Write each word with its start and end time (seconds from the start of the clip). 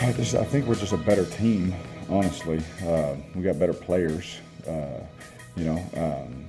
I 0.00 0.12
just 0.12 0.34
I 0.34 0.44
think 0.44 0.66
we're 0.66 0.76
just 0.76 0.92
a 0.92 0.96
better 0.96 1.24
team. 1.24 1.74
Honestly, 2.08 2.62
uh, 2.86 3.16
we 3.34 3.42
got 3.42 3.58
better 3.58 3.72
players. 3.72 4.38
Uh, 4.66 5.00
you 5.56 5.64
know, 5.64 5.84
um, 5.96 6.46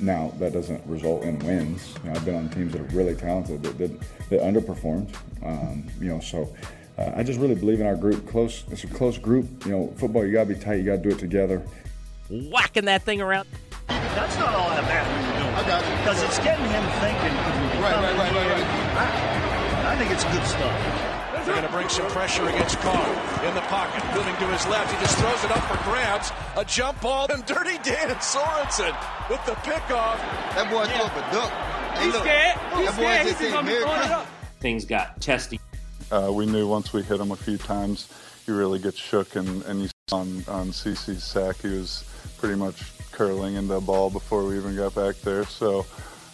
now 0.00 0.32
that 0.38 0.52
doesn't 0.52 0.84
result 0.86 1.22
in 1.22 1.38
wins. 1.40 1.94
You 2.02 2.10
know, 2.10 2.16
I've 2.16 2.24
been 2.24 2.34
on 2.34 2.48
teams 2.50 2.72
that 2.72 2.80
are 2.80 2.96
really 2.96 3.14
talented 3.14 3.62
that 3.62 3.78
that, 3.78 4.00
that 4.30 4.40
underperformed. 4.40 5.14
Um, 5.44 5.84
you 6.00 6.08
know, 6.08 6.18
so 6.18 6.54
uh, 6.98 7.12
I 7.14 7.22
just 7.22 7.38
really 7.38 7.54
believe 7.54 7.80
in 7.80 7.86
our 7.86 7.96
group. 7.96 8.28
Close, 8.28 8.64
it's 8.70 8.82
a 8.82 8.88
close 8.88 9.16
group. 9.16 9.46
You 9.64 9.72
know, 9.72 9.94
football 9.96 10.26
you 10.26 10.32
gotta 10.32 10.48
be 10.48 10.56
tight. 10.56 10.74
You 10.74 10.84
gotta 10.84 11.02
do 11.02 11.10
it 11.10 11.18
together. 11.20 11.62
Whacking 12.28 12.86
that 12.86 13.02
thing 13.02 13.20
around. 13.20 13.46
That's 13.86 14.36
not 14.38 14.54
all 14.54 14.68
that 14.70 14.82
bad 14.82 15.06
when 15.06 15.54
I 15.54 15.68
got 15.68 15.84
you. 15.88 15.96
Because 15.98 16.22
it's 16.24 16.38
getting 16.38 16.66
him 16.66 16.84
thinking. 16.98 17.80
Right, 17.80 17.94
right, 17.94 18.16
right, 18.18 18.32
right, 18.32 18.46
right. 18.50 18.66
I, 19.86 19.92
I 19.92 19.96
think 19.96 20.10
it's 20.10 20.24
good 20.24 20.44
stuff. 20.44 21.11
They're 21.44 21.54
going 21.54 21.66
to 21.66 21.72
bring 21.72 21.88
some 21.88 22.06
pressure 22.08 22.46
against 22.48 22.78
Carr 22.78 23.08
in 23.46 23.54
the 23.54 23.60
pocket, 23.62 24.04
moving 24.14 24.34
to 24.36 24.46
his 24.46 24.64
left. 24.68 24.92
He 24.94 25.00
just 25.00 25.18
throws 25.18 25.42
it 25.44 25.50
up 25.50 25.64
for 25.64 25.90
grabs. 25.90 26.30
A 26.56 26.64
jump 26.64 27.00
ball, 27.00 27.26
and 27.32 27.44
Dirty 27.46 27.78
Dan 27.82 28.10
Sorensen 28.16 28.94
with 29.28 29.44
the 29.46 29.52
pickoff. 29.66 30.18
That 30.54 30.70
boy 30.70 30.84
threw 30.86 31.02
up 31.04 31.16
a 31.16 31.34
duck. 31.34 31.50
Hey, 31.50 32.04
He's 32.04 32.12
look, 32.14 32.22
scared. 32.22 32.58
He's 32.76 32.86
that 32.86 32.96
boy 32.96 33.02
scared. 33.02 33.26
just 33.26 33.40
He's 33.40 33.48
said 33.48 33.54
gonna 33.54 33.66
be 33.66 33.72
Merry 33.72 33.84
Christmas. 33.84 34.26
Things 34.60 34.84
got 34.84 35.20
testy. 35.20 35.60
Uh, 36.12 36.30
we 36.32 36.46
knew 36.46 36.68
once 36.68 36.92
we 36.92 37.02
hit 37.02 37.18
him 37.18 37.32
a 37.32 37.36
few 37.36 37.58
times, 37.58 38.08
he 38.46 38.52
really 38.52 38.78
gets 38.78 38.98
shook, 38.98 39.34
and, 39.34 39.62
and 39.64 39.82
you 39.82 39.88
saw 40.08 40.18
on, 40.18 40.44
on 40.46 40.68
CC's 40.68 41.24
sack, 41.24 41.56
he 41.62 41.68
was 41.68 42.04
pretty 42.38 42.54
much 42.54 42.82
curling 43.10 43.54
into 43.56 43.74
a 43.74 43.80
ball 43.80 44.10
before 44.10 44.44
we 44.44 44.56
even 44.56 44.76
got 44.76 44.94
back 44.94 45.16
there. 45.22 45.44
So, 45.44 45.86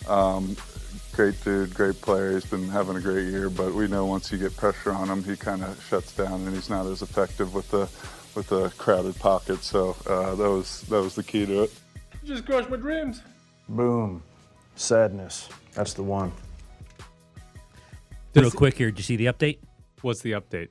um, 0.06 0.56
great 1.18 1.42
dude, 1.42 1.74
great 1.74 2.00
player. 2.00 2.30
He's 2.34 2.44
been 2.44 2.68
having 2.68 2.94
a 2.94 3.00
great 3.00 3.26
year, 3.26 3.50
but 3.50 3.74
we 3.74 3.88
know 3.88 4.06
once 4.06 4.30
you 4.30 4.38
get 4.38 4.56
pressure 4.56 4.92
on 4.92 5.08
him, 5.08 5.24
he 5.24 5.36
kind 5.36 5.64
of 5.64 5.84
shuts 5.90 6.14
down, 6.14 6.46
and 6.46 6.54
he's 6.54 6.70
not 6.70 6.86
as 6.86 7.02
effective 7.02 7.54
with 7.54 7.68
the 7.72 7.88
with 8.36 8.46
the 8.46 8.68
crowded 8.78 9.18
pocket. 9.18 9.64
So 9.64 9.96
uh, 10.06 10.36
that 10.36 10.48
was 10.48 10.82
that 10.82 11.02
was 11.02 11.16
the 11.16 11.24
key 11.24 11.44
to 11.44 11.64
it. 11.64 11.72
You 12.22 12.34
just 12.34 12.46
crushed 12.46 12.70
my 12.70 12.76
dreams. 12.76 13.20
Boom. 13.68 14.22
Sadness. 14.76 15.48
That's 15.72 15.92
the 15.92 16.04
one. 16.04 16.30
Real 18.36 18.52
quick 18.52 18.78
here, 18.78 18.92
did 18.92 18.98
you 18.98 19.02
see 19.02 19.16
the 19.16 19.26
update? 19.26 19.58
What's 20.02 20.20
the 20.20 20.32
update? 20.32 20.68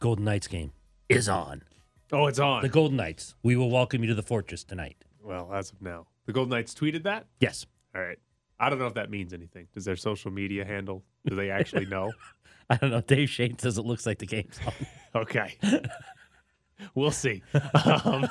Golden 0.00 0.24
Knights 0.24 0.48
game 0.48 0.72
is 1.08 1.28
on. 1.28 1.62
Oh, 2.10 2.26
it's 2.26 2.40
on. 2.40 2.62
The 2.62 2.68
Golden 2.68 2.96
Knights. 2.96 3.36
We 3.44 3.54
will 3.54 3.70
welcome 3.70 4.02
you 4.02 4.08
to 4.08 4.16
the 4.16 4.24
fortress 4.24 4.64
tonight. 4.64 4.96
well, 5.22 5.52
as 5.54 5.70
of 5.70 5.80
now, 5.80 6.08
the 6.26 6.32
Golden 6.32 6.50
Knights 6.50 6.74
tweeted 6.74 7.04
that. 7.04 7.26
Yes. 7.38 7.64
All 7.94 8.02
right. 8.02 8.18
I 8.62 8.70
don't 8.70 8.78
know 8.78 8.86
if 8.86 8.94
that 8.94 9.10
means 9.10 9.34
anything. 9.34 9.66
Does 9.74 9.84
their 9.84 9.96
social 9.96 10.30
media 10.30 10.64
handle? 10.64 11.02
Do 11.28 11.34
they 11.34 11.50
actually 11.50 11.84
know? 11.84 12.12
I 12.70 12.76
don't 12.76 12.90
know. 12.90 13.00
Dave 13.00 13.28
Shane 13.28 13.58
says 13.58 13.76
it 13.76 13.84
looks 13.84 14.06
like 14.06 14.18
the 14.18 14.26
game's 14.26 14.58
on. 14.64 14.72
Okay. 15.14 15.58
we'll 16.94 17.10
see. 17.10 17.42
Um, 17.84 18.26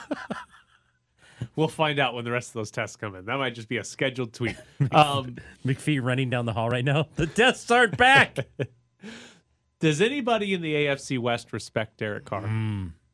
we'll 1.55 1.67
find 1.67 1.99
out 1.99 2.15
when 2.15 2.25
the 2.25 2.31
rest 2.31 2.47
of 2.49 2.53
those 2.53 2.71
tests 2.71 2.95
come 2.95 3.13
in. 3.13 3.25
That 3.25 3.37
might 3.37 3.53
just 3.53 3.67
be 3.67 3.77
a 3.77 3.83
scheduled 3.83 4.33
tweet. 4.33 4.55
Um, 4.91 5.35
McPhee 5.63 6.01
running 6.01 6.31
down 6.31 6.45
the 6.45 6.53
hall 6.53 6.69
right 6.71 6.83
now. 6.83 7.07
The 7.17 7.27
tests 7.27 7.69
aren't 7.69 7.97
back. 7.97 8.35
does 9.79 10.01
anybody 10.01 10.55
in 10.55 10.61
the 10.63 10.73
AFC 10.73 11.19
West 11.19 11.53
respect 11.53 11.97
Derek 11.97 12.25
Carr? 12.25 12.49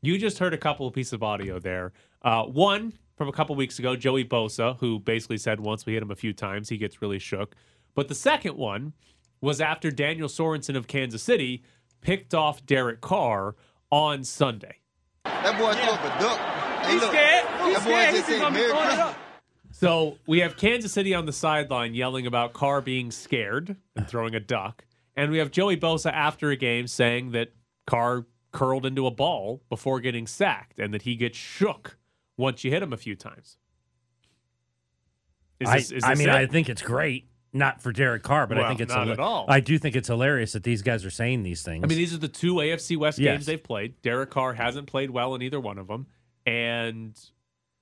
You 0.02 0.18
just 0.18 0.40
heard 0.40 0.54
a 0.54 0.58
couple 0.58 0.88
of 0.88 0.94
pieces 0.94 1.12
of 1.12 1.24
audio 1.24 1.60
there. 1.60 1.92
Uh, 2.22 2.44
one 2.44 2.94
from 3.18 3.28
a 3.28 3.32
couple 3.32 3.56
weeks 3.56 3.80
ago, 3.80 3.96
Joey 3.96 4.24
Bosa, 4.24 4.78
who 4.80 5.00
basically 5.00 5.40
said 5.40 5.60
once 5.60 5.86
we 5.86 5.94
hit 5.94 6.04
him 6.04 6.12
a 6.12 6.16
few 6.16 6.34
times, 6.34 6.70
he 6.70 6.78
gets 6.78 7.02
really 7.02 7.20
shook. 7.20 7.56
But 7.96 8.08
the 8.08 8.16
second 8.16 8.56
one 8.56 8.94
was 9.42 9.60
after 9.60 9.90
Daniel 9.90 10.30
Sorensen 10.30 10.76
of 10.76 10.88
Kansas 10.88 11.24
City 11.24 11.64
picked 12.02 12.36
off 12.36 12.64
Derek 12.66 13.02
Carr 13.02 13.56
on 13.92 14.24
Sunday. 14.24 14.78
That 15.26 15.58
boy 15.58 15.74
threw 15.74 15.92
up 15.92 16.04
a 16.04 16.22
duck. 16.22 16.86
He's 16.86 17.02
look, 17.02 17.12
scared. 17.12 17.46
He's 17.66 17.78
scared. 17.82 18.16
He's 18.16 18.26
said 18.26 18.54
Merry 18.54 18.70
throwing 18.70 18.84
it 18.84 18.88
Christmas. 18.88 19.00
up. 19.00 19.18
So 19.72 20.18
we 20.28 20.40
have 20.40 20.56
Kansas 20.56 20.94
City 20.94 21.14
on 21.14 21.26
the 21.26 21.34
sideline 21.34 21.94
yelling 21.94 22.26
about 22.28 22.54
Carr 22.54 22.82
being 22.82 23.12
scared 23.12 23.76
and 23.96 24.08
throwing 24.08 24.36
a 24.36 24.40
duck. 24.40 24.86
And 25.16 25.32
we 25.32 25.40
have 25.40 25.52
Joey 25.52 25.78
Bosa 25.78 26.12
after 26.12 26.52
a 26.52 26.56
game 26.56 26.88
saying 26.88 27.32
that 27.32 27.50
Carr 27.86 28.26
curled 28.52 28.86
into 28.86 29.06
a 29.08 29.12
ball 29.12 29.62
before 29.70 30.00
getting 30.00 30.28
sacked 30.28 30.80
and 30.80 30.94
that 30.94 31.02
he 31.02 31.16
gets 31.16 31.38
shook 31.38 31.97
once 32.38 32.64
you 32.64 32.72
hit 32.72 32.82
him 32.84 32.94
a 32.94 32.98
few 32.98 33.16
times. 33.16 33.58
Is 35.60 35.68
I, 35.70 35.78
this, 35.78 35.92
is 35.92 36.04
I 36.04 36.14
mean, 36.14 36.30
it? 36.30 36.36
I 36.36 36.46
think 36.46 36.70
it's 36.70 36.82
great. 36.82 37.28
Not 37.54 37.82
for 37.82 37.92
Derek 37.92 38.24
Carr, 38.24 38.46
but 38.46 38.60
I 38.60 38.68
think 38.68 38.82
it's 38.82 38.94
not 38.94 39.08
hila- 39.08 39.14
at 39.14 39.20
all. 39.20 39.46
I 39.48 39.62
do 39.62 39.80
think 39.80 39.96
it's 39.96 40.10
hilarious 40.10 40.52
that 40.52 40.64
these 40.64 40.82
guys 40.84 41.04
are 41.06 41.10
saying 41.10 41.44
these 41.44 41.64
things. 41.64 41.84
I 41.84 41.88
mean, 41.88 41.98
these 41.98 42.14
are 42.14 42.18
the 42.18 42.28
two 42.28 42.56
AFC 42.56 42.98
West 42.98 43.18
Yes. 43.18 43.34
games 43.34 43.46
they've 43.48 43.64
played. 43.64 44.00
Derek 44.04 44.30
Carr 44.30 44.54
hasn't 44.54 44.86
played 44.86 45.10
well 45.10 45.34
in 45.34 45.42
either 45.42 45.60
one 45.60 45.80
of 45.80 45.88
them, 45.88 46.08
and 46.46 47.18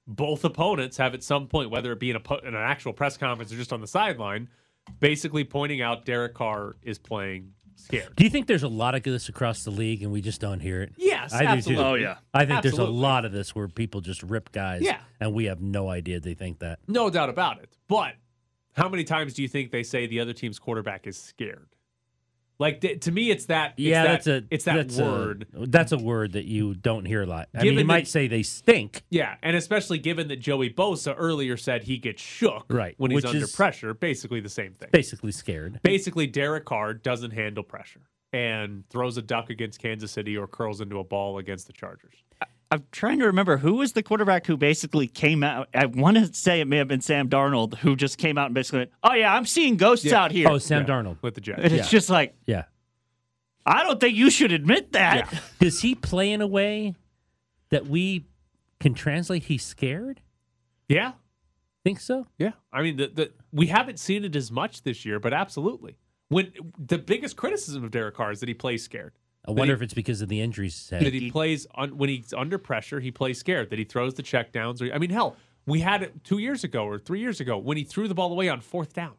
both 0.08 0.46
opponents 0.46 0.98
have 0.98 1.14
at 1.16 1.24
some 1.24 1.48
point, 1.48 1.72
whether 1.72 1.92
it 1.92 2.00
be 2.00 2.12
in, 2.12 2.16
a, 2.16 2.34
in 2.48 2.54
an 2.54 2.56
actual 2.56 2.94
press 2.94 3.18
conference 3.18 3.52
or 3.52 3.56
just 3.58 3.74
on 3.74 3.82
the 3.82 3.88
sideline, 3.88 4.48
basically 5.00 5.44
pointing 5.44 5.82
out 5.82 6.06
Derek 6.06 6.36
Carr 6.36 6.76
is 6.84 7.00
playing 7.00 7.52
scared. 7.76 8.16
do 8.16 8.24
you 8.24 8.30
think 8.30 8.48
there's 8.48 8.64
a 8.64 8.68
lot 8.68 8.96
of 8.96 9.04
this 9.04 9.30
across 9.30 9.64
the 9.64 9.72
league 9.72 10.04
and 10.04 10.12
we 10.12 10.22
just 10.22 10.42
don't 10.42 10.60
hear 10.60 10.82
it? 10.82 10.94
Yes, 10.98 11.34
I 11.34 11.56
do 11.56 11.62
too. 11.62 11.78
Oh, 11.78 11.94
yeah. 11.96 12.18
I 12.34 12.46
think 12.46 12.62
there's 12.62 12.74
a 12.74 12.82
Absolutely. 12.82 13.02
lot 13.02 13.26
of 13.26 13.32
this 13.32 13.56
where 13.56 13.68
people 13.68 14.02
just 14.02 14.24
rip 14.24 14.52
guys. 14.52 14.82
Yeah. 14.82 15.00
And 15.20 15.34
we 15.34 15.46
have 15.46 15.62
no 15.62 15.90
idea 15.90 16.20
they 16.20 16.34
think 16.34 16.60
that. 16.60 16.80
No 16.88 17.10
doubt 17.10 17.30
about 17.30 17.60
it. 17.62 17.70
But 17.88 18.14
how 18.76 18.90
many 18.90 19.04
times 19.04 19.34
do 19.34 19.42
you 19.42 19.48
think 19.48 19.72
they 19.72 19.84
say 19.84 20.08
the 20.08 20.20
other 20.20 20.34
team's 20.34 20.60
quarterback 20.60 21.08
is 21.08 21.18
scared? 21.18 21.75
Like 22.58 22.82
th- 22.82 23.02
to 23.02 23.12
me, 23.12 23.32
it's 23.32 23.48
that. 23.48 23.72
It's 23.72 23.80
yeah, 23.82 24.04
that, 24.04 24.12
that's 24.12 24.28
a 24.28 24.44
It's 24.50 24.66
that 24.66 24.76
that's 24.76 24.98
a- 24.98 25.04
word. 25.04 25.48
that's 25.54 25.92
a 25.92 25.98
word 25.98 26.34
that 26.34 26.46
you 26.46 26.74
don't 26.74 27.04
hear 27.06 27.24
a 27.24 27.26
lot. 27.26 27.50
I 27.54 27.64
mean, 27.64 27.74
you 27.74 27.78
that- 27.80 27.86
might 27.86 28.08
say 28.08 28.28
they 28.28 28.44
stink. 28.44 29.04
Yeah, 29.10 29.36
and 29.44 29.56
especially 29.58 30.00
given 30.00 30.30
that 30.30 30.38
Joey 30.38 30.70
Bosa 30.70 31.14
earlier 31.18 31.58
said 31.58 31.84
he 31.84 31.98
gets 31.98 32.22
shook 32.22 32.66
Right, 32.70 32.96
when 32.98 33.12
he's 33.12 33.26
under 33.26 33.48
pressure. 33.48 33.94
Basically 33.94 34.40
the 34.40 34.50
same 34.50 34.74
thing. 34.74 34.90
Basically 34.92 35.32
scared. 35.34 35.80
basically 35.84 36.28
Derek 36.28 36.66
Carr 36.66 36.94
doesn't 36.94 37.32
handle 37.32 37.64
pressure 37.64 38.02
and 38.32 38.84
throws 38.90 39.18
a 39.18 39.22
duck 39.22 39.50
against 39.50 39.82
Kansas 39.82 40.12
City 40.12 40.38
or 40.38 40.48
curls 40.48 40.80
into 40.82 41.00
a 41.00 41.04
ball 41.04 41.38
against 41.40 41.68
the 41.68 41.74
Chargers. 41.74 42.16
I'm 42.72 42.84
trying 42.92 43.20
to 43.20 43.26
remember 43.26 43.58
who 43.58 43.76
was 43.76 43.94
the 43.94 44.02
quarterback 44.04 44.48
who 44.48 44.58
basically 44.58 45.08
came 45.08 45.44
out. 45.44 45.70
I 45.74 45.86
want 45.86 46.18
to 46.18 46.34
say 46.34 46.60
it 46.62 46.66
may 46.68 46.78
have 46.78 46.88
been 46.88 47.02
Sam 47.02 47.30
Darnold 47.30 47.76
who 47.78 47.96
just 47.96 48.18
came 48.18 48.38
out 48.38 48.48
and 48.48 48.56
basically 48.56 48.80
went, 48.80 48.92
"Oh 49.04 49.14
yeah, 49.14 49.34
I'm 49.34 49.46
seeing 49.46 49.78
ghosts 49.78 50.12
out 50.12 50.32
here." 50.32 50.48
Oh, 50.50 50.58
Sam 50.58 50.82
Yeah, 50.82 50.88
Darnold. 50.88 51.18
with 51.22 51.36
the 51.36 51.42
Jets. 51.42 51.62
and 51.64 51.74
it's 51.74 51.90
just 51.90 52.10
like, 52.10 52.36
Yeah. 52.48 52.64
I 53.68 53.84
don't 53.84 54.00
think 54.00 54.16
you 54.16 54.30
should 54.30 54.52
admit 54.52 54.92
that. 54.94 55.34
Does 55.60 55.82
he 55.82 55.96
play 55.96 56.32
in 56.32 56.42
a 56.42 56.48
way 56.48 56.94
that 57.70 57.88
we 57.88 58.26
can 58.80 58.94
translate 58.94 59.44
he's 59.46 59.64
scared? 59.66 60.22
Yeah, 60.88 61.14
Think 61.84 62.00
so? 62.00 62.28
yeah. 62.38 62.52
I 62.74 62.82
mean, 62.82 62.98
the, 62.98 63.08
the 63.08 63.32
we 63.52 63.68
haven't 63.68 64.00
seen 64.00 64.24
it 64.26 64.36
as 64.36 64.52
much 64.52 64.84
this 64.84 65.06
year, 65.06 65.20
but 65.20 65.34
absolutely. 65.34 65.98
When 66.30 66.52
the 66.80 66.98
biggest 66.98 67.36
criticism 67.38 67.84
of 67.84 67.92
Derek 67.92 68.16
Carr 68.16 68.32
is 68.32 68.40
that 68.40 68.50
he 68.50 68.56
plays 68.56 68.84
scared. 68.84 69.14
I 69.48 69.52
wonder 69.52 69.74
he- 69.74 69.78
if 69.78 69.82
it's 69.82 69.94
because 69.94 70.22
of 70.22 70.30
the 70.30 70.42
injuries 70.42 70.88
That 70.90 71.02
he 71.14 71.30
plays 71.32 71.68
un, 71.76 71.98
when 71.98 72.10
he's 72.10 72.34
under 72.34 72.58
pressure, 72.58 73.00
he 73.00 73.12
plays 73.12 73.38
scared. 73.40 73.70
That 73.70 73.80
he 73.80 73.86
throws 73.86 74.14
the 74.16 74.24
checkdowns. 74.24 74.82
Or 74.82 74.94
I 74.94 74.98
mean, 74.98 75.10
hell, 75.12 75.36
we 75.66 75.80
had 75.82 76.04
it 76.04 76.24
two 76.24 76.38
years 76.40 76.64
ago 76.64 76.86
or 76.86 76.98
three 77.00 77.20
years 77.20 77.40
ago 77.40 77.58
when 77.58 77.78
he 77.78 77.84
threw 77.84 78.08
the 78.08 78.16
ball 78.16 78.32
away 78.32 78.50
on 78.50 78.62
fourth 78.62 78.94
down. 78.94 79.14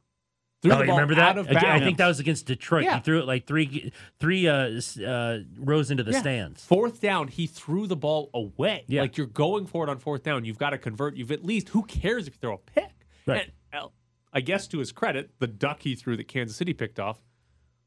Threw 0.62 0.72
Oh, 0.72 0.76
the 0.78 0.84
you 0.84 0.86
ball 0.88 0.96
remember 1.00 1.14
that? 1.16 1.36
of 1.36 1.48
I 1.48 1.80
think 1.80 1.98
that 1.98 2.06
was 2.06 2.18
against 2.18 2.46
Detroit. 2.46 2.84
Yeah. 2.84 2.94
He 2.96 3.00
threw 3.02 3.18
it 3.20 3.26
like 3.26 3.46
three, 3.46 3.92
three 4.18 4.48
uh, 4.48 4.80
uh, 5.06 5.38
rows 5.58 5.90
into 5.90 6.02
the 6.02 6.12
Yeah. 6.12 6.20
stands. 6.20 6.64
Fourth 6.64 6.98
down, 7.00 7.28
he 7.28 7.46
threw 7.46 7.86
the 7.86 7.94
ball 7.96 8.30
away. 8.32 8.84
Yeah. 8.88 9.02
Like 9.02 9.18
you're 9.18 9.26
going 9.26 9.66
for 9.66 9.84
it 9.84 9.90
on 9.90 9.98
fourth 9.98 10.22
down. 10.22 10.44
You've 10.46 10.58
got 10.58 10.70
to 10.70 10.78
convert. 10.78 11.14
You've 11.16 11.30
at 11.30 11.44
least, 11.44 11.68
who 11.68 11.82
cares 11.82 12.26
if 12.26 12.34
you 12.34 12.38
throw 12.40 12.54
a 12.54 12.58
pick? 12.58 12.90
Right. 13.26 13.42
And, 13.72 13.90
I 14.32 14.40
guess 14.40 14.66
to 14.68 14.78
his 14.80 14.92
credit, 14.92 15.30
the 15.38 15.46
duck 15.46 15.82
he 15.82 15.94
threw 15.94 16.14
that 16.18 16.28
Kansas 16.28 16.56
City 16.58 16.74
picked 16.74 16.98
off, 17.00 17.18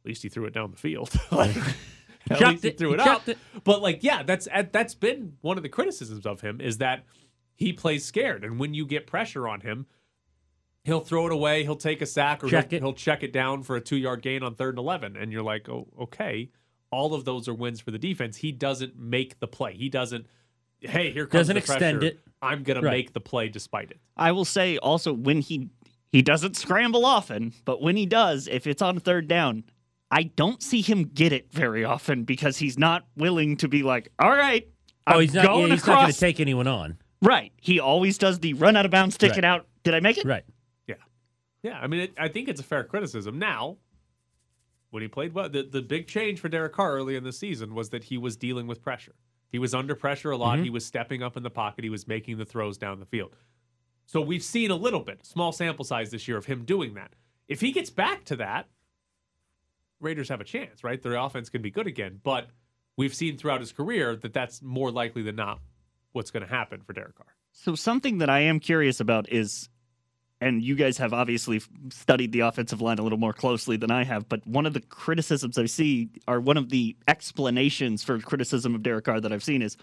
at 0.04 0.08
least 0.08 0.24
he 0.24 0.30
threw 0.30 0.46
it 0.46 0.54
down 0.54 0.72
the 0.72 0.78
field. 0.78 1.12
like, 1.32 1.56
at 2.30 2.40
least 2.42 2.64
he 2.64 2.72
threw 2.72 2.90
He 2.90 2.94
it 2.96 2.98
chucked 3.00 3.22
up. 3.24 3.30
it. 3.30 3.38
But 3.64 3.82
like, 3.82 4.04
yeah, 4.04 4.24
that's 4.24 4.48
that's 4.72 4.96
been 4.96 5.34
one 5.42 5.58
of 5.58 5.64
the 5.64 5.70
criticisms 5.70 6.26
of 6.26 6.42
him 6.42 6.60
is 6.62 6.78
that 6.80 7.04
he 7.56 7.74
plays 7.74 8.06
scared, 8.06 8.44
and 8.44 8.60
when 8.60 8.74
you 8.74 8.86
get 8.86 9.06
pressure 9.08 9.48
on 9.48 9.62
him, 9.62 9.86
he'll 10.84 11.02
throw 11.02 11.26
it 11.28 11.32
away. 11.34 11.64
He'll 11.64 11.76
take 11.76 12.02
a 12.02 12.06
sack, 12.06 12.44
or 12.44 12.50
Check 12.50 12.72
he'll, 12.72 12.80
he'll 12.80 12.94
check 12.94 13.24
it 13.24 13.34
down 13.34 13.64
for 13.64 13.76
a 13.76 13.82
two 13.82 13.98
yard 13.98 14.22
gain 14.22 14.44
on 14.44 14.56
third 14.56 14.70
and 14.76 14.80
eleven, 14.80 15.16
and 15.18 15.32
you're 15.32 15.44
like, 15.44 15.68
oh, 15.70 15.88
okay. 16.02 16.50
All 16.92 17.14
of 17.14 17.24
those 17.24 17.48
are 17.48 17.54
wins 17.54 17.80
for 17.80 17.92
the 17.92 18.00
defense. 18.00 18.38
He 18.38 18.52
doesn't 18.52 18.98
make 18.98 19.40
the 19.40 19.48
play. 19.48 19.76
He 19.76 19.90
doesn't. 19.90 20.26
Hey, 20.80 21.12
here 21.12 21.26
comes 21.28 21.42
Doesn't 21.42 21.54
the 21.54 21.60
extend 21.60 22.00
pressure. 22.00 22.14
it. 22.16 22.20
I'm 22.42 22.64
gonna 22.64 22.82
Right. 22.82 22.92
make 22.92 23.14
the 23.14 23.20
play 23.20 23.48
despite 23.50 23.92
it. 23.92 24.00
I 24.18 24.32
will 24.32 24.46
say 24.46 24.78
also 24.78 25.14
when 25.14 25.42
he 25.42 25.70
he 26.12 26.22
doesn't 26.24 26.56
scramble 26.56 27.06
often, 27.06 27.54
but 27.66 27.80
when 27.82 27.96
he 27.96 28.06
does, 28.08 28.48
if 28.48 28.66
it's 28.66 28.82
on 28.82 28.98
third 29.00 29.28
down, 29.28 29.66
I 30.12 30.24
don't 30.24 30.62
see 30.64 30.82
him 30.82 31.04
get 31.04 31.32
it 31.32 31.52
very 31.52 31.84
often 31.86 32.24
because 32.24 32.58
he's 32.58 32.78
not 32.80 33.06
willing 33.16 33.58
to 33.58 33.68
be 33.68 33.84
like, 33.84 34.10
all 34.20 34.32
right, 34.32 34.68
I'm 35.06 35.18
Oh, 35.18 35.20
he's 35.20 35.34
not. 35.34 35.46
going 35.46 35.68
yeah, 35.70 35.76
he's 35.76 35.86
not 35.88 36.00
going 36.02 36.12
to 36.14 36.20
take 36.20 36.40
anyone 36.40 36.68
on. 36.68 36.98
right. 37.22 37.52
He 37.58 37.80
always 37.80 38.18
does 38.18 38.40
the 38.40 38.54
run 38.54 38.76
out 38.76 38.86
of 38.86 38.92
bounds, 38.92 39.16
stick 39.16 39.32
Right. 39.32 39.38
it 39.40 39.46
out. 39.46 39.68
Did 39.84 39.94
I 39.94 40.00
make 40.00 40.18
it? 40.18 40.26
Right. 40.26 40.44
Yeah, 40.88 40.96
Yeah. 41.64 41.80
I 41.80 41.88
mean, 41.88 42.02
it, 42.02 42.14
I 42.18 42.28
think 42.28 42.48
it's 42.50 42.60
a 42.60 42.64
fair 42.64 42.84
criticism. 42.84 43.38
Now, 43.40 43.78
when 44.92 45.02
he 45.04 45.08
played 45.08 45.34
well. 45.34 45.48
The, 45.50 45.62
the 45.64 45.82
big 45.84 46.08
change 46.08 46.40
for 46.40 46.50
Derek 46.50 46.74
Carr 46.74 46.94
early 46.96 47.16
in 47.16 47.24
the 47.24 47.32
season 47.32 47.76
was 47.76 47.90
that 47.90 48.06
he 48.06 48.18
was 48.18 48.36
dealing 48.36 48.66
with 48.66 48.82
pressure. 48.82 49.14
He 49.52 49.60
was 49.60 49.74
under 49.76 49.94
pressure 49.96 50.32
a 50.32 50.38
lot. 50.38 50.58
Mhm. 50.60 50.64
He 50.64 50.70
was 50.72 50.84
stepping 50.86 51.22
up 51.22 51.38
in 51.38 51.44
the 51.44 51.50
pocket. 51.52 51.84
He 51.84 51.90
was 51.92 52.08
making 52.08 52.38
the 52.38 52.46
throws 52.46 52.78
down 52.80 53.00
the 53.00 53.06
field. 53.06 53.36
So 54.08 54.20
we've 54.22 54.44
seen 54.44 54.72
a 54.72 54.76
little 54.76 55.02
bit, 55.02 55.24
small 55.26 55.52
sample 55.52 55.86
size 55.86 56.10
this 56.10 56.28
year 56.28 56.38
of 56.38 56.46
him 56.46 56.66
doing 56.66 56.96
that. 56.96 57.14
If 57.48 57.62
he 57.62 57.72
gets 57.72 57.92
back 57.92 58.26
to 58.26 58.36
that, 58.38 58.68
Raiders 60.00 60.30
have 60.30 60.42
a 60.42 60.46
chance, 60.46 60.84
right? 60.84 61.02
Their 61.02 61.16
offense 61.16 61.50
can 61.50 61.62
be 61.62 61.72
good 61.72 61.88
again. 61.88 62.20
But 62.24 62.48
we've 62.98 63.14
seen 63.14 63.38
throughout 63.38 63.60
his 63.60 63.72
career 63.72 64.16
that 64.18 64.34
that's 64.34 64.62
more 64.62 64.92
likely 64.92 65.22
than 65.22 65.36
not 65.36 65.60
what's 66.12 66.32
going 66.32 66.44
to 66.44 66.50
happen 66.50 66.82
for 66.82 66.94
Derek 66.94 67.16
Carr. 67.16 67.28
So 67.52 67.76
something 67.76 68.20
that 68.20 68.30
I 68.30 68.42
am 68.42 68.60
curious 68.60 69.00
about 69.00 69.32
is, 69.32 69.70
and 70.42 70.62
you 70.62 70.76
guys 70.76 70.98
have 70.98 71.14
obviously 71.14 71.62
studied 71.92 72.32
the 72.32 72.42
offensive 72.42 72.82
line 72.82 73.00
a 73.00 73.04
little 73.04 73.18
more 73.18 73.34
closely 73.34 73.78
than 73.78 73.92
I 73.92 74.04
have, 74.04 74.30
but 74.30 74.46
one 74.48 74.66
of 74.66 74.74
the 74.74 74.82
criticisms 74.82 75.58
I 75.58 75.66
see, 75.66 76.10
or 76.28 76.40
one 76.40 76.58
of 76.58 76.70
the 76.70 76.96
explanations 77.08 78.04
for 78.04 78.20
criticism 78.20 78.76
of 78.76 78.84
Derek 78.84 79.06
Carr 79.06 79.20
that 79.20 79.32
I've 79.32 79.44
seen 79.44 79.62
is, 79.62 79.78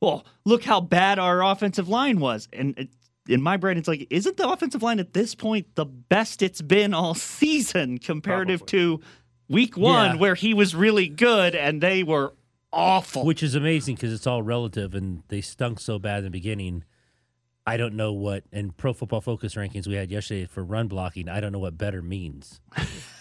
well, 0.00 0.26
look 0.44 0.62
how 0.62 0.80
bad 0.80 1.18
our 1.18 1.42
offensive 1.42 1.88
line 1.88 2.20
was, 2.20 2.48
and 2.52 2.78
it, 2.78 2.90
in 3.28 3.42
my 3.42 3.56
brain, 3.56 3.76
it's 3.76 3.88
like, 3.88 4.06
isn't 4.10 4.36
the 4.36 4.48
offensive 4.48 4.82
line 4.82 5.00
at 5.00 5.12
this 5.12 5.34
point 5.34 5.74
the 5.74 5.84
best 5.84 6.42
it's 6.42 6.62
been 6.62 6.94
all 6.94 7.14
season 7.14 7.98
comparative 7.98 8.64
to 8.66 9.00
week 9.48 9.76
one, 9.76 10.14
Yeah. 10.16 10.20
where 10.20 10.34
he 10.34 10.54
was 10.54 10.74
really 10.74 11.08
good 11.08 11.54
and 11.54 11.80
they 11.82 12.02
were 12.02 12.34
awful? 12.72 13.24
Which 13.24 13.42
is 13.42 13.54
amazing 13.54 13.94
because 13.96 14.12
it's 14.12 14.26
all 14.26 14.42
relative, 14.42 14.94
and 14.94 15.22
they 15.28 15.40
stunk 15.40 15.80
so 15.80 15.98
bad 15.98 16.18
in 16.18 16.24
the 16.24 16.30
beginning. 16.30 16.84
I 17.66 17.76
don't 17.76 17.94
know 17.94 18.12
what 18.12 18.44
in 18.52 18.70
Pro 18.70 18.92
Football 18.92 19.20
Focus 19.20 19.54
rankings 19.56 19.86
we 19.88 19.94
had 19.94 20.10
yesterday 20.10 20.46
for 20.46 20.62
run 20.62 20.86
blocking. 20.86 21.28
I 21.28 21.40
don't 21.40 21.50
know 21.52 21.58
what 21.58 21.76
better 21.76 22.00
means. 22.00 22.60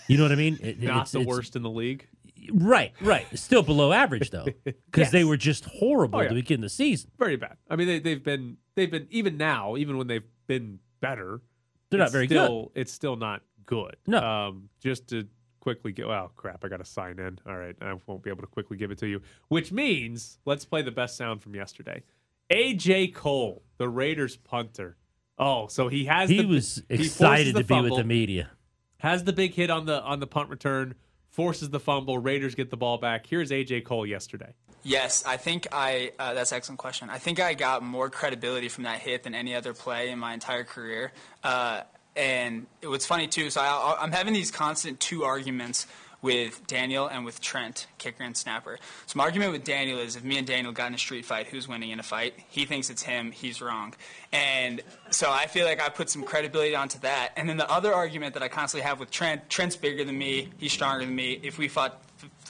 You 0.08 0.18
know 0.18 0.24
what 0.24 0.32
I 0.32 0.36
mean? 0.36 0.60
It- 0.62 0.80
Not 0.82 0.92
it's- 0.92 1.12
the 1.14 1.22
it's- 1.22 1.36
worst 1.36 1.56
in 1.56 1.64
the 1.64 1.70
league. 1.70 2.08
Right, 2.52 2.94
right. 3.02 3.26
Still 3.40 3.64
below 3.64 3.92
average 3.92 4.30
though, 4.30 4.46
because 4.64 5.10
they 5.10 5.24
were 5.24 5.38
just 5.38 5.66
horrible 5.66 6.20
Oh, 6.20 6.22
at 6.22 6.30
the 6.30 6.36
yeah. 6.36 6.42
beginning 6.42 6.60
of 6.66 6.66
the 6.66 6.76
season. 6.76 7.10
Very 7.18 7.38
bad. 7.38 7.58
I 7.72 7.76
mean, 7.76 7.88
they, 7.88 7.98
they've 7.98 8.24
been 8.24 8.58
they've 8.76 8.92
been 8.92 9.08
even 9.10 9.36
now, 9.38 9.78
even 9.78 9.98
when 9.98 10.06
they've 10.06 10.22
been 10.46 10.78
better, 11.02 11.42
They're 11.90 11.98
not 11.98 12.06
it's 12.06 12.12
very 12.14 12.28
good. 12.28 12.36
still, 12.44 12.72
It's 12.76 12.92
still 12.94 13.16
not 13.16 13.42
good. 13.66 13.96
No. 14.06 14.20
Um, 14.20 14.70
just 14.80 15.08
to 15.08 15.28
quickly 15.66 15.92
get. 15.92 16.08
Well, 16.08 16.32
crap! 16.36 16.64
I 16.64 16.68
got 16.68 16.78
to 16.78 16.86
sign 16.86 17.18
in. 17.18 17.40
All 17.48 17.58
right, 17.58 17.76
I 17.82 17.96
won't 18.06 18.22
be 18.22 18.30
able 18.30 18.42
to 18.42 18.48
quickly 18.48 18.78
give 18.78 18.92
it 18.92 19.00
to 19.00 19.08
you. 19.08 19.22
Which 19.48 19.72
means 19.72 20.38
let's 20.46 20.64
play 20.64 20.84
the 20.84 20.92
best 20.92 21.18
sound 21.18 21.42
from 21.42 21.56
yesterday. 21.56 22.04
AJ 22.52 23.16
Cole, 23.16 23.64
the 23.78 23.90
Raiders 23.90 24.38
punter. 24.38 24.96
Oh, 25.40 25.66
so 25.68 25.88
he 25.88 26.06
has. 26.06 26.30
He 26.30 26.44
the, 26.44 26.48
was 26.48 26.84
excited 26.88 27.56
the 27.56 27.64
to 27.64 27.66
be 27.66 27.82
with 27.82 27.96
the 27.96 28.04
media. 28.04 28.52
Has 28.98 29.24
the 29.24 29.34
big 29.34 29.56
hit 29.56 29.72
on 29.72 29.88
the 29.88 30.02
on 30.02 30.20
the 30.20 30.28
punt 30.28 30.50
return. 30.50 30.94
Forces 31.30 31.72
the 31.72 31.80
fumble. 31.80 32.20
Raiders 32.20 32.56
get 32.56 32.70
the 32.70 32.78
ball 32.78 32.98
back. 32.98 33.26
Here's 33.26 33.50
AJ 33.50 33.86
Cole 33.86 34.06
yesterday. 34.06 34.54
Yes, 34.84 35.24
I 35.26 35.38
think 35.38 35.68
I. 35.72 36.12
Uh, 36.20 36.36
that's 36.36 36.52
an 36.52 36.58
excellent 36.58 36.80
question. 36.80 37.10
I 37.10 37.18
think 37.18 37.40
I 37.40 37.56
got 37.56 37.82
more 37.82 38.12
credibility 38.12 38.70
from 38.70 38.84
that 38.84 39.00
hit 39.00 39.24
than 39.24 39.34
any 39.34 39.56
other 39.56 39.74
play 39.74 40.12
in 40.12 40.20
my 40.20 40.34
entire 40.36 40.64
career. 40.64 41.12
Uh, 41.44 41.82
and 42.16 42.66
it 42.82 42.88
was 42.88 43.06
funny 43.06 43.28
too. 43.28 43.50
So 43.50 43.62
I, 43.62 43.98
I'm 44.00 44.12
having 44.12 44.34
these 44.34 44.52
constant 44.52 45.00
two 45.00 45.24
arguments 45.24 45.88
with 46.22 46.66
Daniel 46.66 47.08
and 47.08 47.24
with 47.24 47.40
Trent, 47.40 47.86
kicker 48.00 48.24
and 48.24 48.36
snapper. 48.36 48.80
So 49.06 49.18
my 49.18 49.26
argument 49.26 49.52
with 49.52 49.64
Daniel 49.64 50.00
is 50.00 50.16
if 50.16 50.24
me 50.24 50.40
and 50.40 50.48
Daniel 50.48 50.74
got 50.74 50.88
in 50.88 50.96
a 50.96 50.98
street 50.98 51.24
fight, 51.24 51.46
who's 51.46 51.68
winning 51.68 51.92
in 51.92 52.00
a 52.00 52.04
fight? 52.04 52.34
He 52.50 52.66
thinks 52.66 52.90
it's 52.90 53.04
him. 53.04 53.32
He's 53.32 53.62
wrong. 53.62 53.94
And 54.34 54.82
so 55.12 55.32
I 55.32 55.46
feel 55.46 55.68
like 55.68 55.80
I 55.80 55.90
put 55.90 56.10
some 56.10 56.24
credibility 56.24 56.76
onto 56.76 56.98
that. 57.00 57.34
And 57.38 57.48
then 57.48 57.58
the 57.58 57.70
other 57.70 57.94
argument 57.94 58.34
that 58.34 58.42
I 58.42 58.48
constantly 58.48 58.88
have 58.88 59.00
with 59.00 59.12
Trent, 59.12 59.50
Trent's 59.52 59.76
bigger 59.76 60.04
than 60.04 60.18
me. 60.18 60.50
He's 60.58 60.74
stronger 60.74 61.06
than 61.06 61.16
me. 61.16 61.40
If 61.44 61.60
we 61.60 61.68
fought 61.68 62.02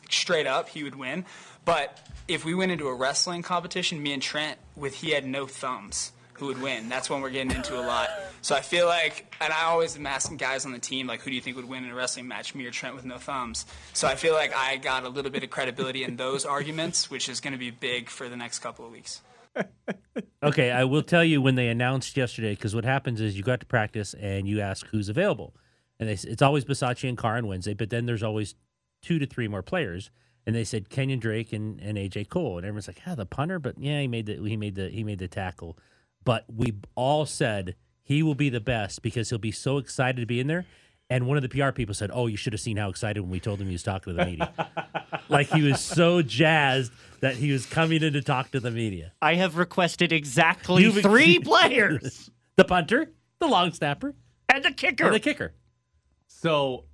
straight 0.10 0.48
up, 0.48 0.70
he 0.70 0.84
would 0.84 0.96
win. 0.96 1.26
But 1.66 2.00
if 2.30 2.46
we 2.46 2.54
went 2.54 2.72
into 2.72 2.88
a 2.88 2.94
wrestling 2.94 3.42
competition, 3.42 4.02
me 4.02 4.14
and 4.14 4.22
Trent, 4.22 4.58
with 4.78 4.96
he 4.96 5.12
had 5.12 5.26
no 5.26 5.48
thumbs, 5.48 6.14
who 6.38 6.48
would 6.48 6.62
win? 6.62 6.90
That's 6.90 7.10
when 7.10 7.22
we're 7.22 7.30
getting 7.30 7.52
into 7.52 7.80
a 7.80 7.82
lot. 7.82 8.10
So 8.42 8.56
I 8.56 8.62
feel 8.62 8.86
like, 8.86 9.36
and 9.42 9.52
I 9.52 9.64
always 9.64 9.96
am 9.96 10.06
asking 10.06 10.38
guys 10.38 10.66
on 10.66 10.72
the 10.72 10.80
team, 10.80 11.08
like, 11.08 11.22
who 11.22 11.30
do 11.30 11.36
you 11.36 11.42
think 11.42 11.56
would 11.56 11.68
win 11.68 11.84
in 11.84 11.92
a 11.92 11.96
wrestling 11.96 12.28
match, 12.28 12.54
me 12.54 12.66
or 12.66 12.72
Trent 12.72 12.96
with 12.96 13.06
no 13.06 13.18
thumbs? 13.18 13.66
So 13.94 14.08
I 14.08 14.16
feel 14.16 14.34
like 14.34 14.56
I 14.56 14.78
got 14.78 15.04
a 15.04 15.10
little 15.10 15.32
bit 15.32 15.44
of 15.44 15.50
credibility 15.50 16.04
in 16.04 16.16
those 16.16 16.46
arguments, 16.58 17.10
which 17.10 17.30
is 17.30 17.40
going 17.40 17.54
to 17.54 17.60
be 17.60 17.72
big 17.72 18.10
for 18.10 18.30
the 18.30 18.36
next 18.36 18.60
couple 18.60 18.86
of 18.86 18.92
weeks. 18.92 19.22
Okay, 20.44 20.70
I 20.70 20.84
will 20.84 21.02
tell 21.02 21.24
you 21.24 21.42
when 21.42 21.56
they 21.56 21.70
announced 21.70 22.16
yesterday 22.16 22.52
because 22.52 22.76
what 22.76 22.86
happens 22.86 23.20
is 23.20 23.36
you 23.36 23.42
got 23.42 23.62
to 23.62 23.66
practice 23.66 24.14
and 24.14 24.48
you 24.48 24.62
ask 24.62 24.86
who's 24.88 25.10
available, 25.10 25.56
and 26.00 26.08
they, 26.08 26.14
it's 26.14 26.42
always 26.44 26.64
Bisaccia 26.64 27.10
and 27.10 27.18
Carr 27.18 27.38
on 27.38 27.48
Wednesday, 27.48 27.74
but 27.74 27.90
then 27.90 28.06
there's 28.06 28.22
always 28.22 28.54
two 29.02 29.18
to 29.18 29.26
three 29.26 29.48
more 29.48 29.64
players, 29.64 30.12
and 30.46 30.56
they 30.56 30.64
said 30.64 30.90
Kenyon 30.90 31.20
Drake 31.20 31.52
and, 31.52 31.80
and 31.82 31.98
AJ 31.98 32.30
Cole, 32.30 32.58
and 32.58 32.66
everyone's 32.66 32.88
like, 32.88 33.02
ah, 33.08 33.16
the 33.16 33.26
punter, 33.26 33.58
but 33.58 33.80
yeah, 33.80 34.02
he 34.02 34.08
made 34.08 34.28
the 34.28 34.36
he 34.36 34.56
made 34.56 34.76
the 34.76 34.90
he 34.90 35.04
made 35.04 35.18
the 35.18 35.28
tackle, 35.28 35.80
but 36.26 36.44
we 36.54 36.74
all 36.96 37.26
said 37.26 37.76
he 38.04 38.22
will 38.22 38.36
be 38.36 38.50
the 38.50 38.60
best 38.60 39.02
because 39.02 39.30
he'll 39.30 39.40
be 39.40 39.52
so 39.52 39.78
excited 39.78 40.20
to 40.20 40.26
be 40.28 40.40
in 40.42 40.48
there. 40.48 40.66
And 41.10 41.28
one 41.28 41.38
of 41.38 41.44
the 41.44 41.50
PR 41.50 41.70
people 41.72 41.94
said, 41.94 42.10
"Oh, 42.14 42.26
you 42.28 42.36
should 42.36 42.52
have 42.54 42.60
seen 42.60 42.78
how 42.78 42.90
excited 42.90 43.22
when 43.22 43.30
we 43.30 43.40
told 43.40 43.62
him 43.62 43.68
he 43.68 43.74
was 43.74 43.84
talking 43.84 44.12
to 44.14 44.18
the 44.18 44.26
media. 44.26 44.52
like 45.30 45.48
he 45.48 45.62
was 45.62 45.80
so 45.80 46.22
jazzed 46.24 46.92
that 47.22 47.36
he 47.36 47.52
was 47.52 47.66
coming 47.68 48.02
in 48.04 48.14
to 48.14 48.22
talk 48.24 48.50
to 48.52 48.60
the 48.60 48.72
media." 48.72 49.14
I 49.22 49.36
have 49.36 49.56
requested 49.58 50.12
exactly 50.12 50.82
You've- 50.84 51.02
three 51.04 51.38
players 51.44 52.30
the 52.56 52.66
punter, 52.66 53.12
the 53.40 53.46
long 53.48 53.72
snapper, 53.72 54.16
and 54.50 54.64
the 54.66 54.72
kicker. 54.72 55.06
and 55.06 55.14
the 55.14 55.20
kicker. 55.20 55.54
So 56.28 56.86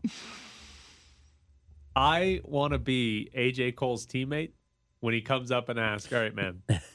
I 1.95 2.41
want 2.43 2.73
to 2.73 2.79
be 2.79 3.29
AJ 3.35 3.75
Cole's 3.75 4.05
teammate 4.05 4.51
when 4.99 5.13
he 5.13 5.21
comes 5.21 5.51
up 5.51 5.69
and 5.69 5.79
asks, 5.79 6.11
"All 6.13 6.19
right, 6.19 6.33
man, 6.35 6.61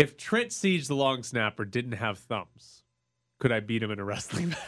if 0.00 0.16
Trent 0.16 0.52
Sieg, 0.52 0.84
the 0.84 0.94
long 0.94 1.22
snapper, 1.22 1.64
didn't 1.64 1.92
have 1.92 2.18
thumbs, 2.18 2.82
could 3.38 3.52
I 3.52 3.60
beat 3.60 3.82
him 3.82 3.90
in 3.90 3.98
a 3.98 4.04
wrestling 4.04 4.48
match?" 4.54 4.58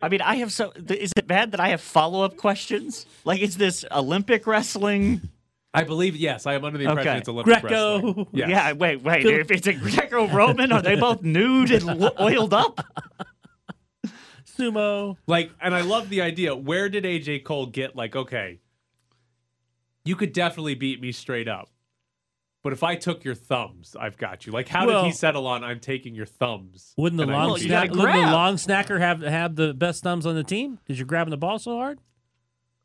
I 0.00 0.08
mean, 0.08 0.20
I 0.22 0.36
have 0.36 0.52
so. 0.52 0.72
Is 0.88 1.12
it 1.16 1.26
bad 1.26 1.50
that 1.52 1.60
I 1.60 1.68
have 1.68 1.80
follow 1.80 2.22
up 2.22 2.36
questions? 2.36 3.04
Like, 3.24 3.40
is 3.40 3.56
this 3.56 3.84
Olympic 3.90 4.46
wrestling? 4.46 5.20
I 5.74 5.84
believe 5.84 6.16
yes. 6.16 6.46
I 6.46 6.54
am 6.54 6.64
under 6.64 6.78
the 6.78 6.84
impression 6.84 7.08
Okay. 7.10 7.18
it's 7.18 7.28
Olympic 7.28 7.60
Greco. 7.60 7.94
wrestling. 8.06 8.26
Yes. 8.32 8.48
Yeah, 8.48 8.72
wait, 8.72 9.02
wait. 9.02 9.26
If 9.26 9.50
it's 9.50 9.66
a 9.66 9.74
Greco 9.74 10.26
Roman, 10.28 10.72
are 10.72 10.80
they 10.82 10.96
both 11.00 11.22
nude 11.22 11.70
and 11.72 12.10
oiled 12.18 12.54
up? 12.54 12.80
Sumo. 14.58 15.16
Like, 15.26 15.50
and 15.60 15.74
I 15.74 15.82
love 15.82 16.08
the 16.08 16.22
idea. 16.22 16.54
Where 16.56 16.88
did 16.88 17.04
AJ 17.04 17.44
Cole 17.44 17.66
get 17.66 17.94
like, 17.94 18.16
okay, 18.16 18.60
you 20.04 20.16
could 20.16 20.32
definitely 20.32 20.74
beat 20.74 21.00
me 21.00 21.12
straight 21.12 21.48
up. 21.48 21.68
But 22.68 22.74
if 22.74 22.82
I 22.82 22.96
took 22.96 23.24
your 23.24 23.34
thumbs, 23.34 23.96
I've 23.98 24.18
got 24.18 24.44
you. 24.44 24.52
Like, 24.52 24.68
how 24.68 24.86
Well- 24.86 25.00
did 25.04 25.06
he 25.08 25.12
settle 25.14 25.46
on 25.46 25.64
I'm 25.64 25.80
taking 25.80 26.14
your 26.14 26.26
thumbs? 26.26 26.92
Wouldn't 26.98 27.16
the 27.18 27.24
long 27.24 27.54
beat 27.54 27.60
you 27.62 27.68
you? 27.68 27.70
gotta 27.70 27.86
snack, 27.86 27.96
wouldn't 27.98 28.26
the 28.26 28.30
long 28.30 28.56
snacker 28.56 29.00
have 29.00 29.22
have 29.22 29.56
the 29.56 29.72
best 29.72 30.02
thumbs 30.02 30.26
on 30.26 30.34
the 30.34 30.44
team 30.44 30.74
because 30.84 30.98
you're 30.98 31.06
grabbing 31.06 31.30
the 31.30 31.38
ball 31.38 31.58
so 31.58 31.78
hard? 31.78 31.98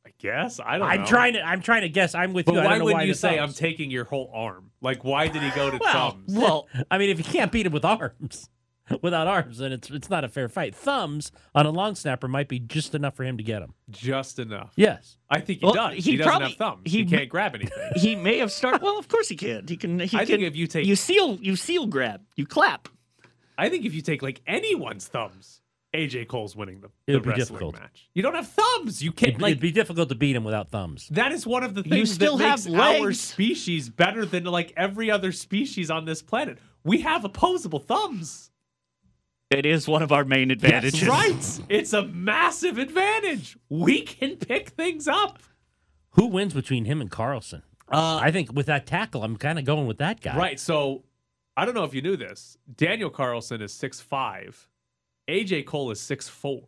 I 0.07 0.11
guess 0.19 0.61
I 0.65 0.77
don't. 0.77 0.87
I'm 0.87 1.01
know. 1.01 1.05
trying 1.05 1.33
to 1.33 1.41
I'm 1.45 1.61
trying 1.61 1.81
to 1.81 1.89
guess. 1.89 2.15
I'm 2.15 2.31
with 2.31 2.45
But 2.45 2.53
you. 2.55 2.59
I 2.61 2.65
why 2.65 2.71
wouldn't 2.77 2.93
why 2.93 3.03
you 3.03 3.13
say 3.13 3.35
thumbs. 3.35 3.51
I'm 3.51 3.59
taking 3.59 3.91
your 3.91 4.05
whole 4.05 4.31
arm? 4.33 4.71
Like, 4.79 5.03
why 5.03 5.27
did 5.27 5.41
he 5.41 5.49
go 5.49 5.69
to 5.69 5.77
well, 5.81 6.11
thumbs? 6.11 6.33
Well, 6.33 6.69
I 6.89 6.97
mean, 6.97 7.09
if 7.09 7.17
you 7.17 7.25
can't 7.25 7.51
beat 7.51 7.65
him 7.65 7.73
with 7.73 7.83
arms, 7.83 8.49
without 9.01 9.27
arms, 9.27 9.59
then 9.59 9.71
it's 9.71 9.89
it's 9.89 10.09
not 10.09 10.23
a 10.23 10.27
fair 10.29 10.49
fight. 10.49 10.75
Thumbs 10.75 11.31
on 11.55 11.65
a 11.65 11.71
long 11.71 11.95
snapper 11.95 12.27
might 12.27 12.47
be 12.49 12.59
just 12.59 12.93
enough 12.95 13.15
for 13.15 13.23
him 13.23 13.37
to 13.37 13.43
get 13.43 13.61
him. 13.61 13.73
Just 13.89 14.39
enough. 14.39 14.73
Yes. 14.75 15.17
I 15.29 15.39
think 15.39 15.59
he 15.59 15.65
Well, 15.65 15.73
does. 15.73 15.93
he 15.95 16.11
He, 16.11 16.17
doesn't 16.17 16.29
probably- 16.29 16.49
have 16.49 16.57
thumbs. 16.57 16.81
he 16.85 16.97
He, 16.99 17.05
can't 17.05 17.29
grab 17.29 17.55
anything. 17.55 17.77
he 17.95 18.15
may 18.15 18.39
have 18.39 18.51
started. 18.51 18.81
Well, 18.81 18.99
of 18.99 19.07
course 19.07 19.29
he 19.29 19.35
can. 19.35 19.65
He 19.67 19.77
can. 19.77 19.99
He 19.99 20.17
I 20.17 20.21
can. 20.21 20.27
think 20.27 20.41
if 20.43 20.55
you 20.55 20.67
take- 20.67 20.85
you 20.85 20.95
seal, 20.95 21.37
you 21.41 21.55
seal 21.55 21.87
grab, 21.87 22.21
you 22.35 22.45
clap. 22.45 22.89
I 23.57 23.69
think 23.69 23.85
if 23.85 23.93
you 23.93 24.01
take 24.01 24.21
like 24.21 24.41
anyone's 24.47 25.07
thumbs, 25.07 25.61
AJ 25.95 26.27
Cole's 26.27 26.55
winning 26.55 26.81
the, 26.81 26.87
It 26.87 26.91
the 27.05 27.13
would 27.13 27.23
be 27.23 27.29
wrestling 27.29 27.45
difficult. 27.59 27.79
match. 27.79 28.09
You 28.15 28.23
don't 28.23 28.33
have 28.33 28.47
thumbs. 28.47 29.03
You 29.03 29.11
can't 29.11 29.29
It'd, 29.33 29.41
like 29.43 29.51
it'd 29.51 29.61
be 29.61 29.71
difficult 29.71 30.09
to 30.09 30.15
beat 30.15 30.35
him 30.35 30.43
without 30.43 30.71
thumbs. 30.71 31.07
That 31.11 31.31
is 31.31 31.45
one 31.45 31.63
of 31.63 31.75
the 31.75 31.83
things 31.83 31.95
You 31.95 32.05
still 32.07 32.37
that 32.37 32.47
have 32.49 32.65
makes 32.67 33.01
our 33.01 33.13
species 33.13 33.89
better 33.89 34.25
than 34.25 34.43
like 34.45 34.73
every 34.75 35.11
other 35.11 35.31
species 35.31 35.91
on 35.91 36.05
this 36.05 36.21
planet. 36.23 36.57
We 36.83 37.01
have 37.01 37.23
opposable 37.25 37.79
thumbs. 37.79 38.49
It 39.53 39.65
is 39.65 39.87
one 39.87 40.01
of 40.01 40.11
our 40.11 40.25
main 40.25 40.51
advantages. 40.51 41.07
Right. 41.07 41.59
It's 41.69 41.93
a 41.93 42.03
massive 42.07 42.77
advantage. 42.77 43.57
We 43.69 44.01
can 44.01 44.35
pick 44.37 44.69
things 44.69 45.07
up. 45.07 45.39
Who 46.11 46.27
wins 46.27 46.53
between 46.53 46.85
him 46.85 47.01
and 47.01 47.09
Carlson? 47.11 47.63
Uh, 47.91 48.17
I 48.21 48.31
think 48.31 48.51
with 48.53 48.65
that 48.67 48.85
tackle, 48.85 49.23
I'm 49.23 49.37
kind 49.37 49.59
of 49.59 49.65
going 49.65 49.87
with 49.87 49.97
that 49.99 50.21
guy. 50.21 50.35
Right. 50.37 50.59
So 50.59 51.03
I 51.55 51.65
don't 51.65 51.75
know 51.75 51.83
if 51.83 51.93
you 51.93 52.01
knew 52.01 52.17
this. 52.17 52.57
Daniel 52.75 53.09
Carlson 53.09 53.61
is 53.61 53.71
six 53.73 53.99
five. 53.99 54.67
AJ 55.27 55.65
Cole 55.65 55.91
is 55.91 55.99
six 55.99 56.27
four. 56.27 56.63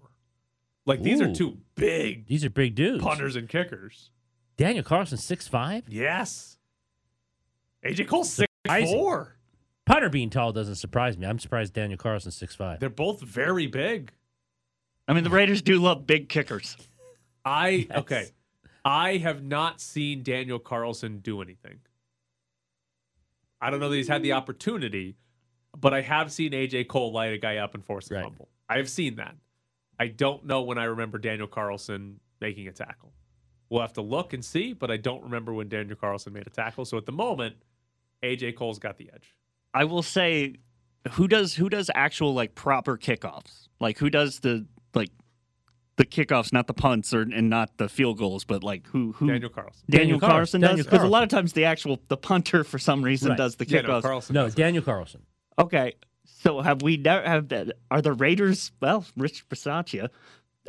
Like 0.86 1.02
these 1.02 1.20
are 1.22 1.34
two 1.34 1.58
big 1.76 2.28
These 2.28 2.46
are 2.46 2.50
big 2.50 2.76
dudes. 2.76 3.04
punters 3.04 3.36
and 3.36 3.50
kickers. 3.50 4.12
Daniel 4.58 4.84
Carlson, 4.84 5.18
six 5.18 5.48
five. 5.48 5.84
Yes. 5.90 6.58
AJ 7.84 8.08
Cole 8.08 8.24
six 8.24 8.52
Surprising. 8.66 8.96
four. 8.96 9.35
Punter 9.86 10.10
being 10.10 10.30
tall 10.30 10.52
doesn't 10.52 10.76
surprise 10.76 11.18
me. 11.18 11.28
I'm 11.28 11.40
surprised 11.40 11.74
Daniel 11.74 11.98
Carlson's 11.98 12.36
six 12.36 12.56
five. 12.56 12.80
They're 12.80 12.90
both 12.90 13.22
very 13.22 13.68
big. 13.68 14.12
I 15.08 15.14
mean, 15.14 15.24
the 15.24 15.30
Raiders 15.30 15.62
do 15.62 15.80
love 15.80 16.08
big 16.08 16.30
kickers. 16.30 16.76
I 17.44 17.88
okay. 17.94 18.30
I 18.84 19.18
have 19.18 19.44
not 19.44 19.82
seen 19.82 20.24
Daniel 20.24 20.60
Carlson 20.60 21.20
do 21.20 21.42
anything. 21.42 21.80
I 23.62 23.70
don't 23.70 23.80
know 23.80 23.90
that 23.90 23.96
he's 23.96 24.08
had 24.08 24.22
the 24.22 24.34
opportunity, 24.34 25.16
but 25.76 25.94
I 25.94 26.02
have 26.02 26.32
seen 26.32 26.52
AJ 26.52 26.88
Cole 26.88 27.12
light 27.12 27.34
a 27.34 27.38
guy 27.38 27.58
up 27.58 27.74
and 27.74 27.84
force 27.84 28.10
a 28.12 28.22
fumble. 28.22 28.50
I 28.70 28.78
have 28.78 28.90
seen 28.90 29.16
that. 29.16 29.36
I 30.00 30.08
don't 30.08 30.46
know 30.46 30.62
when 30.62 30.78
I 30.78 30.86
remember 30.86 31.18
Daniel 31.18 31.48
Carlson 31.48 32.20
making 32.42 32.68
a 32.68 32.72
tackle. 32.72 33.14
We'll 33.70 33.82
have 33.82 33.94
to 33.94 34.02
look 34.02 34.34
and 34.34 34.44
see, 34.44 34.74
but 34.74 34.92
I 34.92 34.98
don't 34.98 35.24
remember 35.24 35.54
when 35.54 35.70
Daniel 35.70 35.96
Carlson 35.96 36.34
made 36.34 36.46
a 36.46 36.52
tackle. 36.52 36.86
So 36.86 36.98
at 36.98 37.06
the 37.06 37.12
moment, 37.12 37.56
AJ 38.22 38.56
Cole's 38.56 38.78
got 38.78 38.98
the 38.98 39.10
edge. 39.14 39.36
I 39.76 39.84
will 39.84 40.02
say, 40.04 40.56
who 41.12 41.28
does 41.28 41.54
who 41.56 41.70
does 41.70 41.92
actual 41.94 42.34
like 42.34 42.56
proper 42.56 42.98
kickoffs? 42.98 43.68
Like 43.80 43.98
who 44.00 44.10
does 44.10 44.40
the 44.40 44.66
like 44.94 45.10
the 45.98 46.06
kickoffs, 46.06 46.52
not 46.54 46.68
the 46.68 46.74
punts 46.74 47.14
or 47.14 47.22
and 47.22 47.50
not 47.50 47.78
the 47.78 47.88
field 47.90 48.18
goals, 48.18 48.44
but 48.46 48.64
like 48.64 48.88
who 48.88 49.12
who 49.14 49.28
Daniel 49.28 49.50
Carlson. 49.50 49.84
Daniel, 49.90 50.04
Daniel 50.18 50.20
Carlson. 50.20 50.36
Carlson 50.38 50.62
does 50.62 50.70
Daniel 50.70 50.84
because 50.86 51.04
a 51.04 51.08
lot 51.08 51.24
of 51.24 51.30
times 51.30 51.54
the 51.54 51.66
actual 51.66 52.00
the 52.08 52.18
punter 52.18 52.64
for 52.64 52.80
some 52.80 53.04
reason 53.04 53.30
Right. 53.30 53.38
does 53.38 53.58
the 53.58 53.68
Yeah, 53.68 53.82
no, 53.82 53.90
kickoffs. 53.90 54.02
Carlson 54.04 54.34
No. 54.34 54.50
Daniel 54.50 54.84
Carlson. 54.84 55.22
Okay, 55.60 55.94
so 56.26 56.62
have 56.62 56.82
we 56.82 56.98
never 56.98 57.28
have 57.28 57.50
that? 57.50 57.74
Are 57.92 58.02
the 58.02 58.14
Raiders? 58.14 58.72
Well, 58.82 59.06
Rich 59.18 59.48
Bisaccia. 59.50 60.10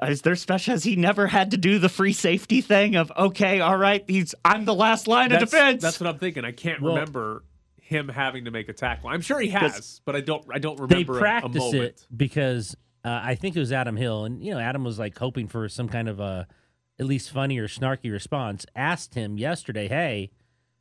Is 0.07 0.21
their 0.23 0.37
special? 0.37 0.73
Has 0.75 0.85
he 0.85 0.95
never 0.95 1.27
had 1.27 1.53
to 1.53 1.57
do 1.57 1.79
the 1.79 1.89
free 1.89 2.13
safety 2.13 2.61
thing 2.61 2.97
of 2.97 3.11
okay, 3.17 3.61
all 3.61 3.79
right, 3.79 4.05
he's 4.07 4.35
I'm 4.45 4.65
the 4.67 4.75
last 4.75 5.09
line 5.09 5.31
That's, 5.31 5.45
of 5.45 5.51
defense. 5.51 5.81
that's 5.83 5.99
what 5.99 6.07
I'm 6.09 6.19
thinking. 6.19 6.45
I 6.45 6.53
can't 6.53 6.83
Well- 6.83 6.95
remember 6.95 7.45
him 7.87 8.09
having 8.09 8.45
to 8.47 8.51
make 8.51 8.69
a 8.69 8.73
tackle. 8.73 9.09
I'm 9.11 9.21
sure 9.21 9.41
he 9.41 9.49
has, 9.51 10.01
but 10.05 10.17
I 10.17 10.21
don't. 10.21 10.45
I 10.53 10.59
don't 10.59 10.77
They 10.89 10.97
remember 11.05 11.15
a- 11.15 11.17
a, 11.17 11.21
practice 11.21 11.63
moment. 11.63 11.83
it 11.85 12.07
because 12.17 12.77
uh, 13.05 13.21
I 13.23 13.35
think 13.37 13.57
it 13.57 13.61
was 13.61 13.73
Adam 13.73 13.97
Hill, 13.97 14.25
and 14.25 14.43
you 14.43 14.53
know 14.53 14.59
Adam 14.61 14.85
was 14.85 14.99
like 14.99 15.17
hoping 15.19 15.47
for 15.49 15.69
some 15.69 15.89
kind 15.89 16.09
of 16.09 16.21
a 16.21 16.47
at 16.99 17.07
least 17.07 17.31
funny 17.31 17.59
or 17.59 17.69
snarky 17.69 18.11
response. 18.11 18.67
Asked 18.75 19.15
him 19.15 19.39
yesterday, 19.39 19.87
"Hey, 19.89 20.31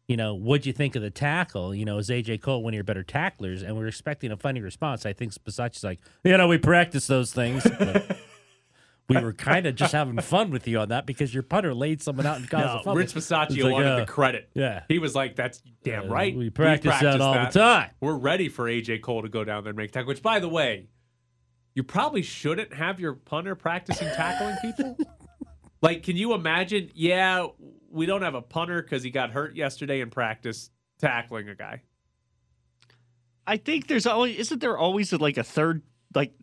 you 0.07 0.17
know, 0.17 0.33
what'd 0.33 0.65
you 0.65 0.73
think 0.73 0.95
of 0.95 1.01
the 1.01 1.09
tackle? 1.11 1.75
You 1.75 1.85
know, 1.85 1.97
is 1.99 2.09
AJ 2.09 2.41
Cole 2.41 2.63
one 2.63 2.73
of 2.73 2.75
your 2.75 2.83
better 2.83 3.03
tacklers?" 3.03 3.61
And 3.61 3.77
we 3.77 3.83
are 3.83 3.87
expecting 3.87 4.31
a 4.31 4.37
funny 4.37 4.61
response. 4.61 5.05
I 5.05 5.13
think 5.13 5.31
Bisaccia's 5.33 5.83
like, 5.83 5.99
"You 6.23 6.35
know, 6.37 6.47
we 6.47 6.57
practice 6.57 7.07
those 7.07 7.31
things." 7.33 7.65
But 7.79 8.17
we 9.07 9.17
were 9.21 9.33
kind 9.33 9.67
of 9.67 9.75
just 9.75 9.91
having 9.93 10.19
fun 10.19 10.49
with 10.49 10.67
you 10.67 10.79
on 10.79 10.89
that 10.89 11.05
because 11.05 11.33
your 11.33 11.43
punter 11.43 11.73
laid 11.73 12.01
someone 12.01 12.25
out 12.25 12.37
and 12.37 12.49
caused 12.49 12.63
a 12.65 12.67
No, 12.77 12.81
fumble. 12.83 12.95
Rich 12.95 13.13
Bisaccia 13.13 13.63
like, 13.63 13.73
wanted 13.73 13.87
uh, 13.91 13.99
the 13.99 14.05
credit. 14.05 14.49
yeah. 14.55 14.83
He 14.87 14.97
was 14.99 15.13
like, 15.13 15.35
"That's 15.35 15.61
damn 15.83 16.05
Uh, 16.05 16.13
right. 16.13 16.35
we 16.35 16.49
practice 16.49 16.99
that 17.01 17.21
all 17.21 17.33
the 17.33 17.51
time." 17.51 17.91
We're 18.01 18.17
ready 18.17 18.49
for 18.49 18.65
AJ 18.65 19.01
Cole 19.03 19.21
to 19.21 19.29
go 19.29 19.43
down 19.43 19.63
there 19.63 19.71
and 19.71 19.77
make 19.77 19.89
a 19.91 19.93
tackle." 19.93 20.07
Which, 20.07 20.23
by 20.23 20.39
the 20.39 20.49
way, 20.49 20.87
you 21.75 21.83
probably 21.83 22.23
shouldn't 22.23 22.73
have 22.73 22.99
your 22.99 23.13
punter 23.13 23.53
practicing 23.53 24.07
tackling 24.07 24.55
people. 24.61 24.97
like, 25.81 26.01
can 26.03 26.15
you 26.17 26.33
imagine? 26.33 26.89
Yeah, 26.95 27.47
we 27.91 28.05
don't 28.07 28.23
have 28.23 28.33
a 28.35 28.41
punter 28.41 28.81
because 28.81 29.03
he 29.03 29.11
got 29.11 29.29
hurt 29.31 29.55
yesterday 29.55 30.01
in 30.01 30.09
practice 30.09 30.71
tackling 30.99 31.47
a 31.49 31.55
guy. 31.55 31.81
I 33.45 33.57
think 33.57 33.87
there's 33.87 34.07
always 34.07 34.37
isn't 34.37 34.59
there 34.61 34.77
always 34.77 35.13
like 35.13 35.37
a 35.37 35.43
third 35.43 35.83
like, 36.15 36.33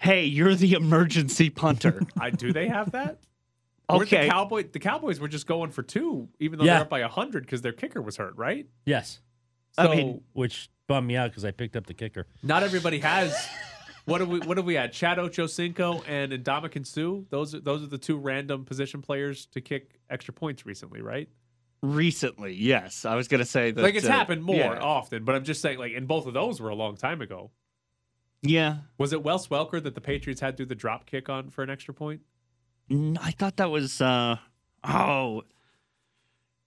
hey, 0.00 0.24
you're 0.24 0.54
the 0.54 0.72
emergency 0.72 1.50
punter. 1.50 2.02
I 2.20 2.30
do 2.30 2.52
they 2.52 2.68
have 2.68 2.92
that? 2.92 3.18
Okay. 3.88 4.26
The 4.26 4.30
Cowboy, 4.32 4.64
the 4.72 4.78
Cowboys 4.78 5.18
were 5.20 5.28
just 5.28 5.46
going 5.46 5.70
for 5.70 5.82
two, 5.82 6.28
even 6.38 6.58
though 6.58 6.64
Yeah. 6.64 6.74
they're 6.74 6.82
up 6.82 6.90
by 6.90 7.02
hundred 7.02 7.44
because 7.44 7.62
their 7.62 7.72
kicker 7.72 8.00
was 8.00 8.16
hurt, 8.16 8.36
right? 8.36 8.66
yes, 8.86 9.20
So 9.72 9.82
I 9.82 9.96
mean- 9.96 10.22
which 10.32 10.70
bummed 10.86 11.06
me 11.06 11.16
out 11.16 11.30
because 11.30 11.44
I 11.44 11.50
picked 11.52 11.76
up 11.76 11.86
the 11.86 11.94
kicker. 11.94 12.26
not 12.42 12.62
everybody 12.62 12.98
has. 13.10 13.48
What 14.06 14.20
have 14.20 14.28
we? 14.30 14.40
What 14.40 14.56
have 14.56 14.66
we 14.66 14.74
had? 14.74 14.92
Chad 14.92 15.18
Ochocinco 15.18 16.02
and 16.08 16.32
Ndamukong 16.32 16.86
Suh. 16.86 17.22
Those 17.30 17.54
are 17.54 17.60
those 17.60 17.82
are 17.82 17.86
the 17.86 17.98
two 17.98 18.16
random 18.16 18.64
position 18.64 19.02
players 19.02 19.46
to 19.46 19.60
kick 19.60 20.00
extra 20.08 20.32
points 20.32 20.64
recently, 20.66 21.00
right? 21.02 21.28
Recently, 21.82 22.52
yes, 22.54 23.04
I 23.04 23.14
was 23.14 23.26
gonna 23.28 23.44
say 23.44 23.70
that. 23.70 23.80
like 23.82 23.94
it's 23.94 24.06
uh, 24.06 24.10
happened 24.10 24.42
more 24.42 24.56
yeah. 24.56 24.80
often, 24.80 25.24
but 25.24 25.34
I'm 25.34 25.44
just 25.44 25.62
saying, 25.62 25.78
like, 25.78 25.92
and 25.94 26.06
both 26.08 26.26
of 26.26 26.34
those 26.34 26.60
were 26.60 26.70
a 26.70 26.74
long 26.74 26.96
time 26.96 27.20
ago. 27.20 27.50
Yeah, 28.42 28.78
Was 28.96 29.12
it 29.12 29.22
Wes 29.22 29.48
Welker 29.48 29.82
that 29.82 29.94
the 29.94 30.00
Patriots 30.00 30.40
had 30.40 30.56
to 30.56 30.62
do 30.64 30.66
the 30.68 30.74
drop 30.74 31.04
kick 31.06 31.28
on 31.28 31.50
for 31.50 31.62
an 31.62 31.68
extra 31.70 31.92
point? 31.92 32.22
I 32.90 33.30
thought 33.32 33.56
that 33.58 33.70
was. 33.70 34.00
uh 34.00 34.36
Oh, 34.82 35.42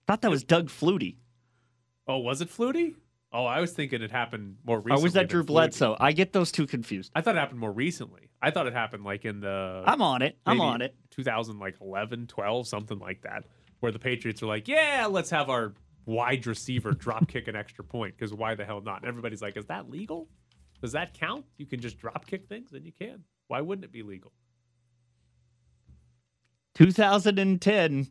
thought 0.08 0.22
that 0.22 0.30
was 0.30 0.44
Doug 0.44 0.70
Flutie. 0.70 1.16
Oh, 2.08 2.20
was 2.20 2.42
it 2.42 2.50
Flutie? 2.50 2.96
Oh, 3.32 3.46
I 3.46 3.60
was 3.60 3.72
thinking 3.72 4.04
it 4.04 4.12
happened 4.12 4.58
more 4.64 4.78
recently. 4.78 5.02
Or 5.02 5.04
was 5.04 5.14
that 5.14 5.28
Drew 5.30 5.42
Flutie. 5.44 5.48
Bledsoe? 5.48 5.98
I 6.00 6.12
get 6.12 6.32
those 6.34 6.52
two 6.52 6.68
confused. 6.68 7.12
I 7.16 7.22
thought 7.22 7.36
it 7.36 7.40
happened 7.40 7.60
more 7.60 7.72
recently. 7.72 8.30
I 8.40 8.52
thought 8.52 8.68
it 8.68 8.74
happened 8.74 9.04
like 9.04 9.26
in 9.26 9.40
the 9.40 9.84
I'm 9.88 10.02
on 10.04 10.22
it. 10.22 10.38
I'm 10.46 10.62
on 10.62 10.82
it. 10.84 10.96
2000 11.10 11.58
like 11.58 11.78
11, 11.82 12.28
12, 12.28 12.68
something 12.68 13.00
like 13.00 13.22
that, 13.24 13.46
where 13.80 13.92
the 13.92 14.00
Patriots 14.00 14.44
are 14.44 14.48
like, 14.48 14.68
"Yeah, 14.68 15.08
let's 15.10 15.32
have 15.32 15.50
our 15.50 15.74
wide 16.06 16.46
receiver 16.46 16.92
drop 16.92 17.28
kick 17.28 17.48
an 17.48 17.56
extra 17.56 17.84
point 17.84 18.16
because 18.16 18.34
why 18.34 18.54
the 18.54 18.66
hell 18.66 18.82
not?" 18.82 19.00
And 19.00 19.08
everybody's 19.08 19.42
like, 19.42 19.58
"Is 19.58 19.66
that 19.66 19.90
legal? 19.90 20.28
Does 20.84 20.92
that 20.92 21.14
count? 21.14 21.46
You 21.58 21.66
can 21.66 21.80
just 21.80 21.98
drop 21.98 22.28
kick 22.28 22.46
things, 22.50 22.70
then 22.72 22.84
you 22.84 22.92
can. 22.92 23.24
Why 23.48 23.62
wouldn't 23.62 23.86
it 23.86 23.92
be 23.94 24.04
legal?" 24.04 24.34
2010, 26.76 28.08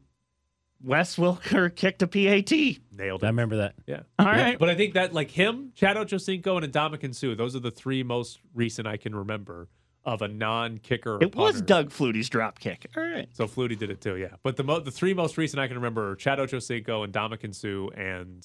Wes 0.82 1.16
Welker 1.16 1.74
kicked 1.74 2.02
a 2.02 2.06
PAT. 2.06 2.50
Nailed 2.90 3.22
it. 3.22 3.26
I 3.26 3.28
remember 3.28 3.56
that. 3.58 3.74
Yeah. 3.86 4.02
All 4.18 4.26
Yeah. 4.26 4.42
right. 4.42 4.58
But 4.58 4.70
I 4.70 4.74
think 4.74 4.94
that 4.94 5.12
like 5.12 5.30
him, 5.30 5.72
Chad 5.74 5.96
Ochocinco, 5.96 6.62
and 6.62 6.72
Ndamukong 6.72 7.14
Suh, 7.14 7.34
those 7.34 7.54
are 7.54 7.60
the 7.60 7.70
three 7.70 8.02
most 8.02 8.40
recent 8.54 8.86
I 8.88 8.96
can 8.96 9.14
remember 9.14 9.68
of 10.04 10.22
a 10.22 10.28
non-kicker. 10.28 11.16
or 11.16 11.22
It 11.22 11.34
was. 11.36 11.60
Doug 11.62 11.90
Flutie's 11.90 12.28
drop 12.28 12.58
kick. 12.58 12.86
All 12.96 13.02
right. 13.04 13.28
So 13.36 13.46
Flutie 13.46 13.78
did 13.78 13.90
it 13.90 14.00
too, 14.00 14.16
yeah. 14.16 14.36
But 14.42 14.56
the 14.56 14.64
mo- 14.64 14.80
the 14.80 14.90
three 14.90 15.14
most 15.14 15.36
recent 15.36 15.60
I 15.60 15.66
can 15.68 15.76
remember 15.76 16.10
are 16.12 16.16
Chad 16.16 16.38
Ochocinco 16.38 17.04
and 17.04 17.12
Ndamukong 17.12 17.54
Suh 17.54 17.88
and 17.96 18.44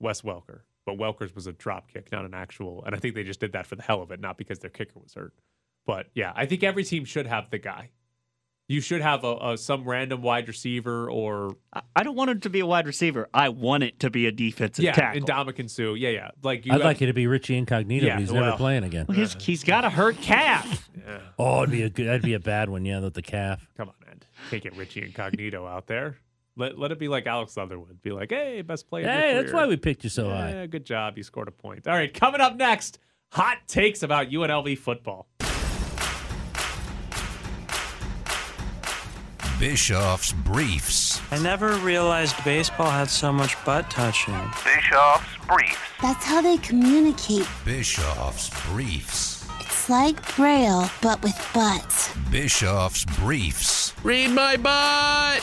Wes 0.00 0.22
Welker. 0.22 0.62
But 0.88 0.96
Welker's 0.96 1.34
was 1.34 1.46
a 1.46 1.52
drop 1.52 1.92
kick, 1.92 2.10
not 2.10 2.24
an 2.24 2.32
actual. 2.32 2.82
And 2.86 2.94
I 2.94 2.98
think 2.98 3.14
they 3.14 3.22
just 3.22 3.40
did 3.40 3.52
that 3.52 3.66
for 3.66 3.76
the 3.76 3.82
hell 3.82 4.00
of 4.00 4.10
it, 4.10 4.20
not 4.20 4.38
because 4.38 4.58
their 4.60 4.70
kicker 4.70 4.98
was 4.98 5.12
hurt. 5.12 5.34
But 5.84 6.06
yeah, 6.14 6.32
I 6.34 6.46
think 6.46 6.62
every 6.62 6.82
team 6.82 7.04
should 7.04 7.26
have 7.26 7.50
the 7.50 7.58
guy. 7.58 7.90
You 8.68 8.80
should 8.80 9.02
have 9.02 9.22
a, 9.22 9.36
a 9.36 9.58
some 9.58 9.84
random 9.84 10.22
wide 10.22 10.48
receiver 10.48 11.10
or 11.10 11.56
I- 11.74 11.82
I 11.94 12.02
don't 12.04 12.16
want 12.16 12.30
it 12.30 12.40
to 12.42 12.48
be 12.48 12.60
a 12.60 12.66
wide 12.66 12.86
receiver. 12.86 13.28
I 13.34 13.50
want 13.50 13.82
it 13.82 14.00
to 14.00 14.08
be 14.08 14.24
a 14.24 14.32
defensive 14.32 14.82
yeah, 14.82 14.92
tackle. 14.92 15.18
and 15.18 15.26
Ndamukong 15.28 15.68
Suh. 15.68 15.92
Yeah, 15.92 16.08
yeah. 16.08 16.30
Like 16.42 16.64
you 16.64 16.72
I'd 16.72 16.76
have- 16.80 16.84
like 16.86 17.02
it 17.02 17.06
to 17.06 17.12
be 17.12 17.26
Richie 17.26 17.58
Incognito, 17.58 18.06
Yeah, 18.06 18.14
but 18.14 18.20
he's 18.20 18.32
well, 18.32 18.44
never 18.44 18.56
playing 18.56 18.84
again. 18.84 19.04
Well, 19.10 19.18
he's, 19.18 19.34
he's 19.42 19.64
got 19.64 19.84
a 19.84 19.90
hurt 19.90 20.16
calf. 20.22 20.88
Yeah. 21.06 21.20
Oh, 21.38 21.58
it'd 21.62 21.70
be 21.70 21.82
a 21.82 21.88
good. 21.90 22.06
That'd 22.06 22.20
be 22.22 22.34
a 22.34 22.40
bad 22.40 22.68
one. 22.68 22.84
Yeah, 22.84 23.00
with 23.00 23.14
the 23.14 23.22
calf. 23.22 23.66
Come 23.78 23.88
on, 23.88 23.94
man. 24.06 24.20
Can't 24.50 24.62
get 24.62 24.74
Richie 24.76 25.02
Incognito 25.02 25.66
out 25.66 25.86
there. 25.86 26.18
Let, 26.58 26.76
let 26.76 26.90
it 26.90 26.98
be 26.98 27.06
like 27.06 27.26
Alex 27.26 27.56
Leatherwood. 27.56 28.02
Be 28.02 28.10
like, 28.10 28.30
hey, 28.30 28.62
best 28.62 28.88
player. 28.88 29.06
of 29.06 29.12
Hey, 29.12 29.32
that's 29.34 29.52
why 29.52 29.66
we 29.66 29.76
picked 29.76 30.02
you 30.02 30.10
so 30.10 30.28
high. 30.28 30.50
Yeah, 30.50 30.66
good 30.66 30.84
job. 30.84 31.16
You 31.16 31.22
scored 31.22 31.46
a 31.46 31.52
point. 31.52 31.86
All 31.86 31.94
right, 31.94 32.12
coming 32.12 32.40
up 32.40 32.56
next, 32.56 32.98
hot 33.30 33.58
takes 33.68 34.02
about 34.02 34.28
UNLV 34.28 34.76
football. 34.78 35.28
Bischoff's 39.60 40.32
Briefs. 40.32 41.20
I 41.32 41.38
never 41.40 41.74
realized 41.78 42.36
baseball 42.44 42.90
had 42.90 43.08
so 43.08 43.32
much 43.32 43.56
butt 43.64 43.90
touching. 43.90 44.34
Bischoff's 44.64 45.46
Briefs. 45.48 45.78
That's 46.00 46.24
how 46.24 46.40
they 46.40 46.58
communicate. 46.58 47.46
Bischoff's 47.64 48.50
Briefs. 48.70 49.37
It's 49.88 49.90
like 49.90 50.36
Braille, 50.36 50.90
but 51.00 51.22
with 51.22 51.50
butts. 51.54 52.14
Bischoff's 52.30 53.06
Briefs. 53.18 53.94
Read 54.04 54.28
my 54.32 54.54
butt. 54.58 55.42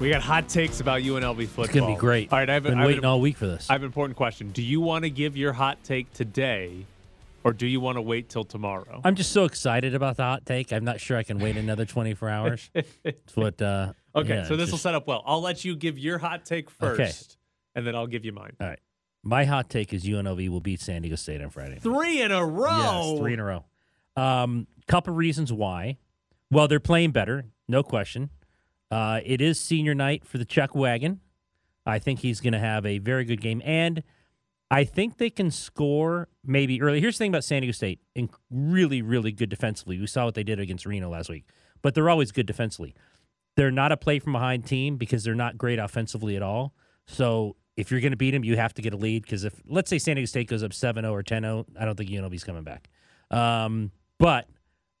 We 0.00 0.10
got 0.10 0.22
hot 0.22 0.48
takes 0.48 0.80
about 0.80 1.02
UNLV 1.02 1.46
football. 1.46 1.64
It's 1.66 1.72
gonna 1.74 1.94
be 1.94 2.00
great. 2.00 2.32
All 2.32 2.40
right, 2.40 2.50
I've 2.50 2.64
been 2.64 2.80
I've 2.80 2.86
waiting 2.88 3.04
all 3.04 3.20
week 3.20 3.36
for 3.36 3.46
this. 3.46 3.70
I 3.70 3.74
have 3.74 3.82
an 3.82 3.86
important 3.86 4.16
question. 4.16 4.50
Do 4.50 4.60
you 4.60 4.80
want 4.80 5.04
to 5.04 5.10
give 5.10 5.36
your 5.36 5.52
hot 5.52 5.78
take 5.84 6.12
today, 6.14 6.84
or 7.44 7.52
do 7.52 7.68
you 7.68 7.78
want 7.78 7.94
to 7.94 8.02
wait 8.02 8.28
till 8.28 8.42
tomorrow? 8.42 9.00
I'm 9.04 9.14
just 9.14 9.30
so 9.30 9.44
excited 9.44 9.94
about 9.94 10.16
the 10.16 10.24
hot 10.24 10.44
take. 10.46 10.72
I'm 10.72 10.84
not 10.84 10.98
sure 11.00 11.16
I 11.16 11.22
can 11.22 11.38
wait 11.38 11.56
another 11.56 11.84
24 11.86 12.28
hours. 12.28 12.70
It's 12.74 13.36
what. 13.36 13.62
Uh, 13.62 13.92
Okay, 14.16 14.38
yeah, 14.38 14.44
so 14.48 14.56
this 14.56 14.72
will 14.72 14.78
set 14.78 14.96
up 14.96 15.06
well. 15.06 15.22
I'll 15.24 15.40
let 15.40 15.64
you 15.64 15.76
give 15.76 15.96
your 15.96 16.18
hot 16.18 16.44
take 16.44 16.68
first, 16.70 16.98
Okay. 17.00 17.12
and 17.76 17.86
then 17.86 17.94
I'll 17.94 18.08
give 18.08 18.24
you 18.24 18.32
mine. 18.32 18.56
All 18.60 18.66
right. 18.66 18.80
My 19.22 19.44
hot 19.44 19.68
take 19.68 19.92
is 19.92 20.04
UNLV 20.04 20.48
will 20.48 20.60
beat 20.60 20.80
San 20.80 21.02
Diego 21.02 21.16
State 21.16 21.42
on 21.42 21.50
Friday. 21.50 21.78
Three 21.78 22.22
in 22.22 22.32
a 22.32 22.44
row. 22.44 23.10
Yes, 23.12 23.18
three 23.18 23.34
in 23.34 23.40
a 23.40 23.44
row. 23.44 23.64
Um, 24.16 24.66
couple 24.86 25.14
reasons 25.14 25.52
why. 25.52 25.98
Well, 26.50 26.66
they're 26.66 26.80
playing 26.80 27.12
better, 27.12 27.46
no 27.68 27.82
question. 27.82 28.30
Uh, 28.90 29.20
it 29.24 29.40
is 29.40 29.60
senior 29.60 29.94
night 29.94 30.24
for 30.24 30.38
the 30.38 30.44
Chuck 30.44 30.74
Wagon. 30.74 31.20
I 31.86 31.98
think 31.98 32.20
he's 32.20 32.40
going 32.40 32.54
to 32.54 32.58
have 32.58 32.84
a 32.84 32.98
very 32.98 33.24
good 33.24 33.40
game, 33.40 33.62
and 33.64 34.02
I 34.70 34.84
think 34.84 35.18
they 35.18 35.30
can 35.30 35.50
score 35.50 36.28
maybe 36.44 36.82
early. 36.82 37.00
Here's 37.00 37.16
the 37.16 37.24
thing 37.24 37.30
about 37.30 37.44
San 37.44 37.62
Diego 37.62 37.72
State: 37.72 38.00
in 38.14 38.30
really, 38.50 39.00
really 39.00 39.32
good 39.32 39.48
defensively. 39.48 39.98
We 39.98 40.06
saw 40.06 40.24
what 40.24 40.34
they 40.34 40.42
did 40.42 40.58
against 40.58 40.86
Reno 40.86 41.08
last 41.08 41.28
week, 41.28 41.44
but 41.82 41.94
they're 41.94 42.10
always 42.10 42.32
good 42.32 42.46
defensively. 42.46 42.94
They're 43.56 43.70
not 43.70 43.92
a 43.92 43.96
play 43.96 44.18
from 44.18 44.32
behind 44.32 44.66
team 44.66 44.96
because 44.96 45.22
they're 45.22 45.34
not 45.34 45.56
great 45.56 45.78
offensively 45.78 46.36
at 46.36 46.42
all. 46.42 46.74
So 47.06 47.56
if 47.80 47.90
you're 47.90 48.00
going 48.00 48.12
to 48.12 48.16
beat 48.16 48.30
them, 48.32 48.44
you 48.44 48.56
have 48.56 48.74
to 48.74 48.82
get 48.82 48.92
a 48.92 48.96
lead 48.96 49.22
because 49.22 49.44
if 49.44 49.54
let's 49.66 49.88
say 49.90 49.98
San 49.98 50.16
Diego 50.16 50.26
State 50.26 50.48
goes 50.48 50.62
up 50.62 50.70
7-0 50.72 51.10
or 51.10 51.22
10-0, 51.22 51.64
I 51.78 51.84
don't 51.84 51.96
think 51.96 52.10
UNLV's 52.10 52.44
coming 52.44 52.62
back. 52.62 52.88
Um, 53.30 53.90
but 54.18 54.46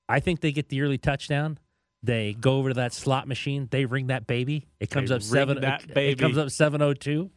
I 0.08 0.20
think 0.20 0.40
they 0.40 0.52
get 0.52 0.68
the 0.68 0.80
early 0.82 0.98
touchdown. 0.98 1.58
They 2.02 2.32
go 2.32 2.56
over 2.56 2.70
to 2.70 2.74
that 2.74 2.94
slot 2.94 3.28
machine. 3.28 3.68
They 3.70 3.84
ring 3.84 4.06
that 4.06 4.26
baby. 4.26 4.66
It 4.80 4.88
comes 4.90 5.10
They 5.10 5.16
up 5.16 5.22
seven. 5.22 5.60
that 5.60 5.82
it, 5.84 5.94
baby. 5.94 6.12
it 6.12 6.18
comes 6.18 6.38
up 6.38 6.50
seven 6.50 6.80
oh 6.80 6.94
two. 6.94 7.30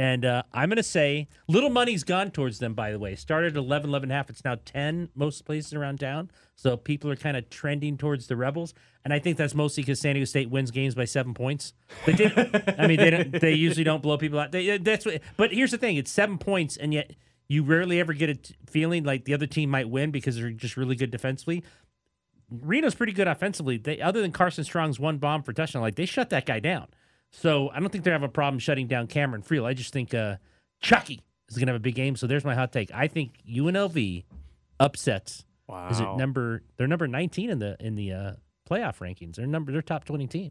And 0.00 0.24
uh, 0.24 0.44
I'm 0.54 0.70
going 0.70 0.78
to 0.78 0.82
say 0.82 1.28
little 1.46 1.68
money's 1.68 2.04
gone 2.04 2.30
towards 2.30 2.58
them. 2.58 2.72
By 2.72 2.90
the 2.90 2.98
way, 2.98 3.14
started 3.16 3.52
at 3.52 3.58
11, 3.58 3.90
11 3.90 4.06
and 4.06 4.12
a 4.12 4.14
half. 4.14 4.30
It's 4.30 4.42
now 4.42 4.56
ten 4.64 5.10
most 5.14 5.44
places 5.44 5.74
around 5.74 6.00
town. 6.00 6.30
So 6.56 6.78
people 6.78 7.10
are 7.10 7.16
kind 7.16 7.36
of 7.36 7.50
trending 7.50 7.98
towards 7.98 8.26
the 8.26 8.34
Rebels, 8.34 8.72
and 9.04 9.12
I 9.12 9.18
think 9.18 9.36
that's 9.36 9.54
mostly 9.54 9.82
because 9.82 10.00
San 10.00 10.14
Diego 10.14 10.24
State 10.24 10.48
wins 10.48 10.70
games 10.70 10.94
by 10.94 11.04
seven 11.04 11.34
points. 11.34 11.74
They 12.06 12.14
did. 12.14 12.32
I 12.78 12.86
mean, 12.86 12.96
they 12.96 13.10
don't, 13.10 13.40
they 13.42 13.52
usually 13.52 13.84
don't 13.84 14.02
blow 14.02 14.16
people 14.16 14.38
out. 14.38 14.52
They, 14.52 14.78
that's 14.78 15.04
what. 15.04 15.20
But 15.36 15.52
here's 15.52 15.70
the 15.70 15.76
thing: 15.76 15.98
it's 15.98 16.10
seven 16.10 16.38
points, 16.38 16.78
and 16.78 16.94
yet 16.94 17.12
you 17.48 17.62
rarely 17.62 18.00
ever 18.00 18.14
get 18.14 18.30
a 18.30 18.36
t- 18.36 18.54
feeling 18.70 19.04
like 19.04 19.26
the 19.26 19.34
other 19.34 19.46
team 19.46 19.68
might 19.68 19.90
win 19.90 20.10
because 20.12 20.36
they're 20.36 20.50
just 20.50 20.78
really 20.78 20.96
good 20.96 21.10
defensively. 21.10 21.62
Reno's 22.50 22.94
pretty 22.94 23.12
good 23.12 23.28
offensively. 23.28 23.76
They 23.76 24.00
other 24.00 24.22
than 24.22 24.32
Carson 24.32 24.64
Strong's 24.64 24.98
one 24.98 25.18
bomb 25.18 25.42
for 25.42 25.52
touchdown, 25.52 25.82
like 25.82 25.96
they 25.96 26.06
shut 26.06 26.30
that 26.30 26.46
guy 26.46 26.58
down. 26.58 26.86
So 27.30 27.70
I 27.70 27.80
don't 27.80 27.90
think 27.90 28.04
they 28.04 28.10
have 28.10 28.22
a 28.22 28.28
problem 28.28 28.58
shutting 28.58 28.86
down 28.86 29.06
Cameron 29.06 29.42
Friel. 29.42 29.64
I 29.64 29.74
just 29.74 29.92
think 29.92 30.14
uh, 30.14 30.36
Chucky 30.80 31.20
is 31.48 31.56
going 31.56 31.66
to 31.66 31.72
have 31.72 31.80
a 31.80 31.82
big 31.82 31.94
game. 31.94 32.16
So 32.16 32.26
there's 32.26 32.44
my 32.44 32.54
hot 32.54 32.72
take. 32.72 32.90
I 32.92 33.06
think 33.08 33.34
UNLV 33.48 34.24
upsets. 34.78 35.44
Wow. 35.66 35.88
Is 35.90 36.00
it 36.00 36.16
number? 36.16 36.62
They're 36.76 36.88
number 36.88 37.06
19 37.06 37.50
in 37.50 37.58
the 37.60 37.76
in 37.78 37.94
the 37.94 38.12
uh, 38.12 38.32
playoff 38.68 38.98
rankings. 38.98 39.36
They're 39.36 39.46
number. 39.46 39.70
They're 39.70 39.82
top 39.82 40.04
20 40.04 40.26
team. 40.26 40.50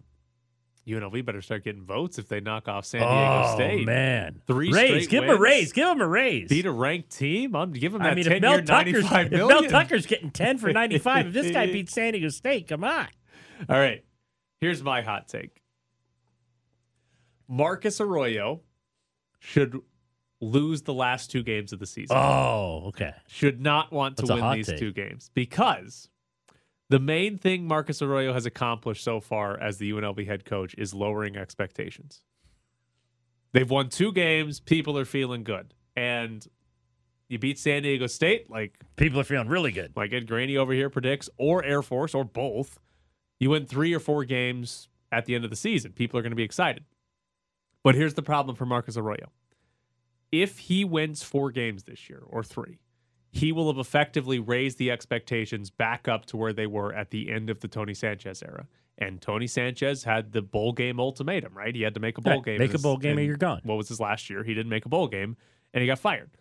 UNLV 0.87 1.23
better 1.25 1.41
start 1.41 1.63
getting 1.63 1.83
votes 1.83 2.17
if 2.17 2.27
they 2.29 2.39
knock 2.39 2.67
off 2.67 2.85
San 2.85 3.01
Diego 3.01 3.53
State. 3.53 3.65
oh 3.65 3.75
State. 3.75 3.85
man, 3.85 4.41
Three 4.47 4.71
raise. 4.71 5.07
Give 5.07 5.23
him 5.23 5.29
a 5.29 5.35
raise. 5.35 5.71
Give 5.71 5.87
him 5.87 6.01
a 6.01 6.07
raise. 6.07 6.49
Beat 6.49 6.65
a 6.65 6.71
ranked 6.71 7.11
team. 7.11 7.55
I'm 7.55 7.71
give 7.73 7.93
him 7.93 8.01
that 8.01 8.13
I 8.13 8.15
mean, 8.15 8.25
10 8.25 8.35
if 8.37 8.41
Mel 8.41 8.61
Tucker's 8.63 9.05
if 9.05 9.31
Mel. 9.31 9.63
Tucker's 9.63 10.05
getting 10.05 10.31
10 10.31 10.57
for 10.57 10.71
95, 10.71 11.27
if 11.27 11.33
this 11.33 11.51
guy 11.51 11.65
beats 11.71 11.93
San 11.93 12.13
Diego 12.13 12.29
State, 12.29 12.67
come 12.67 12.83
on. 12.83 13.07
All 13.67 13.77
right. 13.77 14.03
Here's 14.61 14.81
my 14.81 15.01
hot 15.01 15.27
take. 15.27 15.61
Marcus 17.49 17.99
Arroyo 17.99 18.61
should 19.39 19.77
lose 20.39 20.83
the 20.83 20.93
last 20.93 21.29
two 21.31 21.43
games 21.43 21.73
of 21.73 21.79
the 21.79 21.85
season. 21.85 22.15
Oh, 22.15 22.83
okay. 22.89 23.11
Should 23.27 23.59
not 23.59 23.91
want 23.91 24.17
to 24.17 24.25
That's 24.25 24.39
win 24.41 24.53
these 24.53 24.67
take. 24.67 24.77
two 24.79 24.93
games 24.93 25.31
because 25.33 26.09
the 26.89 26.99
main 26.99 27.37
thing 27.37 27.67
Marcus 27.67 28.01
Arroyo 28.01 28.31
has 28.33 28.45
accomplished 28.45 29.03
so 29.03 29.19
far 29.19 29.59
as 29.59 29.77
the 29.79 29.91
UNLV 29.91 30.25
head 30.27 30.45
coach 30.45 30.75
is 30.77 30.93
lowering 30.93 31.35
expectations. 31.35 32.21
They've 33.51 33.69
won 33.69 33.89
two 33.89 34.11
games. 34.13 34.59
People 34.59 34.97
are 34.97 35.05
feeling 35.05 35.43
good. 35.43 35.73
And 35.95 36.45
you 37.27 37.37
beat 37.39 37.59
San 37.59 37.83
Diego 37.83 38.07
State, 38.07 38.49
like 38.49 38.79
People 38.95 39.19
are 39.19 39.23
feeling 39.23 39.47
really 39.49 39.71
good. 39.71 39.93
like 39.95 40.13
Ed 40.13 40.27
Graney 40.27 40.55
over 40.55 40.71
here 40.71 40.89
predicts, 40.89 41.29
or 41.37 41.63
Air 41.63 41.81
Force, 41.81 42.13
or 42.13 42.23
both. 42.23 42.79
You 43.39 43.49
win 43.51 43.65
three 43.65 43.93
or 43.93 43.99
four 43.99 44.23
games 44.23 44.87
at 45.11 45.25
the 45.25 45.33
end 45.35 45.43
of 45.43 45.49
the 45.49 45.55
season. 45.55 45.91
People 45.93 46.19
are 46.19 46.21
going 46.21 46.31
to 46.31 46.35
be 46.35 46.43
excited. 46.43 46.85
But 47.83 47.95
here's 47.95 48.13
the 48.15 48.21
problem 48.21 48.55
for 48.55 48.65
Marcus 48.65 48.97
Arroyo. 48.97 49.31
If 50.31 50.59
he 50.59 50.85
wins 50.85 51.23
four 51.23 51.51
games 51.51 51.83
this 51.83 52.09
year, 52.09 52.21
or 52.27 52.43
three, 52.43 52.79
he 53.31 53.51
will 53.51 53.67
have 53.71 53.79
effectively 53.79 54.39
raised 54.39 54.77
the 54.77 54.91
expectations 54.91 55.69
back 55.69 56.07
up 56.07 56.25
to 56.27 56.37
where 56.37 56.53
they 56.53 56.67
were 56.67 56.93
at 56.93 57.11
the 57.11 57.31
end 57.31 57.49
of 57.49 57.59
the 57.61 57.67
Tony 57.67 57.93
Sanchez 57.93 58.43
era. 58.43 58.67
And 58.97 59.21
Tony 59.21 59.47
Sanchez 59.47 60.03
had 60.03 60.33
the 60.33 60.41
bowl 60.41 60.73
game 60.73 60.99
ultimatum, 60.99 61.53
right? 61.53 61.73
He 61.73 61.83
had 61.83 61.93
to 61.93 61.99
make 62.01 62.17
a 62.17 62.21
bowl 62.21 62.33
Right, 62.33 62.43
game. 62.45 62.57
make 62.59 62.71
in 62.71 62.75
a 62.75 62.79
bowl 62.79 62.97
game 62.97 63.17
or 63.17 63.21
in- 63.21 63.25
you're 63.27 63.37
gone. 63.37 63.61
What 63.63 63.77
was 63.77 63.87
his 63.87 63.99
last 63.99 64.29
year? 64.29 64.43
He 64.43 64.53
didn't 64.53 64.69
make 64.69 64.85
a 64.85 64.89
bowl 64.89 65.07
game, 65.07 65.37
and 65.73 65.81
he 65.81 65.87
got 65.87 65.99
fired. 65.99 66.31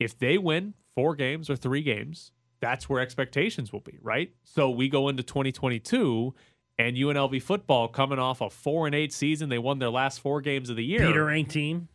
If 0.00 0.18
they 0.18 0.38
win 0.38 0.74
four 0.94 1.14
games 1.14 1.50
or 1.50 1.56
three 1.56 1.82
games, 1.82 2.32
that's 2.60 2.88
where 2.88 3.00
expectations 3.00 3.72
will 3.72 3.80
be, 3.80 3.98
right? 4.00 4.32
So 4.44 4.70
we 4.70 4.88
go 4.88 5.08
into 5.08 5.22
2022, 5.22 6.34
and 6.78 6.96
UNLV 6.96 7.42
football 7.42 7.88
coming 7.88 8.18
off 8.18 8.40
a 8.40 8.48
four 8.50 8.86
and 8.86 8.94
eight 8.94 9.12
season, 9.12 9.48
they 9.48 9.58
won 9.58 9.78
their 9.78 9.90
last 9.90 10.20
four 10.20 10.40
games 10.40 10.70
of 10.70 10.76
the 10.76 10.84
year. 10.84 11.02
A 11.20 11.24
ranked 11.24 11.50
team. 11.50 11.88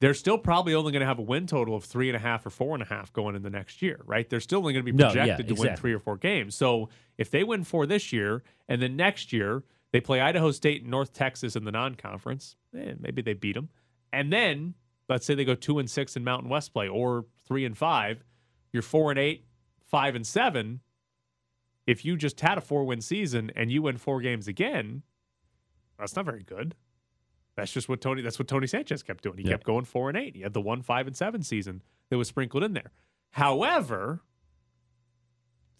They're 0.00 0.14
still 0.14 0.38
probably 0.38 0.74
only 0.74 0.92
going 0.92 1.00
to 1.00 1.06
have 1.06 1.18
a 1.18 1.22
win 1.22 1.48
total 1.48 1.74
of 1.74 1.82
three 1.82 2.08
and 2.08 2.14
a 2.14 2.20
half 2.20 2.46
or 2.46 2.50
four 2.50 2.74
and 2.74 2.82
a 2.84 2.86
half 2.86 3.12
going 3.12 3.34
in 3.34 3.42
the 3.42 3.50
next 3.50 3.82
year, 3.82 4.00
right? 4.06 4.28
They're 4.30 4.38
still 4.38 4.60
only 4.60 4.72
going 4.72 4.86
to 4.86 4.92
be 4.92 4.96
No, 4.96 5.06
yeah, 5.06 5.12
projected 5.12 5.48
to 5.48 5.54
win 5.54 5.76
three 5.76 5.92
or 5.92 5.98
four 5.98 6.16
games. 6.16 6.54
So 6.54 6.88
if 7.16 7.32
they 7.32 7.42
win 7.42 7.64
four 7.64 7.84
this 7.84 8.12
year, 8.12 8.44
and 8.68 8.80
then 8.80 8.94
next 8.94 9.32
year 9.32 9.64
they 9.90 10.00
play 10.00 10.20
Idaho 10.20 10.52
State 10.52 10.82
and 10.82 10.90
North 10.92 11.12
Texas 11.12 11.56
in 11.56 11.64
the 11.64 11.72
non-conference, 11.72 12.54
eh, 12.78 12.94
maybe 13.00 13.22
they 13.22 13.34
beat 13.34 13.54
them, 13.54 13.70
and 14.12 14.32
then 14.32 14.74
let's 15.08 15.26
say 15.26 15.34
they 15.34 15.44
go 15.44 15.56
two 15.56 15.80
and 15.80 15.90
six 15.90 16.14
in 16.14 16.22
Mountain 16.22 16.48
West 16.48 16.72
play, 16.72 16.86
or 16.86 17.24
three 17.44 17.64
and 17.64 17.76
five, 17.76 18.22
you're 18.72 18.82
four 18.84 19.10
and 19.10 19.18
eight, 19.18 19.46
five 19.84 20.14
and 20.14 20.24
seven. 20.26 20.78
If 21.88 22.04
you 22.04 22.16
just 22.16 22.38
had 22.40 22.58
a 22.58 22.60
four-win 22.60 23.00
season 23.00 23.50
and 23.56 23.70
you 23.72 23.82
win 23.82 23.96
four 23.96 24.20
games 24.20 24.46
again, 24.46 25.02
that's 25.98 26.14
not 26.14 26.24
very 26.26 26.42
good. 26.42 26.74
That's 27.56 27.72
just 27.72 27.88
what 27.88 28.00
Tony. 28.00 28.22
That's 28.22 28.38
what 28.38 28.46
Tony 28.46 28.66
Sanchez 28.66 29.02
kept 29.02 29.24
doing. 29.24 29.38
He 29.38 29.44
Yeah. 29.44 29.50
kept 29.52 29.64
going 29.64 29.84
four 29.84 30.08
and 30.08 30.16
eight. 30.18 30.36
He 30.36 30.42
had 30.42 30.52
the 30.52 30.60
one 30.60 30.82
five 30.82 31.06
and 31.06 31.16
seven 31.16 31.42
season 31.42 31.82
that 32.10 32.18
was 32.18 32.28
sprinkled 32.28 32.62
in 32.62 32.74
there. 32.74 32.92
However, 33.32 34.20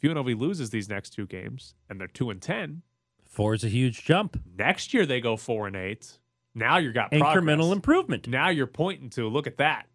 if 0.00 0.02
UNLV 0.10 0.34
loses 0.38 0.70
these 0.70 0.88
next 0.88 1.10
two 1.10 1.26
games 1.26 1.74
and 1.88 2.00
they're 2.00 2.08
two 2.08 2.30
and 2.30 2.40
ten, 2.40 2.82
Four 3.24 3.52
is 3.54 3.62
a 3.62 3.68
huge 3.68 4.02
jump. 4.04 4.40
next 4.56 4.94
year 4.94 5.04
they 5.06 5.20
go 5.20 5.36
four 5.36 5.66
and 5.66 5.76
eight. 5.76 6.18
Now 6.54 6.78
you've 6.78 6.94
got 6.94 7.12
Incremental 7.12 7.20
progress. 7.32 7.72
improvement. 7.72 8.28
Now 8.28 8.48
you're 8.48 8.66
pointing 8.66 9.10
to 9.10 9.28
look 9.28 9.46
at 9.46 9.58
that. 9.58 9.88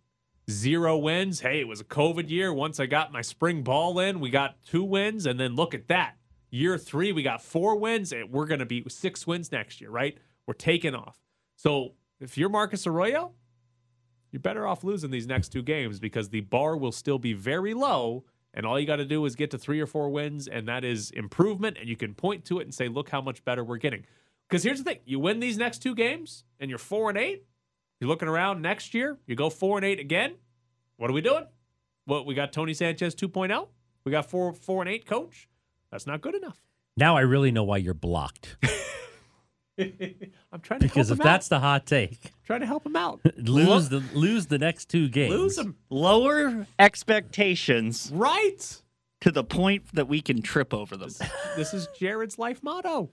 Zero 0.49 0.97
wins. 0.97 1.39
Hey, 1.39 1.61
it 1.61 1.67
was 1.67 1.79
a 1.79 1.85
COVID 1.85 2.29
year. 2.29 2.53
Once 2.53 2.79
I 2.79 2.85
got 2.85 3.13
my 3.13 3.21
spring 3.21 3.63
ball 3.63 3.99
in, 3.99 4.19
we 4.19 4.29
got 4.29 4.61
two 4.65 4.83
wins, 4.83 5.25
and 5.25 5.39
then 5.39 5.55
look 5.55 5.73
at 5.73 5.87
that. 5.87 6.15
Year 6.49 6.77
three, 6.77 7.11
we 7.11 7.23
got 7.23 7.41
four 7.41 7.77
wins, 7.77 8.11
and 8.11 8.29
we're 8.29 8.45
going 8.45 8.59
to 8.59 8.65
be 8.65 8.83
six 8.89 9.25
wins 9.25 9.51
next 9.51 9.79
year, 9.79 9.89
right? 9.89 10.17
We're 10.45 10.53
taking 10.53 10.95
off. 10.95 11.17
So 11.55 11.93
if 12.19 12.37
you're 12.37 12.49
Marcus 12.49 12.85
Arroyo, 12.85 13.31
you're 14.31 14.41
better 14.41 14.67
off 14.67 14.83
losing 14.83 15.11
these 15.11 15.27
next 15.27 15.49
two 15.49 15.61
games 15.61 15.99
because 15.99 16.29
the 16.29 16.41
bar 16.41 16.75
will 16.75 16.91
still 16.91 17.19
be 17.19 17.33
very 17.33 17.73
low, 17.73 18.25
and 18.53 18.65
all 18.65 18.77
you 18.79 18.85
got 18.85 18.97
to 18.97 19.05
do 19.05 19.23
is 19.25 19.35
get 19.35 19.49
to 19.51 19.57
three 19.57 19.79
or 19.79 19.87
four 19.87 20.09
wins, 20.09 20.47
and 20.47 20.67
that 20.67 20.83
is 20.83 21.09
improvement, 21.11 21.77
and 21.79 21.87
you 21.87 21.95
can 21.95 22.13
point 22.13 22.43
to 22.45 22.59
it 22.59 22.63
and 22.63 22.73
say, 22.73 22.87
look 22.87 23.09
how 23.09 23.21
much 23.21 23.45
better 23.45 23.63
we're 23.63 23.77
getting. 23.77 24.05
Because 24.49 24.63
here's 24.63 24.79
the 24.79 24.83
thing: 24.83 24.99
you 25.05 25.19
win 25.19 25.39
these 25.39 25.57
next 25.57 25.79
two 25.79 25.95
games, 25.95 26.43
and 26.59 26.69
you're 26.69 26.77
four 26.77 27.09
and 27.09 27.17
eight. 27.17 27.45
You're 28.03 28.09
looking 28.09 28.27
around 28.27 28.61
next 28.61 28.93
year, 28.93 29.17
you 29.27 29.33
go 29.33 29.49
four 29.49 29.77
and 29.77 29.85
eight 29.85 29.97
again. 29.97 30.33
What 30.97 31.09
are 31.09 31.13
we 31.13 31.21
doing? 31.21 31.45
What 32.03 32.25
we 32.25 32.35
got 32.35 32.51
Tony 32.51 32.73
Sanchez 32.73 33.15
2.0? 33.15 33.69
We 34.03 34.11
got 34.11 34.29
four 34.29 34.51
four 34.51 34.81
and 34.81 34.91
eight 34.91 35.05
coach. 35.05 35.47
That's 35.89 36.05
not 36.05 36.19
good 36.19 36.35
enough. 36.35 36.61
Now 36.97 37.15
I 37.15 37.21
really 37.21 37.49
know 37.49 37.63
why 37.63 37.77
you're 37.77 37.93
blocked. 37.93 38.57
I'm 39.79 40.59
trying 40.61 40.81
to 40.81 40.87
because 40.87 41.07
help 41.07 41.19
if 41.19 41.25
him 41.25 41.31
that's 41.31 41.47
the 41.47 41.61
hot 41.61 41.85
take, 41.85 42.25
out. 42.25 42.31
trying 42.45 42.59
to 42.59 42.65
help 42.65 42.85
him 42.85 42.97
out. 42.97 43.21
lose 43.37 43.87
the 43.87 44.03
lose 44.13 44.47
the 44.47 44.59
next 44.59 44.89
two 44.89 45.07
games. 45.07 45.33
Lose 45.33 45.57
him. 45.57 45.77
Lower 45.89 46.67
expectations 46.77 48.11
Right. 48.13 48.81
To 49.23 49.31
the 49.31 49.43
point 49.43 49.83
that 49.93 50.07
we 50.07 50.21
can 50.21 50.41
trip 50.41 50.73
over 50.73 50.97
them. 50.97 51.09
This 51.55 51.73
is 51.73 51.87
Jared's 51.97 52.37
life 52.37 52.61
motto. 52.61 53.09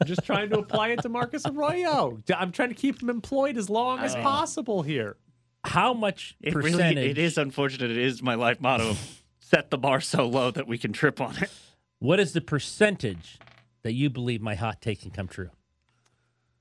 I'm 0.00 0.06
just 0.06 0.24
trying 0.24 0.50
to 0.50 0.58
apply 0.58 0.88
it 0.88 1.00
to 1.02 1.08
Marcus 1.08 1.46
Arroyo. 1.46 2.18
I'm 2.36 2.52
trying 2.52 2.68
to 2.68 2.74
keep 2.74 3.02
him 3.02 3.08
employed 3.08 3.56
as 3.56 3.70
long 3.70 4.00
as 4.00 4.14
possible 4.16 4.82
here. 4.82 5.16
How 5.64 5.94
much 5.94 6.36
It 6.42 6.52
percentage? 6.52 6.96
really 6.96 7.10
it 7.10 7.18
is 7.18 7.38
unfortunate. 7.38 7.90
It 7.90 7.96
is 7.96 8.22
my 8.22 8.34
life 8.34 8.60
motto. 8.60 8.94
Set 9.40 9.70
the 9.70 9.78
bar 9.78 10.00
so 10.00 10.26
low 10.26 10.50
that 10.50 10.66
we 10.66 10.76
can 10.76 10.92
trip 10.92 11.20
on 11.20 11.36
it. 11.42 11.50
What 11.98 12.20
is 12.20 12.34
the 12.34 12.40
percentage 12.42 13.38
that 13.82 13.94
you 13.94 14.10
believe 14.10 14.42
my 14.42 14.54
hot 14.54 14.82
take 14.82 15.00
can 15.00 15.10
come 15.12 15.28
true? 15.28 15.48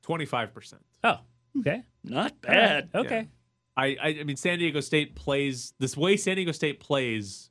25%. 0.07 0.75
Oh, 1.03 1.17
okay. 1.59 1.83
Not 2.03 2.39
bad. 2.41 2.89
Okay. 2.95 3.27
I, 3.75 3.97
I 4.01 4.07
I 4.19 4.23
mean 4.23 4.37
San 4.37 4.59
Diego 4.59 4.79
State 4.79 5.15
plays 5.15 5.73
this 5.79 5.97
way 5.97 6.15
San 6.15 6.37
Diego 6.37 6.53
State 6.53 6.79
plays 6.79 7.49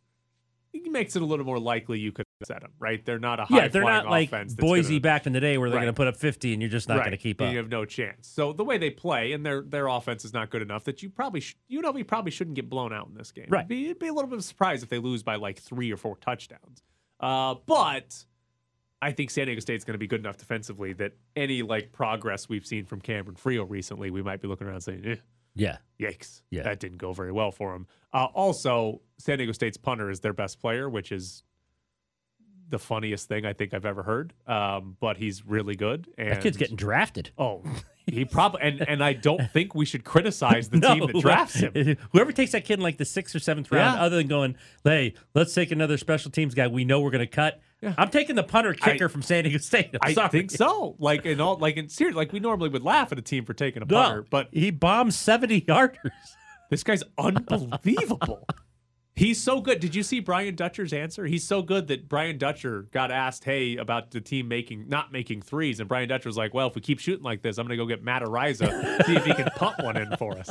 it 0.74 0.90
makes 0.92 1.16
it 1.16 1.22
a 1.22 1.24
little 1.24 1.46
more 1.46 1.58
likely 1.58 1.98
you 1.98 2.12
could 2.12 2.26
set 2.44 2.60
them, 2.60 2.72
right? 2.78 3.04
They're 3.04 3.18
not 3.18 3.40
a 3.40 3.44
high 3.44 3.56
Yeah, 3.56 3.68
they're 3.68 3.82
not 3.84 4.06
like 4.06 4.30
Boise 4.56 4.88
gonna- 4.94 5.00
back 5.00 5.26
in 5.26 5.32
the 5.32 5.40
day 5.40 5.56
where 5.56 5.70
they're 5.70 5.76
Right. 5.78 5.84
going 5.84 5.94
to 5.94 5.96
put 5.96 6.06
up 6.08 6.16
50 6.16 6.52
and 6.52 6.60
you're 6.60 6.70
just 6.70 6.88
not 6.88 6.98
going 6.98 7.12
to 7.12 7.16
keep 7.16 7.40
up. 7.40 7.50
You 7.52 7.58
have 7.58 7.68
no 7.70 7.84
chance. 7.84 8.26
So 8.28 8.52
the 8.52 8.64
way 8.64 8.76
they 8.78 8.90
play 8.90 9.32
and 9.32 9.46
their 9.46 9.62
their 9.62 9.86
offense 9.86 10.24
is 10.24 10.32
not 10.32 10.50
good 10.50 10.62
enough 10.62 10.84
that 10.84 11.02
you 11.02 11.08
probably 11.10 11.40
sh- 11.40 11.56
you 11.68 11.80
know 11.80 11.90
we 11.92 12.02
probably 12.02 12.30
shouldn't 12.32 12.56
get 12.56 12.68
blown 12.68 12.92
out 12.92 13.08
in 13.08 13.14
this 13.14 13.30
game. 13.32 13.46
Right. 13.48 13.60
It'd 13.60 13.68
be, 13.68 13.84
it'd 13.86 13.98
be 13.98 14.08
a 14.08 14.12
little 14.12 14.28
bit 14.28 14.34
of 14.34 14.40
a 14.40 14.42
surprise 14.42 14.82
if 14.82 14.88
they 14.88 14.98
lose 14.98 15.22
by 15.22 15.36
like 15.36 15.58
three 15.58 15.90
or 15.92 15.96
four 15.96 16.16
touchdowns. 16.16 16.82
Uh, 17.20 17.54
but 17.66 18.24
I 19.00 19.12
think 19.12 19.30
San 19.30 19.46
Diego 19.46 19.60
State's 19.60 19.84
going 19.84 19.94
to 19.94 19.98
be 19.98 20.06
good 20.06 20.20
enough 20.20 20.36
defensively 20.38 20.92
that 20.94 21.12
any 21.36 21.62
like 21.62 21.92
progress 21.92 22.48
we've 22.48 22.66
seen 22.66 22.84
from 22.84 23.00
Cameron 23.00 23.36
Friel 23.36 23.68
recently, 23.68 24.10
we 24.10 24.22
might 24.22 24.40
be 24.42 24.48
looking 24.48 24.66
around 24.66 24.80
saying, 24.80 25.02
eh, 25.06 25.16
Yeah. 25.54 25.78
Yikes. 26.00 26.42
Yeah. 26.50 26.62
That 26.64 26.80
didn't 26.80 26.98
go 26.98 27.12
very 27.12 27.32
well 27.32 27.50
for 27.52 27.74
him. 27.74 27.86
Uh, 28.12 28.26
also, 28.34 29.00
San 29.18 29.38
Diego 29.38 29.52
State's 29.52 29.76
punter 29.76 30.10
is 30.10 30.20
their 30.20 30.32
best 30.32 30.60
player, 30.60 30.88
which 30.88 31.12
is 31.12 31.42
the 32.68 32.78
funniest 32.78 33.28
thing 33.28 33.44
I 33.44 33.52
think 33.52 33.74
I've 33.74 33.84
ever 33.86 34.02
heard. 34.02 34.32
Um, 34.46 34.96
but 35.00 35.16
he's 35.16 35.44
really 35.46 35.74
good. 35.76 36.08
And 36.18 36.30
That 36.30 36.42
kid's 36.42 36.56
getting 36.56 36.76
drafted. 36.76 37.30
Oh, 37.38 37.62
he 38.06 38.24
probably 38.24 38.60
and 38.62 38.80
and 38.88 39.04
I 39.04 39.12
don't 39.12 39.50
think 39.52 39.74
we 39.74 39.84
should 39.84 40.04
criticize 40.04 40.68
the 40.68 40.80
team 40.80 41.06
that 41.06 41.20
drafts 41.20 41.56
him. 41.56 41.72
Whoever 42.12 42.32
takes 42.32 42.52
that 42.52 42.64
kid 42.64 42.74
in 42.78 42.82
like 42.82 42.98
the 42.98 43.04
sixth 43.04 43.34
or 43.34 43.38
seventh 43.38 43.70
round, 43.70 43.96
Yeah. 43.96 44.02
other 44.04 44.16
than 44.16 44.26
going, 44.26 44.56
hey, 44.82 45.14
let's 45.34 45.54
take 45.54 45.70
another 45.70 45.96
special 45.98 46.30
teams 46.30 46.54
guy 46.54 46.66
we 46.66 46.84
know 46.84 47.00
we're 47.00 47.10
going 47.10 47.20
to 47.20 47.26
cut. 47.26 47.60
I'm 47.98 48.10
taking 48.10 48.36
the 48.36 48.42
punter 48.42 48.74
kicker 48.74 49.08
from 49.08 49.22
San 49.22 49.44
Diego 49.44 49.58
State. 49.58 49.90
I'm 49.94 49.98
I 50.02 50.12
sorry. 50.14 50.28
think 50.30 50.50
so. 50.50 50.96
Like 50.98 51.26
in 51.26 51.40
all, 51.40 51.56
like 51.58 51.76
in 51.76 51.88
serious, 51.88 52.16
like 52.16 52.32
we 52.32 52.40
normally 52.40 52.68
would 52.68 52.82
laugh 52.82 53.12
at 53.12 53.18
a 53.18 53.22
team 53.22 53.44
for 53.44 53.54
taking 53.54 53.82
a 53.82 53.86
No, 53.86 53.94
punter, 54.02 54.26
but 54.30 54.48
he 54.52 54.70
bombed 54.70 55.14
70 55.14 55.60
yarders. 55.68 56.10
This 56.70 56.82
guy's 56.82 57.02
unbelievable. 57.18 58.46
He's 59.16 59.40
so 59.40 59.60
good. 59.60 59.78
Did 59.78 59.94
you 59.94 60.02
see 60.02 60.18
Brian 60.18 60.56
Dutcher's 60.56 60.92
answer? 60.92 61.24
He's 61.26 61.44
so 61.46 61.62
good 61.62 61.86
that 61.86 62.08
Brian 62.08 62.36
Dutcher 62.36 62.88
got 62.90 63.12
asked, 63.12 63.44
"Hey, 63.44 63.76
about 63.76 64.10
the 64.10 64.20
team 64.20 64.48
making 64.48 64.88
not 64.88 65.12
making 65.12 65.42
threes," 65.42 65.78
and 65.78 65.88
Brian 65.88 66.08
Dutcher 66.08 66.28
was 66.28 66.36
like, 66.36 66.52
"Well, 66.52 66.66
if 66.66 66.74
we 66.74 66.80
keep 66.80 66.98
shooting 66.98 67.22
like 67.22 67.40
this, 67.40 67.56
I'm 67.58 67.66
going 67.66 67.78
to 67.78 67.82
go 67.84 67.86
get 67.86 68.02
Matt 68.02 68.22
Araiza, 68.22 69.04
see 69.06 69.14
if 69.14 69.24
he 69.24 69.32
can 69.32 69.44
punt 69.56 69.76
one 69.84 69.96
in 69.96 70.16
for 70.16 70.36
us." 70.36 70.50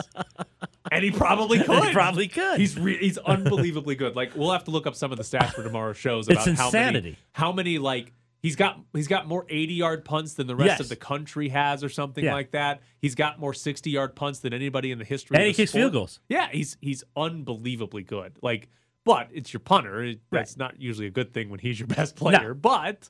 And 0.91 1.04
he 1.04 1.12
probably 1.12 1.60
could. 1.60 1.84
He 1.88 1.91
probably 1.91 2.28
could. 2.30 2.60
He's 2.60 2.80
re- 2.80 2.97
he's 2.97 3.17
unbelievably 3.17 3.95
good. 3.95 4.15
Like 4.15 4.34
we'll 4.36 4.52
have 4.52 4.63
to 4.65 4.71
look 4.71 4.88
up 4.88 4.95
some 4.95 5.12
of 5.12 5.17
the 5.17 5.23
stats 5.23 5.52
for 5.54 5.63
tomorrow's 5.63 5.97
shows 5.97 6.30
It's 6.30 6.45
about 6.45 6.56
how 6.58 6.71
many 6.71 6.88
insanity. 6.88 7.17
how 7.34 7.52
many 7.52 7.78
like 7.80 8.13
he's 8.43 8.56
got 8.56 8.79
he's 8.93 9.08
got 9.08 9.27
more 9.27 9.45
80 9.49 9.73
yard 9.73 10.06
punts 10.06 10.36
than 10.36 10.45
the 10.45 10.56
rest 10.56 10.67
Yes. 10.67 10.79
of 10.82 10.89
the 10.89 10.95
country 10.95 11.49
has 11.49 11.84
or 11.84 11.89
something 11.89 12.23
Yeah. 12.23 12.34
like 12.34 12.51
that. 12.51 12.82
He's 13.01 13.15
got 13.15 13.39
more 13.39 13.53
60 13.56 13.89
yard 13.89 14.15
punts 14.15 14.39
than 14.39 14.53
anybody 14.53 14.91
in 14.91 14.99
the 14.99 15.06
history 15.06 15.36
And 15.38 15.43
of 15.43 15.47
he 15.47 15.53
kicks 15.56 15.71
field 15.71 15.93
goals. 15.93 16.19
Yeah, 16.29 16.49
he's 16.51 16.77
he's 16.82 17.03
unbelievably 17.15 18.03
good. 18.03 18.38
Like 18.43 18.69
but 19.06 19.29
it's 19.34 19.51
your 19.51 19.60
punter. 19.62 20.03
It- 20.03 20.21
That's 20.32 20.56
not 20.58 20.79
usually 20.79 21.08
a 21.08 21.12
good 21.12 21.34
thing 21.34 21.49
when 21.49 21.60
he's 21.60 21.79
your 21.79 21.88
best 21.97 22.15
player, 22.15 22.53
but 22.53 23.10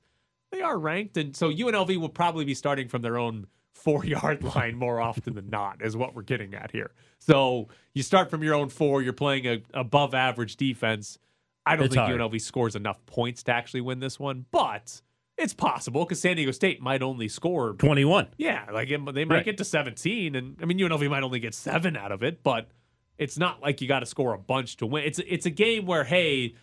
they 0.52 0.62
are 0.62 0.78
ranked 0.80 1.18
and 1.18 1.36
so 1.36 1.50
UNLV 1.52 1.98
will 1.98 2.10
probably 2.10 2.46
be 2.46 2.54
starting 2.54 2.88
from 2.88 3.02
their 3.02 3.18
own 3.18 3.48
4-yard 3.84 4.44
line 4.56 4.76
more 4.76 5.02
often 5.02 5.34
than 5.34 5.50
not 5.50 5.82
is 5.82 5.98
what 5.98 6.16
we're 6.16 6.22
getting 6.22 6.54
at 6.54 6.72
here. 6.72 6.92
So 7.20 7.70
you 7.96 8.04
start 8.04 8.30
from 8.30 8.44
your 8.44 8.54
own 8.54 8.70
4, 8.70 9.02
you're 9.02 9.14
playing 9.14 9.48
a 9.48 9.62
above 9.74 10.14
average 10.14 10.58
defense. 10.58 11.18
I 11.66 11.76
don't 11.76 11.86
It's 11.86 11.96
think 11.96 12.06
hard. 12.08 12.20
UNLV 12.20 12.40
scores 12.42 12.76
enough 12.76 13.04
points 13.08 13.42
to 13.44 13.52
actually 13.52 13.82
win 13.82 14.00
this 14.00 14.20
one, 14.20 14.46
but 14.52 15.02
it's 15.38 15.54
possible 15.54 16.06
because 16.06 16.20
San 16.22 16.36
Diego 16.36 16.52
State 16.52 16.82
might 16.82 17.02
only 17.02 17.28
score 17.28 17.74
21. 17.74 18.28
Yeah, 18.38 18.66
like 18.72 18.90
it, 18.90 19.04
they 19.14 19.26
might 19.26 19.36
Right. 19.38 19.46
get 19.46 19.58
to 19.58 19.66
17, 19.66 20.36
and 20.36 20.58
I 20.62 20.66
mean 20.66 20.78
UNLV 20.80 21.10
might 21.10 21.24
only 21.24 21.40
get 21.40 21.54
seven 21.54 21.98
out 21.98 22.12
of 22.12 22.22
it, 22.24 22.44
but 22.44 22.70
it's 23.18 23.38
not 23.38 23.62
like 23.62 23.82
you 23.82 23.88
got 23.88 24.00
to 24.00 24.06
score 24.06 24.34
a 24.34 24.38
bunch 24.38 24.78
to 24.78 24.86
win. 24.86 25.04
It's 25.06 25.20
it's 25.20 25.46
a 25.46 25.50
game 25.52 25.86
where 25.86 26.04
hey, 26.04 26.56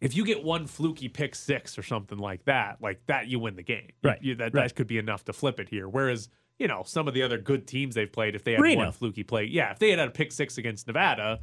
if 0.00 0.16
you 0.16 0.24
get 0.24 0.42
one 0.42 0.66
fluky 0.66 1.08
pick 1.08 1.34
six 1.34 1.78
or 1.78 1.82
something 1.82 2.18
like 2.18 2.44
that, 2.44 2.78
like 2.80 3.06
that, 3.06 3.28
you 3.28 3.38
win 3.38 3.56
the 3.56 3.62
game. 3.62 3.90
Right, 4.02 4.18
you- 4.22 4.34
that 4.36 4.54
right. 4.54 4.68
that 4.68 4.74
could 4.74 4.86
be 4.86 4.98
enough 4.98 5.24
to 5.26 5.32
flip 5.32 5.60
it 5.60 5.68
here. 5.68 5.88
Whereas 5.88 6.28
you 6.58 6.68
know 6.68 6.82
some 6.84 7.08
of 7.08 7.14
the 7.14 7.22
other 7.22 7.38
good 7.38 7.66
teams 7.66 7.94
they've 7.94 8.10
played, 8.12 8.34
if 8.34 8.44
they 8.44 8.52
had 8.52 8.60
Reno. 8.60 8.84
one 8.84 8.92
fluky 8.92 9.22
play, 9.22 9.44
yeah, 9.44 9.70
if 9.72 9.78
they 9.78 9.90
had 9.90 9.98
had 9.98 10.08
a 10.08 10.12
pick 10.12 10.32
six 10.32 10.58
against 10.58 10.86
Nevada, 10.86 11.40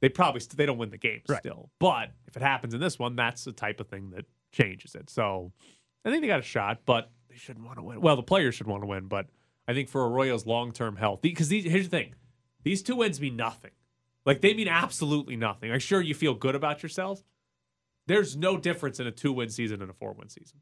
they 0.00 0.08
probably 0.08 0.40
st- 0.40 0.56
they 0.56 0.66
don't 0.66 0.78
win 0.78 0.90
the 0.90 0.96
game 0.98 1.20
still. 1.38 1.70
But 1.78 2.12
if 2.26 2.36
it 2.36 2.42
happens 2.42 2.72
in 2.74 2.80
this 2.80 2.98
one, 2.98 3.16
that's 3.16 3.44
the 3.44 3.52
type 3.52 3.80
of 3.80 3.88
thing 3.88 4.10
that 4.10 4.24
changes 4.52 4.94
it. 4.94 5.10
So 5.10 5.52
I 6.04 6.10
think 6.10 6.22
they 6.22 6.28
got 6.28 6.40
a 6.40 6.42
shot, 6.42 6.80
but 6.86 7.10
they 7.28 7.36
shouldn't 7.36 7.66
want 7.66 7.78
to 7.78 7.82
win. 7.82 8.00
Well, 8.00 8.16
the 8.16 8.22
players 8.22 8.54
should 8.54 8.66
want 8.66 8.82
to 8.82 8.86
win, 8.86 9.06
but 9.06 9.26
I 9.66 9.74
think 9.74 9.88
for 9.88 10.06
Arroyo's 10.06 10.46
long 10.46 10.72
term 10.72 10.96
health, 10.96 11.20
because 11.20 11.50
here's 11.50 11.88
the 11.88 11.88
thing, 11.88 12.14
these 12.62 12.82
two 12.82 12.96
wins 12.96 13.20
mean 13.20 13.36
nothing. 13.36 13.72
Like 14.24 14.40
they 14.40 14.54
mean 14.54 14.68
absolutely 14.68 15.36
nothing. 15.36 15.72
I'm 15.72 15.78
sure 15.78 16.00
you 16.00 16.14
feel 16.14 16.34
good 16.34 16.54
about 16.54 16.82
yourself. 16.82 17.22
There's 18.06 18.36
no 18.36 18.56
difference 18.56 19.00
in 19.00 19.06
a 19.06 19.10
two 19.10 19.32
win 19.32 19.50
season 19.50 19.82
and 19.82 19.90
a 19.90 19.94
four 19.94 20.12
win 20.12 20.28
season, 20.28 20.60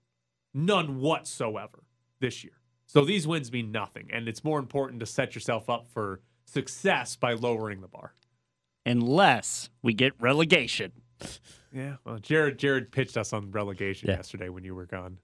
none 0.53 1.01
whatsoever 1.01 1.85
this 2.21 2.43
year. 2.45 2.55
So 2.87 3.05
these 3.05 3.27
wins 3.27 3.51
mean 3.51 3.73
nothing, 3.73 4.09
and 4.13 4.29
it's 4.29 4.45
more 4.45 4.59
important 4.59 5.01
to 5.01 5.07
set 5.07 5.35
yourself 5.35 5.69
up 5.69 5.89
for 5.89 6.21
success 6.45 7.17
by 7.17 7.33
lowering 7.33 7.81
the 7.81 7.89
bar. 7.89 8.15
Unless 8.85 9.71
we 9.83 9.95
get 9.95 10.13
relegation. 10.21 10.93
Yeah. 11.73 11.97
Well, 12.05 12.19
Jared 12.19 12.59
Jared 12.59 12.91
pitched 12.93 13.17
us 13.17 13.33
on 13.33 13.51
relegation 13.51 14.09
Yeah. 14.09 14.17
yesterday 14.17 14.49
when 14.49 14.65
you 14.65 14.75
were 14.75 14.87
gone. 14.87 15.19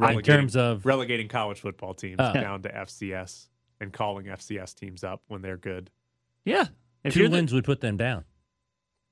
In 0.00 0.20
terms 0.22 0.56
of- 0.56 0.84
relegating 0.84 1.28
college 1.28 1.60
football 1.60 1.94
teams 1.94 2.16
Oh. 2.18 2.32
down 2.32 2.62
to 2.62 2.74
FCS 2.74 3.48
and 3.80 3.92
calling 3.92 4.26
FCS 4.28 4.74
teams 4.74 5.04
up 5.04 5.22
when 5.28 5.42
they're 5.42 5.56
good. 5.56 5.90
Yeah. 6.44 6.66
If 7.04 7.14
Two 7.14 7.20
you're 7.20 7.28
the- 7.28 7.36
wins 7.36 7.52
would 7.52 7.64
put 7.64 7.80
them 7.80 7.96
down. 7.96 8.24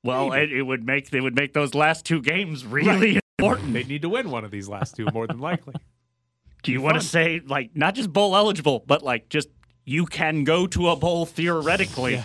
well, 0.02 0.32
it, 0.32 0.52
it 0.52 0.62
would 0.62 0.84
make 0.84 1.10
they 1.10 1.20
would 1.20 1.34
make 1.36 1.52
those 1.52 1.74
last 1.74 2.04
two 2.06 2.20
games 2.22 2.64
really 2.66 3.20
important. 3.38 3.72
They 3.72 3.84
need 3.84 4.02
to 4.02 4.08
win 4.08 4.30
one 4.30 4.44
of 4.44 4.50
these 4.50 4.68
last 4.68 4.96
two 4.96 5.06
more 5.12 5.26
than 5.26 5.38
likely. 5.38 5.74
Do 6.62 6.72
you 6.72 6.80
want 6.82 7.00
to 7.00 7.06
say 7.06 7.40
like 7.46 7.74
not 7.76 7.94
just 7.94 8.12
bowl 8.12 8.34
eligible, 8.36 8.82
but 8.86 9.02
like 9.02 9.28
just 9.28 9.48
you 9.84 10.06
can 10.06 10.44
go 10.44 10.66
to 10.66 10.88
a 10.88 10.96
bowl 10.96 11.24
theoretically? 11.26 12.22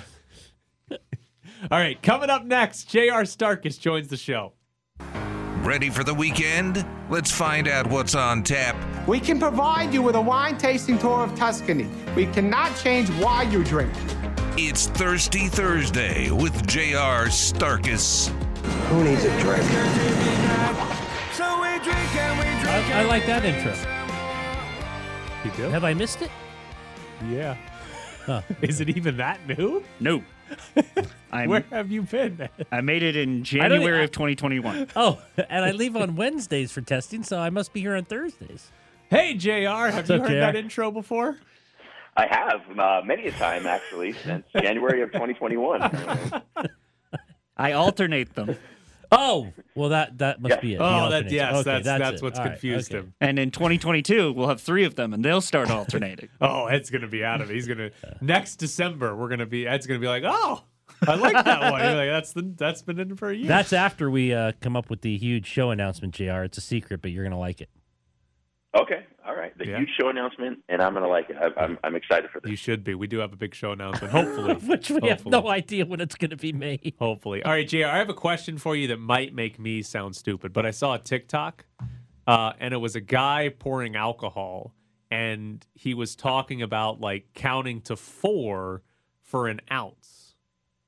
All 1.71 1.79
right, 1.79 1.99
coming 2.03 2.29
up 2.29 2.45
next, 2.45 2.89
J.R. 2.89 3.23
Starkis 3.23 3.79
joins 3.79 4.07
the 4.07 4.17
show. 4.17 4.53
Ready 5.63 5.89
for 5.89 6.03
the 6.03 6.13
weekend? 6.13 6.85
Let's 7.09 7.31
find 7.31 7.67
out 7.67 7.87
what's 7.87 8.13
on 8.13 8.43
tap. 8.43 8.75
We 9.07 9.19
can 9.19 9.39
provide 9.39 9.91
you 9.91 10.03
with 10.03 10.15
a 10.15 10.21
wine 10.21 10.59
tasting 10.59 10.99
tour 10.99 11.23
of 11.23 11.35
Tuscany. 11.35 11.89
We 12.15 12.27
cannot 12.27 12.77
change 12.77 13.09
why 13.13 13.43
you 13.43 13.63
drink. 13.63 13.91
It's 14.57 14.87
Thirsty 14.87 15.47
Thursday 15.47 16.29
with 16.29 16.67
J.R. 16.67 17.25
Starkis. 17.25 18.27
Who 18.89 19.03
needs 19.03 19.23
a 19.25 19.39
drink? 19.39 19.63
I, 22.67 23.01
I 23.01 23.03
like 23.05 23.25
that 23.25 23.43
intro. 23.43 23.73
You 25.43 25.51
do? 25.57 25.63
Have 25.71 25.83
I 25.83 25.95
missed 25.95 26.21
it? 26.21 26.29
Yeah. 27.27 27.57
Huh. 28.23 28.41
Is 28.61 28.81
it 28.81 28.89
even 28.89 29.17
that 29.17 29.39
new? 29.47 29.83
No. 29.99 30.21
I'm, 31.31 31.49
Where 31.49 31.65
have 31.71 31.91
you 31.91 32.03
been? 32.03 32.47
I 32.71 32.81
made 32.81 33.03
it 33.03 33.15
in 33.15 33.43
January 33.43 33.99
I- 33.99 34.03
of 34.03 34.11
2021. 34.11 34.87
Oh, 34.95 35.21
and 35.49 35.65
I 35.65 35.71
leave 35.73 35.95
on 35.95 36.15
Wednesdays 36.15 36.71
for 36.71 36.81
testing, 36.81 37.23
so 37.23 37.39
I 37.39 37.49
must 37.49 37.73
be 37.73 37.81
here 37.81 37.95
on 37.95 38.05
Thursdays. 38.05 38.71
Hey, 39.09 39.33
JR, 39.33 39.49
have 39.51 39.95
What's 39.95 40.09
you 40.09 40.19
heard 40.19 40.27
JR? 40.27 40.33
that 40.39 40.55
intro 40.55 40.91
before? 40.91 41.37
I 42.17 42.27
have 42.27 42.79
uh, 42.79 43.01
many 43.05 43.27
a 43.27 43.31
time 43.31 43.65
actually 43.65 44.13
since 44.13 44.45
January 44.61 45.01
of 45.01 45.11
2021. 45.11 45.81
I 47.57 47.71
alternate 47.73 48.33
them. 48.35 48.57
Oh, 49.17 49.53
well 49.75 49.89
that 49.89 50.17
that 50.19 50.41
must 50.41 50.55
Yeah. 50.55 50.61
be 50.61 50.73
it. 50.73 50.77
Oh, 50.77 50.83
that 50.83 51.01
alternates. 51.03 51.33
yes, 51.33 51.53
Okay, 51.55 51.63
that's 51.63 51.85
that's, 51.85 52.21
it. 52.21 52.23
what's 52.23 52.37
All 52.39 52.45
right, 52.45 52.51
confused 52.51 52.91
okay. 52.93 52.99
him. 53.05 53.13
And 53.21 53.39
in 53.39 53.51
2022, 53.51 54.33
we'll 54.33 54.47
have 54.49 54.61
three 54.61 54.83
of 54.83 54.95
them, 54.95 55.13
and 55.13 55.23
they'll 55.23 55.41
start 55.41 55.69
alternating. 55.71 56.29
Oh, 56.41 56.65
Ed's 56.67 56.89
gonna 56.89 57.07
be 57.07 57.23
out 57.23 57.41
of 57.41 57.49
it. 57.49 57.53
He's 57.53 57.67
gonna 57.67 57.91
next 58.21 58.57
December. 58.57 59.15
We're 59.15 59.29
gonna 59.29 59.45
be 59.45 59.67
Ed's 59.67 59.87
gonna 59.87 59.99
be 59.99 60.07
like, 60.07 60.23
oh, 60.25 60.63
I 61.07 61.15
like 61.15 61.43
that 61.45 61.71
one. 61.71 61.81
You're 61.83 61.95
like, 61.95 62.09
that's 62.09 62.33
the 62.33 62.41
that's 62.57 62.81
been 62.81 62.99
in 62.99 63.15
for 63.15 63.29
a 63.29 63.35
year. 63.35 63.47
That's 63.47 63.73
after 63.73 64.09
we 64.09 64.33
uh, 64.33 64.51
come 64.61 64.75
up 64.75 64.89
with 64.89 65.01
the 65.01 65.17
huge 65.17 65.45
show 65.47 65.71
announcement, 65.71 66.13
Jr. 66.13 66.43
It's 66.43 66.57
a 66.57 66.61
secret, 66.61 67.01
but 67.01 67.11
you're 67.11 67.23
gonna 67.23 67.39
like 67.39 67.61
it. 67.61 67.69
okay, 68.77 69.05
all 69.25 69.35
right. 69.35 69.57
The 69.57 69.67
Yeah. 69.67 69.79
huge 69.79 69.89
show 69.99 70.09
announcement, 70.09 70.59
and 70.69 70.81
I'm 70.81 70.93
gonna 70.93 71.07
like 71.07 71.29
it. 71.29 71.37
I, 71.37 71.49
I'm 71.61 71.77
I'm 71.83 71.95
excited 71.95 72.29
for 72.31 72.39
this. 72.39 72.49
you 72.49 72.55
should 72.57 72.83
be. 72.83 72.95
We 72.95 73.07
do 73.07 73.19
have 73.19 73.33
a 73.33 73.35
big 73.35 73.53
show 73.55 73.71
announcement. 73.71 74.11
Hopefully, 74.13 74.53
Which 74.67 74.89
we 74.89 75.07
have 75.09 75.25
no 75.25 75.47
idea 75.49 75.85
when 75.85 75.99
it's 76.01 76.15
gonna 76.15 76.35
be 76.35 76.53
made. 76.53 76.93
Hopefully. 76.99 77.43
All 77.43 77.51
right, 77.51 77.67
JR, 77.67 77.85
I 77.85 77.97
have 77.97 78.09
a 78.09 78.13
question 78.13 78.57
for 78.57 78.75
you 78.75 78.87
that 78.87 78.99
might 78.99 79.33
make 79.33 79.59
me 79.59 79.81
sound 79.81 80.15
stupid, 80.15 80.53
but 80.53 80.65
I 80.65 80.71
saw 80.71 80.93
a 80.95 80.99
TikTok 80.99 81.65
uh, 82.27 82.53
and 82.59 82.73
it 82.73 82.77
was 82.77 82.95
a 82.95 83.01
guy 83.01 83.49
pouring 83.49 83.95
alcohol 83.95 84.73
and 85.11 85.65
he 85.73 85.93
was 85.93 86.15
talking 86.15 86.61
about 86.61 86.99
like 86.99 87.27
counting 87.33 87.81
to 87.81 87.95
four 87.95 88.81
for 89.21 89.47
an 89.47 89.61
ounce. 89.71 90.35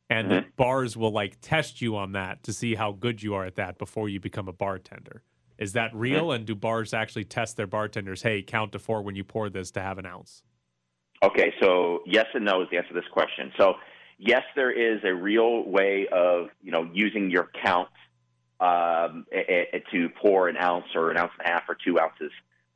And 0.10 0.32
that 0.32 0.56
bars 0.56 0.96
will 0.96 1.12
like 1.12 1.38
test 1.42 1.82
you 1.82 1.98
on 1.98 2.14
that 2.14 2.42
to 2.44 2.54
see 2.54 2.76
how 2.76 2.94
good 2.94 3.22
you 3.22 3.36
are 3.36 3.46
at 3.46 3.56
that 3.56 3.78
before 3.78 4.08
you 4.08 4.20
become 4.22 4.48
a 4.48 4.54
bartender. 4.54 5.22
Is 5.58 5.74
that 5.74 5.94
real? 5.94 6.32
And 6.32 6.46
do 6.46 6.56
bars 6.56 6.94
actually 6.94 7.26
test 7.26 7.58
their 7.58 7.68
bartenders? 7.68 8.22
Hey, 8.22 8.42
count 8.42 8.72
to 8.74 8.80
four 8.80 9.02
when 9.02 9.16
you 9.16 9.24
pour 9.24 9.50
this 9.50 9.72
to 9.72 9.82
have 9.82 9.98
an 9.98 10.06
ounce. 10.06 10.44
Okay, 11.24 11.54
so 11.62 12.04
yes 12.06 12.26
and 12.34 12.46
no 12.46 12.62
is 12.62 12.68
the 12.70 12.78
answer 12.78 12.90
to 12.90 12.94
this 12.94 13.08
question. 13.12 13.52
So 13.58 13.74
yes, 14.20 14.44
there 14.56 14.72
is 14.72 15.02
a 15.04 15.14
real 15.14 15.64
way 15.68 16.08
of 16.12 16.48
you 16.62 16.72
know 16.72 16.88
using 16.94 17.32
your 17.32 17.50
count 17.64 17.90
um, 18.60 19.26
a- 19.32 19.76
a- 19.76 19.84
to 19.92 20.10
pour 20.22 20.48
an 20.48 20.58
ounce 20.58 20.86
or 20.96 21.10
an 21.12 21.18
ounce 21.18 21.32
and 21.40 21.48
a 21.48 21.52
half 21.52 21.64
or 21.68 21.76
two 21.76 22.00
ounces. 22.00 22.32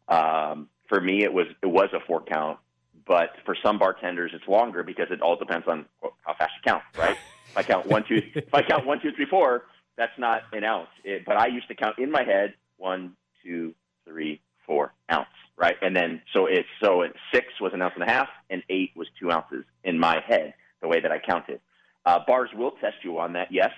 Um, 0.08 0.70
for 0.90 1.00
me, 1.00 1.24
it 1.24 1.32
was 1.32 1.48
it 1.62 1.68
was 1.68 1.90
a 1.94 2.00
four 2.08 2.24
count, 2.24 2.58
but 3.06 3.30
for 3.46 3.56
some 3.64 3.78
bartenders, 3.78 4.32
it's 4.34 4.48
longer 4.48 4.82
because 4.84 5.08
it 5.12 5.22
all 5.22 5.36
depends 5.36 5.68
on 5.68 5.86
how 6.24 6.34
fast 6.34 6.52
you 6.58 6.72
count. 6.72 6.84
Right? 6.98 7.18
if 7.52 7.58
I 7.58 7.64
count 7.64 7.86
one, 7.86 8.04
two, 8.08 8.22
if 8.34 8.54
I 8.54 8.64
count 8.64 8.86
one, 8.88 9.00
two, 9.02 9.12
three, 9.12 9.26
four, 9.26 9.66
that's 9.98 10.18
not 10.18 10.44
an 10.54 10.64
ounce. 10.64 10.90
It, 11.04 11.26
but 11.26 11.38
I 11.38 11.48
used 11.48 11.68
to 11.68 11.76
count 11.76 12.00
in 12.00 12.10
my 12.10 12.24
head 12.24 12.56
one, 12.82 13.14
two, 13.44 13.74
three, 14.06 14.42
four 14.66 14.94
ounce. 15.12 15.28
Right? 15.56 15.76
And 15.82 15.96
then 15.96 16.22
so 16.34 16.48
it's 16.48 16.68
so 16.84 17.04
six 17.34 17.48
was 17.62 17.72
an 17.74 17.82
ounce 17.82 17.94
and 17.96 18.04
a 18.04 18.12
half, 18.12 18.28
and 18.50 18.64
eight 18.70 18.92
was 18.96 19.08
two 19.20 19.32
ounces 19.32 19.64
in 19.84 20.00
my 20.00 20.20
head. 20.26 20.54
The 20.82 20.88
way 20.88 21.00
that 21.00 21.12
I 21.12 21.20
counted. 21.20 21.62
Uh, 22.04 22.20
bars 22.26 22.50
will 22.56 22.72
test 22.82 22.96
you 23.04 23.20
on 23.20 23.34
that, 23.34 23.52
yes, 23.52 23.70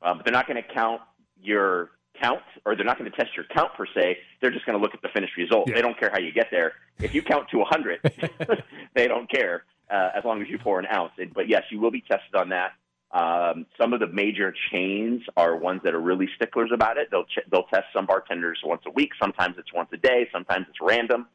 uh, 0.00 0.14
but 0.14 0.24
they're 0.24 0.32
not 0.32 0.46
going 0.46 0.62
to 0.62 0.74
count 0.74 1.02
your 1.38 1.90
count, 2.20 2.40
or 2.64 2.74
they're 2.74 2.84
not 2.84 2.98
going 2.98 3.10
to 3.10 3.16
test 3.16 3.36
your 3.36 3.44
count 3.54 3.74
per 3.74 3.84
se. 3.86 4.16
They're 4.40 4.50
just 4.50 4.64
going 4.64 4.76
to 4.78 4.82
look 4.82 4.94
at 4.94 5.02
the 5.02 5.08
finished 5.08 5.36
result. 5.36 5.66
They 5.66 5.82
don't 5.82 5.98
care 5.98 6.10
how 6.10 6.18
you 6.18 6.32
get 6.32 6.46
there. 6.50 6.72
If 6.98 7.14
you 7.14 7.22
count 7.22 7.48
to 7.50 7.58
a 7.58 7.60
100, 7.60 8.00
they 8.94 9.06
don't 9.06 9.30
care 9.30 9.64
uh, 9.90 10.10
as 10.16 10.24
long 10.24 10.42
as 10.42 10.48
you 10.48 10.58
pour 10.58 10.78
an 10.78 10.86
ounce. 10.86 11.12
But 11.34 11.48
yes, 11.48 11.64
you 11.70 11.80
will 11.80 11.90
be 11.90 12.00
tested 12.00 12.34
on 12.34 12.48
that. 12.50 12.72
Um, 13.10 13.64
some 13.80 13.94
of 13.94 14.00
the 14.00 14.06
major 14.06 14.54
chains 14.70 15.22
are 15.36 15.56
ones 15.56 15.80
that 15.84 15.94
are 15.94 16.00
really 16.00 16.28
sticklers 16.36 16.70
about 16.72 16.98
it. 16.98 17.08
They'll 17.10 17.24
ch- 17.24 17.48
they'll 17.50 17.64
test 17.64 17.86
some 17.94 18.04
bartenders 18.04 18.60
once 18.62 18.82
a 18.86 18.90
week. 18.90 19.12
Sometimes 19.20 19.56
it's 19.58 19.72
once 19.72 19.88
a 19.92 19.96
day. 19.96 20.28
Sometimes 20.30 20.66
it's 20.68 20.78
random. 20.80 21.26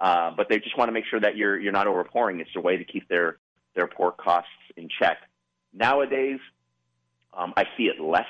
Uh, 0.00 0.32
but 0.36 0.48
they 0.48 0.58
just 0.58 0.76
want 0.76 0.88
to 0.88 0.92
make 0.92 1.04
sure 1.04 1.20
that 1.20 1.36
you're 1.36 1.58
you're 1.58 1.72
not 1.72 1.86
overpouring. 1.86 2.40
It's 2.40 2.50
a 2.56 2.60
way 2.60 2.76
to 2.76 2.84
keep 2.84 3.08
their 3.08 3.36
their 3.74 3.86
pour 3.86 4.10
costs 4.10 4.50
in 4.76 4.88
check. 4.98 5.18
Nowadays, 5.72 6.40
um, 7.32 7.52
I 7.56 7.64
see 7.76 7.84
it 7.84 8.00
less 8.00 8.26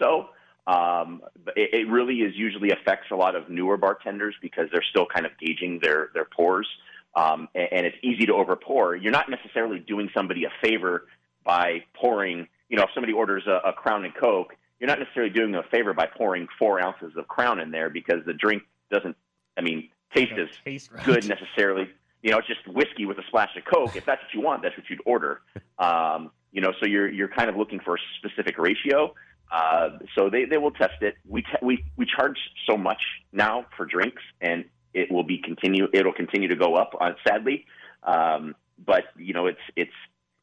so. 0.00 0.28
Um, 0.66 1.22
it, 1.56 1.74
it 1.74 1.90
really 1.90 2.18
is 2.18 2.34
usually 2.36 2.70
affects 2.70 3.10
a 3.10 3.16
lot 3.16 3.34
of 3.34 3.48
newer 3.50 3.76
bartenders 3.76 4.34
because 4.40 4.68
they're 4.72 4.84
still 4.90 5.06
kind 5.06 5.26
of 5.26 5.32
gauging 5.40 5.80
their 5.82 6.10
their 6.14 6.26
pours, 6.26 6.68
um, 7.16 7.48
and, 7.54 7.68
and 7.72 7.86
it's 7.86 7.96
easy 8.02 8.26
to 8.26 8.32
overpour. 8.32 9.02
You're 9.02 9.12
not 9.12 9.28
necessarily 9.28 9.80
doing 9.80 10.10
somebody 10.14 10.44
a 10.44 10.52
favor 10.62 11.06
by 11.44 11.84
pouring. 11.94 12.48
You 12.68 12.76
know, 12.76 12.84
if 12.84 12.90
somebody 12.94 13.12
orders 13.12 13.44
a, 13.46 13.68
a 13.68 13.72
Crown 13.72 14.04
and 14.04 14.14
Coke, 14.14 14.56
you're 14.80 14.88
not 14.88 14.98
necessarily 14.98 15.32
doing 15.32 15.52
them 15.52 15.62
a 15.64 15.68
favor 15.68 15.92
by 15.94 16.06
pouring 16.06 16.48
four 16.58 16.80
ounces 16.82 17.12
of 17.16 17.28
Crown 17.28 17.60
in 17.60 17.70
there 17.70 17.90
because 17.90 18.24
the 18.26 18.34
drink 18.34 18.62
doesn't. 18.90 19.16
I 19.56 19.60
mean, 19.60 19.88
taste 20.14 20.32
as 20.32 20.48
taste 20.64 20.90
right. 20.92 21.04
good 21.04 21.28
necessarily. 21.28 21.88
You 22.22 22.30
know, 22.30 22.38
it's 22.38 22.48
just 22.48 22.66
whiskey 22.66 23.04
with 23.04 23.18
a 23.18 23.22
splash 23.28 23.50
of 23.56 23.64
Coke. 23.64 23.96
If 23.96 24.06
that's 24.06 24.22
what 24.22 24.32
you 24.32 24.40
want, 24.40 24.62
that's 24.62 24.76
what 24.76 24.88
you'd 24.88 25.02
order. 25.04 25.40
Um, 25.76 26.30
you 26.52 26.60
know, 26.60 26.72
so 26.78 26.86
you're 26.86 27.10
you're 27.10 27.28
kind 27.28 27.50
of 27.50 27.56
looking 27.56 27.80
for 27.80 27.96
a 27.96 27.98
specific 28.18 28.58
ratio. 28.58 29.12
Uh, 29.52 29.98
so 30.14 30.30
they, 30.30 30.44
they 30.44 30.56
will 30.56 30.70
test 30.70 31.02
it. 31.02 31.16
We 31.28 31.42
te- 31.42 31.58
we 31.62 31.84
we 31.96 32.06
charge 32.06 32.38
so 32.68 32.76
much 32.76 33.02
now 33.32 33.66
for 33.76 33.84
drinks, 33.84 34.22
and 34.40 34.64
it 34.94 35.10
will 35.10 35.24
be 35.24 35.38
continue. 35.38 35.88
It'll 35.92 36.12
continue 36.12 36.48
to 36.48 36.56
go 36.56 36.76
up. 36.76 36.94
Uh, 37.00 37.12
sadly, 37.26 37.66
um, 38.04 38.54
but 38.86 39.04
you 39.16 39.34
know, 39.34 39.46
it's 39.46 39.60
it's 39.74 39.92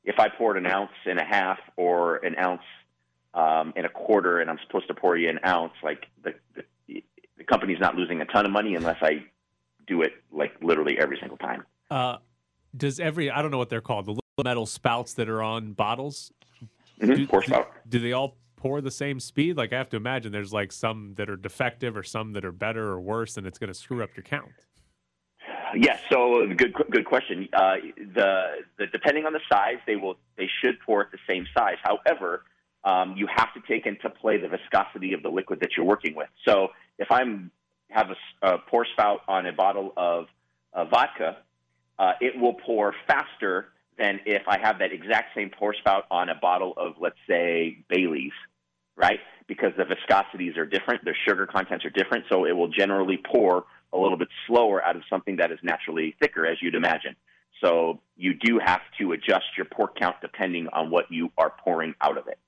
if 0.04 0.20
I 0.20 0.30
poured 0.30 0.58
an 0.58 0.66
ounce 0.66 0.92
and 1.06 1.20
a 1.20 1.24
half 1.24 1.60
or 1.78 2.18
an 2.18 2.36
ounce 2.38 2.62
um, 3.34 3.74
and 3.76 3.86
a 3.86 3.90
quarter, 3.90 4.40
and 4.40 4.50
I'm 4.50 4.58
supposed 4.66 4.88
to 4.88 4.94
pour 4.94 5.16
you 5.18 5.30
an 5.30 5.40
ounce, 5.46 5.74
like 5.84 6.06
the, 6.24 6.34
the 6.56 7.04
the 7.38 7.44
company's 7.46 7.80
not 7.80 7.96
losing 7.96 8.22
a 8.22 8.26
ton 8.26 8.46
of 8.46 8.52
money 8.52 8.76
unless 8.76 8.98
I 9.02 9.24
do 9.88 10.02
it 10.02 10.14
like 10.32 10.54
literally 10.62 10.98
every 11.00 11.18
single 11.20 11.38
time. 11.38 11.64
Uh, 11.90 12.18
does 12.76 13.00
every 13.00 13.32
I 13.32 13.42
don't 13.42 13.52
know 13.52 13.58
what 13.58 13.70
they're 13.70 13.82
called 13.82 14.06
the 14.06 14.12
little 14.12 14.24
metal 14.44 14.66
spouts 14.66 15.14
that 15.16 15.28
are 15.30 15.42
on 15.42 15.74
bottles? 15.74 16.32
Mhm, 17.00 17.16
Do, 17.16 17.28
pour 17.28 17.42
do- 17.42 17.48
spout. 17.48 17.72
do 17.90 18.00
they 18.00 18.12
all 18.12 18.38
pour 18.58 18.80
the 18.82 18.92
same 18.92 19.20
speed? 19.20 19.58
Like 19.58 19.74
I 19.74 19.78
have 19.78 19.90
to 19.90 19.98
imagine 19.98 20.32
there's 20.32 20.54
like 20.54 20.72
some 20.72 21.14
that 21.16 21.30
are 21.30 21.36
defective 21.36 21.98
or 21.98 22.04
some 22.04 22.34
that 22.34 22.46
are 22.46 22.52
better 22.52 22.90
or 22.90 23.00
worse, 23.02 23.38
and 23.38 23.48
it's 23.48 23.58
going 23.58 23.70
to 23.70 23.74
screw 23.74 24.04
up 24.04 24.10
your 24.16 24.24
count. 24.24 24.52
Yes. 25.82 26.00
So 26.12 26.46
good, 26.56 26.76
good 26.92 27.06
question. 27.06 27.50
Uh, 27.52 27.78
the 28.14 28.44
the 28.78 28.86
depending 28.86 29.26
on 29.26 29.34
the 29.34 29.40
size, 29.52 29.78
they 29.88 29.96
will 29.96 30.16
they 30.38 30.48
should 30.62 30.80
pour 30.86 31.02
at 31.02 31.12
the 31.12 31.18
same 31.28 31.48
size. 31.58 31.78
However, 31.82 32.44
um, 32.84 33.16
you 33.18 33.28
have 33.36 33.52
to 33.56 33.62
take 33.68 33.88
into 33.88 34.08
play 34.12 34.38
the 34.38 34.48
viscosity 34.48 35.14
of 35.14 35.24
the 35.24 35.30
liquid 35.30 35.60
that 35.62 35.70
you're 35.76 35.86
working 35.88 36.14
with. 36.16 36.30
So 36.46 36.68
if 37.00 37.08
I'm 37.10 37.50
have 37.90 38.10
a 38.44 38.60
pour 38.70 38.86
spout 38.94 39.22
on 39.28 39.48
a 39.48 39.54
bottle 39.54 39.92
of 39.98 40.28
uh, 40.72 40.86
vodka, 40.86 41.38
uh, 41.98 42.12
it 42.22 42.40
will 42.40 42.54
pour 42.54 42.94
faster 43.08 43.70
than 43.98 44.20
if 44.28 44.44
I 44.48 44.60
have 44.60 44.78
that 44.80 44.92
exact 44.92 45.34
same 45.36 45.50
pour 45.50 45.74
spout 45.74 46.06
on 46.12 46.30
a 46.30 46.36
bottle 46.36 46.76
of 46.78 46.94
let's 47.00 47.18
say 47.28 47.80
Bailey's, 47.90 48.34
right? 48.96 49.20
Because 49.48 49.72
the 49.78 49.86
viscosities 49.86 50.58
are 50.58 50.66
different, 50.68 51.04
their 51.06 51.18
sugar 51.28 51.48
contents 51.48 51.86
are 51.86 51.90
different, 51.90 52.26
so 52.30 52.46
it 52.46 52.52
will 52.52 52.70
generally 52.70 53.18
pour 53.18 53.66
a 53.94 53.98
little 53.98 54.18
bit 54.18 54.30
slower 54.48 54.84
out 54.84 54.96
of 54.96 55.04
something 55.10 55.38
that 55.38 55.52
is 55.52 55.60
naturally 55.64 56.16
thicker, 56.22 56.46
as 56.46 56.58
you'd 56.62 56.76
imagine. 56.76 57.16
So 57.64 58.00
you 58.18 58.34
do 58.34 58.60
have 58.64 58.82
to 59.00 59.12
adjust 59.12 59.46
your 59.58 59.66
pour 59.66 59.90
count 59.90 60.16
depending 60.22 60.68
on 60.74 60.90
what 60.90 61.06
you 61.12 61.32
are 61.38 61.54
pouring 61.64 61.94
out 62.02 62.18
of 62.18 62.28
it. 62.28 62.40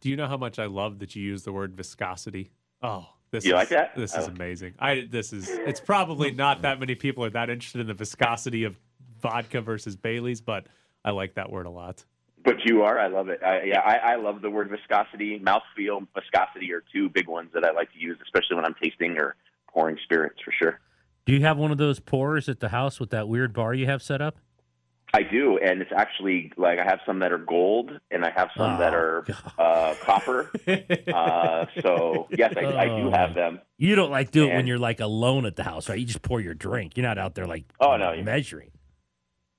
Do 0.00 0.08
you 0.08 0.16
know 0.16 0.26
how 0.26 0.36
much 0.36 0.58
I 0.58 0.66
love 0.66 0.98
that 1.00 1.14
you 1.16 1.22
use 1.22 1.42
the 1.42 1.52
word 1.52 1.74
viscosity? 1.74 2.50
Oh, 2.82 3.06
this 3.30 3.44
You 3.44 3.52
is, 3.52 3.54
like 3.56 3.68
that? 3.70 3.94
This 3.96 4.14
is 4.16 4.28
Oh. 4.28 4.30
amazing. 4.30 4.74
I 4.78 5.06
this 5.10 5.32
is 5.32 5.50
it's 5.50 5.80
probably 5.80 6.30
not 6.46 6.62
that 6.62 6.78
many 6.80 6.94
people 6.94 7.24
are 7.24 7.30
that 7.30 7.50
interested 7.50 7.80
in 7.80 7.86
the 7.86 7.94
viscosity 7.94 8.64
of 8.64 8.76
vodka 9.20 9.60
versus 9.60 9.96
Bailey's, 9.96 10.40
but 10.40 10.66
I 11.04 11.10
like 11.10 11.34
that 11.34 11.50
word 11.50 11.66
a 11.66 11.70
lot. 11.70 12.04
But 12.44 12.56
you 12.66 12.82
are, 12.82 12.98
I 12.98 13.06
love 13.06 13.30
it. 13.30 13.42
I, 13.42 13.62
yeah, 13.62 13.80
I, 13.80 14.12
I 14.12 14.16
love 14.16 14.42
the 14.42 14.50
word 14.50 14.68
viscosity. 14.68 15.38
Mouthfeel, 15.40 16.06
viscosity 16.14 16.72
are 16.74 16.82
two 16.92 17.08
big 17.08 17.26
ones 17.26 17.48
that 17.54 17.64
I 17.64 17.72
like 17.72 17.90
to 17.92 17.98
use, 17.98 18.18
especially 18.22 18.56
when 18.56 18.66
I'm 18.66 18.74
tasting 18.82 19.16
or 19.18 19.34
pouring 19.74 19.98
spirits 20.04 20.36
for 20.42 20.52
sure. 20.52 20.80
Do 21.26 21.32
you 21.32 21.40
have 21.40 21.58
one 21.58 21.70
of 21.72 21.78
those 21.78 21.98
pourers 22.00 22.48
at 22.48 22.60
the 22.60 22.68
house 22.68 23.00
with 23.00 23.10
that 23.10 23.28
weird 23.28 23.52
bar 23.52 23.74
you 23.74 23.86
have 23.86 24.02
set 24.02 24.22
up? 24.22 24.36
I 25.12 25.22
do, 25.22 25.58
and 25.58 25.80
it's 25.80 25.92
actually 25.94 26.50
like 26.56 26.78
I 26.80 26.84
have 26.84 26.98
some 27.06 27.20
that 27.20 27.30
are 27.30 27.38
gold, 27.38 27.92
and 28.10 28.24
I 28.24 28.30
have 28.30 28.48
some 28.56 28.78
that 28.78 28.92
Oh, 28.94 28.96
are 28.96 29.26
uh, 29.58 29.94
copper. 30.02 30.50
uh, 31.14 31.66
so 31.82 32.26
yes, 32.36 32.52
I, 32.56 32.64
I 32.64 32.86
do 32.88 33.10
have 33.10 33.34
them. 33.34 33.60
You 33.78 33.94
don't 33.94 34.10
like 34.10 34.32
do 34.32 34.48
it 34.48 34.54
when 34.54 34.66
you're 34.66 34.78
like 34.78 34.98
alone 35.00 35.46
at 35.46 35.54
the 35.56 35.62
house, 35.62 35.88
right? 35.88 35.98
You 35.98 36.04
just 36.04 36.22
pour 36.22 36.40
your 36.40 36.54
drink. 36.54 36.96
You're 36.96 37.06
not 37.06 37.18
out 37.18 37.34
there 37.36 37.46
like 37.46 37.64
Oh, 37.80 37.96
no, 37.96 38.20
measuring. 38.22 38.70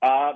Uh, 0.02 0.34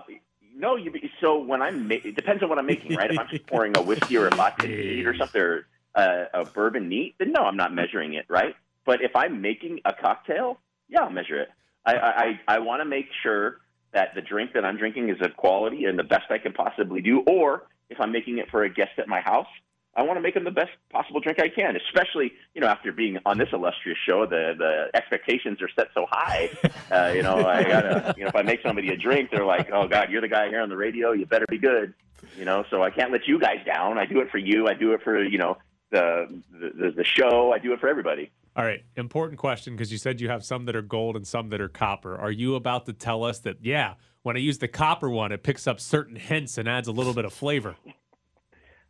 no, 0.57 0.77
you. 0.77 0.93
So 1.21 1.38
when 1.38 1.61
I'm, 1.61 1.87
ma- 1.87 1.95
it 2.03 2.16
depends 2.16 2.43
on 2.43 2.49
what 2.49 2.59
I'm 2.59 2.66
making, 2.66 2.97
right? 2.97 3.11
If 3.11 3.19
I'm 3.19 3.29
just 3.29 3.47
pouring 3.47 3.77
a 3.77 3.83
whiskey 3.83 4.16
or 4.16 4.27
a 4.27 4.35
vodka 4.35 4.66
neat 4.69 5.07
or 5.07 5.14
something, 5.19 5.40
or 5.40 5.66
uh, 5.95 6.25
a 6.33 6.45
bourbon 6.47 6.88
neat, 6.88 7.16
then 7.19 7.33
no, 7.33 7.43
I'm 7.43 7.57
not 7.57 7.75
measuring 7.75 8.14
it, 8.14 8.25
right? 8.31 8.55
But 8.85 9.03
if 9.03 9.14
I'm 9.14 9.40
making 9.40 9.81
a 9.85 9.93
cocktail, 9.93 10.59
yeah, 10.88 11.03
I'll 11.03 11.11
measure 11.11 11.40
it. 11.40 11.51
I 11.85 11.95
I, 11.97 12.40
I, 12.57 12.59
want 12.59 12.81
to 12.81 12.85
make 12.85 13.07
sure 13.23 13.61
that 13.93 14.14
the 14.14 14.21
drink 14.21 14.53
that 14.55 14.64
I'm 14.64 14.77
drinking 14.77 15.09
is 15.09 15.16
of 15.21 15.37
quality 15.37 15.85
and 15.85 15.99
the 15.99 16.05
best 16.05 16.31
I 16.31 16.38
can 16.38 16.53
possibly 16.53 17.01
do. 17.01 17.23
Or 17.27 17.66
if 17.88 18.01
I'm 18.01 18.12
making 18.12 18.38
it 18.38 18.51
for 18.51 18.64
a 18.64 18.71
guest 18.71 18.93
at 18.99 19.09
my 19.09 19.21
house, 19.21 19.49
I 19.95 20.03
want 20.03 20.19
to 20.19 20.21
make 20.21 20.35
them 20.35 20.45
the 20.45 20.53
best 20.53 20.71
possible 20.90 21.21
drink 21.21 21.40
I 21.40 21.49
can. 21.49 21.77
Especially, 21.77 22.33
you 22.55 22.61
know, 22.61 22.69
after 22.69 22.93
being 22.93 23.19
on 23.27 23.38
this 23.38 23.49
illustrious 23.53 23.99
show, 24.07 24.25
the 24.25 24.55
the 24.57 24.97
expectations 24.97 25.61
are 25.62 25.69
set 25.75 25.88
so 25.95 26.07
high. 26.11 26.51
Uh, 26.90 27.12
you 27.14 27.23
know, 27.23 27.47
I 27.47 27.62
gotta, 27.62 28.14
you 28.16 28.25
know, 28.25 28.29
if 28.31 28.35
I 28.35 28.43
make 28.43 28.62
somebody 28.62 28.88
a 28.88 28.97
drink, 28.97 29.31
they're 29.31 29.45
like, 29.45 29.71
"Oh 29.73 29.87
God, 29.87 30.11
you're 30.11 30.21
the 30.21 30.29
guy 30.29 30.49
here 30.49 30.61
on 30.61 30.69
the 30.69 30.77
radio. 30.77 31.12
You 31.12 31.25
better 31.25 31.47
be 31.49 31.59
good." 31.59 31.95
You 32.37 32.45
know, 32.45 32.64
so 32.69 32.83
I 32.83 32.90
can't 32.90 33.12
let 33.12 33.29
you 33.29 33.38
guys 33.38 33.64
down. 33.64 33.97
I 33.97 34.07
do 34.07 34.21
it 34.21 34.31
for 34.31 34.38
you. 34.38 34.66
I 34.66 34.75
do 34.75 34.93
it 34.93 35.03
for 35.03 35.23
you 35.23 35.38
know 35.38 35.59
the 35.90 36.43
the, 36.51 36.93
the 36.97 37.05
show. 37.05 37.53
I 37.53 37.59
do 37.59 37.73
it 37.73 37.81
for 37.81 37.88
everybody. 37.88 38.31
All 38.57 38.65
right, 38.65 38.83
important 38.97 39.39
question 39.39 39.75
because 39.75 39.93
you 39.93 39.99
said 39.99 40.21
you 40.21 40.29
have 40.29 40.45
some 40.45 40.65
that 40.65 40.75
are 40.75 40.83
gold 40.83 41.17
and 41.17 41.27
some 41.27 41.51
that 41.51 41.61
are 41.61 41.69
copper. 41.69 42.19
Are 42.19 42.33
you 42.33 42.57
about 42.57 42.87
to 42.87 42.93
tell 42.93 43.23
us 43.23 43.39
that 43.41 43.59
yeah, 43.63 43.95
when 44.23 44.37
I 44.37 44.41
use 44.41 44.59
the 44.59 44.69
copper 44.69 45.09
one, 45.09 45.31
it 45.31 45.43
picks 45.43 45.67
up 45.67 45.79
certain 45.81 46.17
hints 46.17 46.59
and 46.59 46.69
adds 46.69 46.89
a 46.89 46.93
little 46.93 47.15
bit 47.15 47.25
of 47.25 47.33
flavor? 47.33 47.77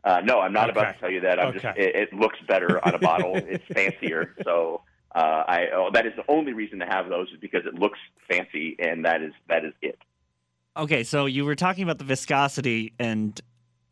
Uh, 0.02 0.20
no, 0.24 0.40
I'm 0.40 0.52
not 0.52 0.70
about 0.70 0.94
to 0.94 1.00
tell 1.00 1.10
you 1.10 1.20
that. 1.20 1.38
I'm 1.38 1.52
just 1.52 1.64
it, 1.64 1.94
it 1.94 2.12
looks 2.14 2.38
better 2.48 2.82
on 2.84 2.94
a 2.94 2.98
bottle. 2.98 3.32
it's 3.36 3.64
fancier. 3.66 4.34
So 4.44 4.80
uh, 5.14 5.44
I 5.46 5.66
oh, 5.74 5.90
that 5.92 6.06
is 6.06 6.12
the 6.16 6.24
only 6.28 6.52
reason 6.52 6.78
to 6.78 6.86
have 6.86 7.08
those 7.08 7.28
is 7.28 7.38
because 7.38 7.66
it 7.66 7.74
looks 7.74 7.98
fancy, 8.28 8.76
and 8.78 9.04
that 9.04 9.22
is 9.22 9.32
that 9.48 9.64
is 9.64 9.74
it. 9.82 9.98
Okay, 10.76 11.04
so 11.04 11.26
you 11.26 11.44
were 11.44 11.56
talking 11.56 11.84
about 11.84 11.98
the 11.98 12.04
viscosity, 12.04 12.94
and 12.98 13.38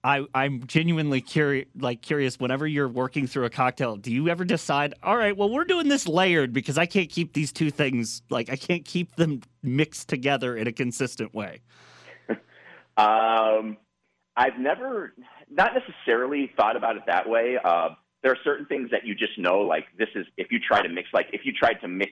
I 0.09 0.25
I'm 0.35 0.66
genuinely 0.66 1.21
curious. 1.21 1.66
Like 1.79 2.01
curious, 2.01 2.40
whenever 2.40 2.66
you're 2.66 2.88
working 2.88 3.27
through 3.27 3.44
a 3.44 3.51
cocktail, 3.51 3.97
do 3.97 4.11
you 4.11 4.29
ever 4.31 4.42
decide, 4.44 4.94
all 5.03 5.16
right, 5.18 5.37
well, 5.37 5.51
we're 5.51 5.66
doing 5.66 5.88
this 5.88 6.09
layered 6.09 6.55
because 6.55 6.79
I 6.79 6.87
can't 6.87 7.11
keep 7.11 7.35
these 7.35 7.53
two 7.53 7.71
things 7.71 8.23
like 8.31 8.49
I 8.49 8.57
can't 8.57 8.87
keep 8.87 9.16
them 9.16 9.42
mixed 9.62 10.09
together 10.09 10.57
in 10.57 10.66
a 10.66 10.73
consistent 10.73 11.35
way. 11.35 11.61
Um, 12.97 13.77
I've 14.37 14.59
never, 14.59 15.14
not 15.49 15.71
necessarily 15.73 16.51
thought 16.57 16.75
about 16.77 16.97
it 16.97 17.03
that 17.07 17.29
way. 17.29 17.57
Uh, 17.62 17.90
there 18.25 18.33
are 18.33 18.38
certain 18.42 18.66
things 18.66 18.90
that 18.90 19.07
you 19.07 19.14
just 19.14 19.38
know, 19.38 19.61
like 19.61 19.85
this 19.97 20.09
is 20.16 20.27
if 20.37 20.51
you 20.51 20.59
try 20.59 20.83
to 20.83 20.88
mix, 20.88 21.09
like 21.14 21.27
if 21.33 21.42
you 21.44 21.53
tried 21.53 21.75
to 21.83 21.87
mix 21.87 22.11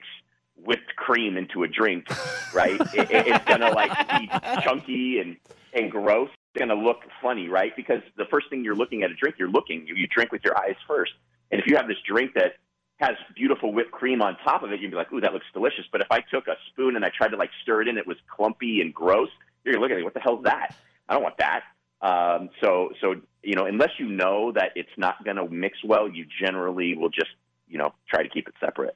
whipped 0.55 0.95
cream 0.95 1.35
into 1.35 1.63
a 1.63 1.67
drink, 1.67 2.05
right? 2.53 2.79
it, 2.93 3.11
it- 3.11 3.27
it's 3.27 3.43
gonna 3.45 3.71
like 3.71 3.91
be 4.17 4.29
chunky 4.63 5.19
and 5.19 5.35
and 5.73 5.91
gross. 5.91 6.29
It's 6.57 6.67
gonna 6.67 6.81
look 6.81 7.01
funny, 7.21 7.49
right? 7.49 7.75
Because 7.75 8.01
the 8.17 8.25
first 8.25 8.49
thing 8.49 8.63
you're 8.63 8.75
looking 8.75 9.03
at 9.03 9.11
a 9.11 9.13
drink, 9.13 9.35
you're 9.37 9.49
looking, 9.49 9.85
you, 9.85 9.95
you 9.95 10.07
drink 10.07 10.31
with 10.31 10.43
your 10.43 10.57
eyes 10.57 10.75
first. 10.87 11.11
And 11.51 11.61
if 11.61 11.67
you 11.67 11.77
have 11.77 11.87
this 11.87 11.97
drink 12.07 12.33
that 12.33 12.53
has 12.97 13.15
beautiful 13.35 13.71
whipped 13.71 13.91
cream 13.91 14.21
on 14.21 14.37
top 14.43 14.63
of 14.63 14.71
it, 14.71 14.79
you'd 14.79 14.89
be 14.91 14.97
like, 14.97 15.11
"Ooh, 15.13 15.21
that 15.21 15.33
looks 15.33 15.45
delicious." 15.53 15.85
But 15.91 16.01
if 16.01 16.07
I 16.09 16.21
took 16.21 16.47
a 16.47 16.55
spoon 16.71 16.95
and 16.95 17.05
I 17.05 17.09
tried 17.15 17.29
to 17.29 17.37
like 17.37 17.51
stir 17.61 17.83
it 17.83 17.87
in, 17.87 17.97
it 17.97 18.07
was 18.07 18.17
clumpy 18.27 18.81
and 18.81 18.93
gross. 18.93 19.29
You're 19.63 19.75
gonna 19.75 19.83
look 19.83 19.91
at 19.91 19.99
it, 19.99 20.03
what 20.03 20.15
the 20.15 20.19
hell's 20.19 20.43
that? 20.45 20.75
I 21.07 21.13
don't 21.13 21.23
want 21.23 21.37
that. 21.37 21.61
Um, 22.01 22.49
so, 22.61 22.89
so 23.01 23.15
you 23.43 23.55
know, 23.55 23.65
unless 23.65 23.91
you 23.99 24.07
know 24.07 24.51
that 24.51 24.71
it's 24.75 24.89
not 24.97 25.23
going 25.23 25.37
to 25.37 25.47
mix 25.47 25.83
well, 25.83 26.09
you 26.09 26.25
generally 26.41 26.95
will 26.95 27.09
just, 27.09 27.31
you 27.67 27.77
know, 27.77 27.93
try 28.09 28.21
to 28.21 28.29
keep 28.29 28.47
it 28.47 28.53
separate. 28.59 28.95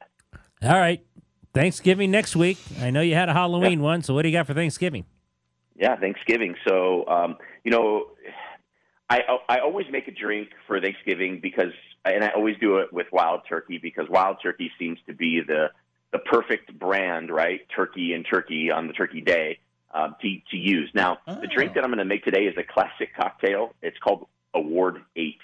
All 0.61 0.77
right. 0.77 1.03
Thanksgiving 1.53 2.11
next 2.11 2.35
week. 2.35 2.57
I 2.79 2.91
know 2.91 3.01
you 3.01 3.15
had 3.15 3.29
a 3.29 3.33
Halloween 3.33 3.81
one, 3.81 4.03
so 4.03 4.13
what 4.13 4.21
do 4.21 4.29
you 4.29 4.33
got 4.37 4.47
for 4.47 4.53
Thanksgiving? 4.53 5.05
Yeah, 5.81 5.95
Thanksgiving. 5.95 6.55
So, 6.67 7.07
um, 7.07 7.37
you 7.63 7.71
know, 7.71 8.05
I 9.09 9.21
I 9.49 9.59
always 9.61 9.87
make 9.91 10.07
a 10.07 10.11
drink 10.11 10.49
for 10.67 10.79
Thanksgiving 10.79 11.39
because, 11.41 11.73
and 12.05 12.23
I 12.23 12.29
always 12.35 12.55
do 12.61 12.77
it 12.77 12.93
with 12.93 13.07
wild 13.11 13.41
turkey 13.49 13.79
because 13.79 14.07
wild 14.07 14.37
turkey 14.43 14.71
seems 14.77 14.99
to 15.07 15.13
be 15.13 15.41
the 15.45 15.71
the 16.11 16.19
perfect 16.19 16.77
brand, 16.77 17.31
right? 17.31 17.61
Turkey 17.75 18.13
and 18.13 18.23
turkey 18.31 18.69
on 18.69 18.85
the 18.85 18.93
turkey 18.93 19.21
day 19.21 19.57
um, 19.91 20.15
to 20.21 20.37
to 20.51 20.57
use. 20.57 20.91
Now, 20.93 21.17
the 21.25 21.47
drink 21.47 21.73
that 21.73 21.83
I'm 21.83 21.89
going 21.89 21.97
to 21.97 22.05
make 22.05 22.25
today 22.25 22.43
is 22.43 22.55
a 22.59 22.63
classic 22.63 23.15
cocktail. 23.15 23.73
It's 23.81 23.97
called 23.97 24.27
a 24.53 24.61
Ward 24.61 25.01
8. 25.15 25.35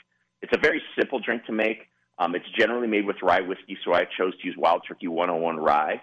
It's 0.44 0.54
a 0.56 0.60
very 0.60 0.84
simple 0.96 1.20
drink 1.20 1.46
to 1.46 1.52
make. 1.52 1.88
Um, 2.20 2.36
it's 2.36 2.50
generally 2.56 2.88
made 2.88 3.08
with 3.08 3.24
rye 3.24 3.42
whiskey, 3.42 3.76
so 3.84 3.92
I 3.92 4.06
chose 4.06 4.38
to 4.40 4.48
use 4.48 4.56
Wild 4.56 4.84
Turkey 4.88 5.08
101 5.08 5.58
rye. 5.58 6.02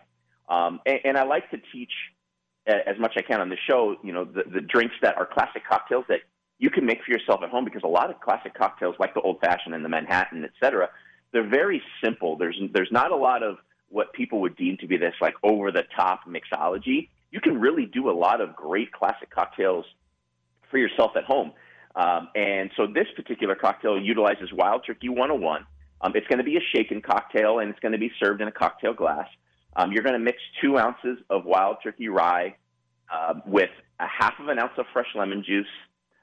Um, 0.48 0.80
and, 0.86 0.98
and 1.04 1.16
I 1.16 1.22
like 1.22 1.50
to 1.50 1.58
teach 1.72 1.92
as 2.66 2.98
much 2.98 3.12
as 3.16 3.24
I 3.24 3.28
can 3.28 3.40
on 3.40 3.48
the 3.48 3.56
show, 3.68 3.96
you 4.02 4.12
know, 4.12 4.24
the, 4.24 4.42
the 4.44 4.60
drinks 4.60 4.94
that 5.02 5.16
are 5.16 5.26
classic 5.26 5.62
cocktails 5.68 6.04
that 6.08 6.20
you 6.58 6.70
can 6.70 6.86
make 6.86 6.98
for 7.04 7.12
yourself 7.12 7.40
at 7.42 7.50
home 7.50 7.64
because 7.64 7.82
a 7.84 7.88
lot 7.88 8.10
of 8.10 8.20
classic 8.20 8.54
cocktails, 8.54 8.96
like 8.98 9.14
the 9.14 9.20
Old 9.20 9.40
Fashioned 9.40 9.74
and 9.74 9.84
the 9.84 9.88
Manhattan, 9.88 10.44
et 10.44 10.52
cetera, 10.62 10.88
they're 11.32 11.48
very 11.48 11.82
simple. 12.02 12.36
There's 12.36 12.58
there's 12.72 12.92
not 12.92 13.10
a 13.10 13.16
lot 13.16 13.42
of 13.42 13.56
what 13.88 14.12
people 14.12 14.40
would 14.40 14.56
deem 14.56 14.76
to 14.78 14.86
be 14.86 14.96
this 14.96 15.14
like 15.20 15.34
over 15.42 15.70
the 15.70 15.82
top 15.96 16.20
mixology. 16.26 17.08
You 17.30 17.40
can 17.40 17.60
really 17.60 17.86
do 17.86 18.08
a 18.08 18.12
lot 18.12 18.40
of 18.40 18.54
great 18.54 18.92
classic 18.92 19.30
cocktails 19.30 19.84
for 20.70 20.78
yourself 20.78 21.12
at 21.16 21.24
home. 21.24 21.52
Um, 21.96 22.28
and 22.34 22.70
so 22.76 22.86
this 22.86 23.06
particular 23.14 23.54
cocktail 23.54 24.00
utilizes 24.00 24.52
Wild 24.52 24.82
Turkey 24.86 25.08
101. 25.08 25.66
Um, 26.00 26.12
it's 26.14 26.26
going 26.26 26.38
to 26.38 26.44
be 26.44 26.56
a 26.56 26.60
shaken 26.74 27.00
cocktail 27.00 27.60
and 27.60 27.70
it's 27.70 27.78
going 27.80 27.92
to 27.92 27.98
be 27.98 28.10
served 28.22 28.40
in 28.40 28.48
a 28.48 28.52
cocktail 28.52 28.94
glass. 28.94 29.28
Um, 29.76 29.92
you're 29.92 30.02
going 30.02 30.14
to 30.14 30.24
mix 30.24 30.38
two 30.60 30.78
ounces 30.78 31.18
of 31.30 31.44
Wild 31.44 31.78
Turkey 31.82 32.08
rye 32.08 32.56
uh, 33.12 33.34
with 33.46 33.70
a 34.00 34.06
half 34.06 34.34
of 34.40 34.48
an 34.48 34.58
ounce 34.58 34.72
of 34.78 34.86
fresh 34.92 35.08
lemon 35.14 35.44
juice, 35.46 35.66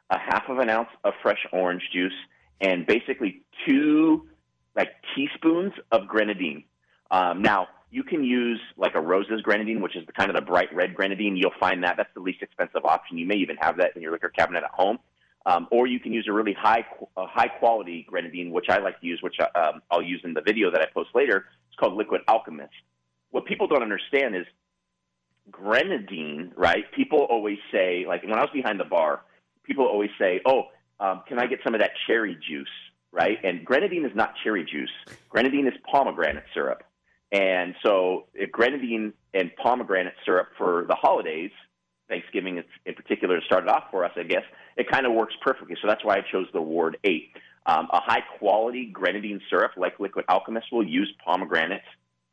a 0.10 0.18
half 0.18 0.44
of 0.50 0.60
an 0.60 0.70
ounce 0.70 0.90
of 1.04 1.14
fresh 1.22 1.46
orange 1.52 1.84
juice, 1.94 2.14
and 2.60 2.86
basically 2.86 3.42
two 3.68 4.28
like 4.76 4.90
teaspoons 5.16 5.74
of 5.92 6.08
grenadine. 6.08 6.64
Um, 7.10 7.42
now 7.42 7.68
you 7.90 8.04
can 8.04 8.24
use 8.24 8.60
like 8.78 8.96
a 8.96 9.02
Rose's 9.02 9.42
grenadine, 9.42 9.82
which 9.82 9.98
is 9.98 10.06
the 10.06 10.14
kind 10.14 10.30
of 10.30 10.36
the 10.36 10.42
bright 10.42 10.74
red 10.74 10.96
grenadine. 10.96 11.36
You'll 11.36 11.52
find 11.60 11.84
that 11.84 11.98
that's 11.98 12.14
the 12.14 12.22
least 12.22 12.42
expensive 12.42 12.86
option. 12.86 13.18
You 13.18 13.28
may 13.28 13.36
even 13.36 13.58
have 13.58 13.78
that 13.78 13.96
in 13.96 14.02
your 14.02 14.14
liquor 14.14 14.30
cabinet 14.30 14.64
at 14.64 14.72
home, 14.72 14.98
um, 15.46 15.68
or 15.72 15.88
you 15.88 16.00
can 16.00 16.14
use 16.14 16.26
a 16.30 16.32
really 16.32 16.54
high 16.54 16.86
uh, 17.18 17.28
high 17.28 17.50
quality 17.50 18.06
grenadine, 18.10 18.52
which 18.52 18.68
I 18.70 18.80
like 18.80 19.00
to 19.02 19.08
use, 19.08 19.20
which 19.22 19.36
I, 19.40 19.60
um, 19.60 19.82
I'll 19.92 20.02
use 20.02 20.22
in 20.24 20.34
the 20.34 20.42
video 20.42 20.72
that 20.72 20.82
I 20.82 20.86
post 20.94 21.10
later. 21.14 21.46
It's 21.68 21.78
called 21.78 21.96
Liquid 21.96 22.22
Alchemist. 22.30 22.72
What 23.32 23.46
people 23.46 23.68
don't 23.68 23.82
understand 23.84 24.36
is 24.36 24.46
grenadine, 25.50 26.52
right? 26.56 26.84
People 26.96 27.20
always 27.30 27.58
say, 27.72 28.06
like 28.08 28.24
when 28.24 28.34
I 28.34 28.42
was 28.42 28.50
behind 28.54 28.80
the 28.80 28.86
bar, 28.86 29.22
people 29.64 29.86
always 29.86 30.12
say, 30.20 30.42
"Oh, 30.46 30.70
um, 31.00 31.24
can 31.28 31.40
I 31.40 31.48
get 31.48 31.60
some 31.64 31.74
of 31.74 31.82
that 31.82 31.92
cherry 32.08 32.36
juice?" 32.36 32.68
Right? 33.12 33.38
And 33.44 33.66
grenadine 33.66 34.06
is 34.06 34.16
not 34.16 34.36
cherry 34.44 34.64
juice. 34.64 34.92
Grenadine 35.30 35.68
is 35.68 35.74
pomegranate 35.92 36.46
syrup. 36.54 36.84
And 37.32 37.76
so, 37.84 38.28
if 38.34 38.52
grenadine 38.52 39.14
and 39.34 39.52
pomegranate 39.56 40.14
syrup 40.26 40.50
for 40.58 40.86
the 40.88 40.96
holidays, 40.96 41.52
Thanksgiving 42.12 42.62
in 42.86 42.94
particular 42.94 43.42
started 43.46 43.70
off 43.70 43.86
for 43.90 44.04
us, 44.04 44.12
I 44.18 44.24
guess, 44.24 44.44
it 44.76 44.92
kind 44.92 45.06
of 45.06 45.14
works 45.14 45.34
perfectly. 45.42 45.76
So 45.82 45.88
that's 45.88 46.04
why 46.04 46.18
I 46.18 46.22
chose 46.30 46.48
the 46.54 46.62
Ward 46.62 46.98
8. 47.06 47.32
Um, 47.66 47.88
a 47.94 48.02
high 48.02 48.22
quality 48.38 48.90
grenadine 48.92 49.40
syrup 49.50 49.72
like 49.78 50.00
Liquid 50.00 50.26
Alchemist 50.28 50.68
will 50.72 50.86
use 50.86 51.12
pomegranate 51.24 51.82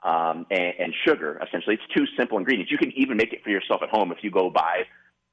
um, 0.02 0.46
and, 0.50 0.74
and 0.78 0.94
sugar, 1.06 1.40
essentially. 1.46 1.74
It's 1.74 1.94
two 1.96 2.06
simple 2.16 2.38
ingredients. 2.38 2.70
You 2.70 2.78
can 2.78 2.92
even 2.96 3.16
make 3.16 3.32
it 3.32 3.42
for 3.42 3.50
yourself 3.50 3.82
at 3.82 3.88
home 3.88 4.12
if 4.12 4.18
you 4.22 4.30
go 4.30 4.50
buy 4.50 4.84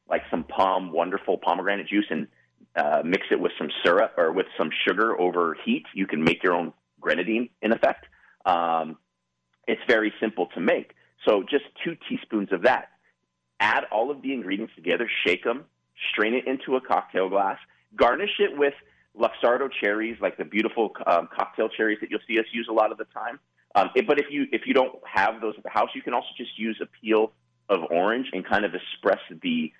like 0.07 0.21
some 0.29 0.43
POM 0.43 0.91
Wonderful 0.91 1.37
pomegranate 1.37 1.87
juice 1.87 2.05
and 2.09 2.27
uh, 2.75 3.01
mix 3.03 3.25
it 3.31 3.39
with 3.39 3.51
some 3.57 3.69
syrup 3.83 4.13
or 4.17 4.31
with 4.31 4.47
some 4.57 4.69
sugar 4.87 5.19
over 5.19 5.57
heat. 5.65 5.85
You 5.93 6.07
can 6.07 6.23
make 6.23 6.43
your 6.43 6.53
own 6.53 6.73
grenadine, 6.99 7.49
in 7.61 7.71
effect. 7.71 8.05
Um, 8.45 8.97
it's 9.67 9.81
very 9.87 10.13
simple 10.19 10.47
to 10.53 10.59
make. 10.59 10.93
So 11.27 11.43
just 11.43 11.65
two 11.83 11.95
teaspoons 12.07 12.51
of 12.51 12.63
that. 12.63 12.89
Add 13.59 13.85
all 13.91 14.11
of 14.11 14.21
the 14.21 14.33
ingredients 14.33 14.73
together, 14.75 15.09
shake 15.25 15.43
them, 15.43 15.63
strain 16.11 16.33
it 16.33 16.45
into 16.45 16.75
a 16.75 16.81
cocktail 16.81 17.29
glass, 17.29 17.57
garnish 17.95 18.37
it 18.39 18.57
with 18.57 18.73
Luxardo 19.17 19.69
cherries, 19.81 20.17
like 20.21 20.37
the 20.37 20.43
beautiful 20.43 20.91
um, 21.07 21.29
cocktail 21.33 21.69
cherries 21.69 21.99
that 22.01 22.11
you'll 22.11 22.19
see 22.27 22.37
us 22.37 22.45
use 22.51 22.67
a 22.69 22.73
lot 22.73 22.91
of 22.91 22.97
the 22.97 23.05
time. 23.05 23.39
Um, 23.75 23.91
it- 23.95 24.07
but 24.07 24.19
if 24.19 24.31
you 24.31 24.47
if 24.51 24.65
you 24.65 24.73
don't 24.73 24.95
have 25.05 25.41
those 25.41 25.55
at 25.57 25.63
the 25.63 25.69
house, 25.69 25.89
you 25.93 26.01
can 26.01 26.13
also 26.13 26.29
just 26.37 26.57
use 26.57 26.79
a 26.81 26.85
peel 26.85 27.31
of 27.69 27.83
orange 27.91 28.27
and 28.33 28.45
kind 28.45 28.65
of 28.65 28.73
express 28.73 29.19
the 29.41 29.71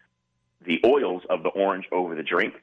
the 0.62 0.82
oils 0.86 1.24
of 1.30 1.44
the 1.44 1.50
orange 1.50 1.86
over 1.92 2.16
the 2.16 2.24
drink. 2.24 2.54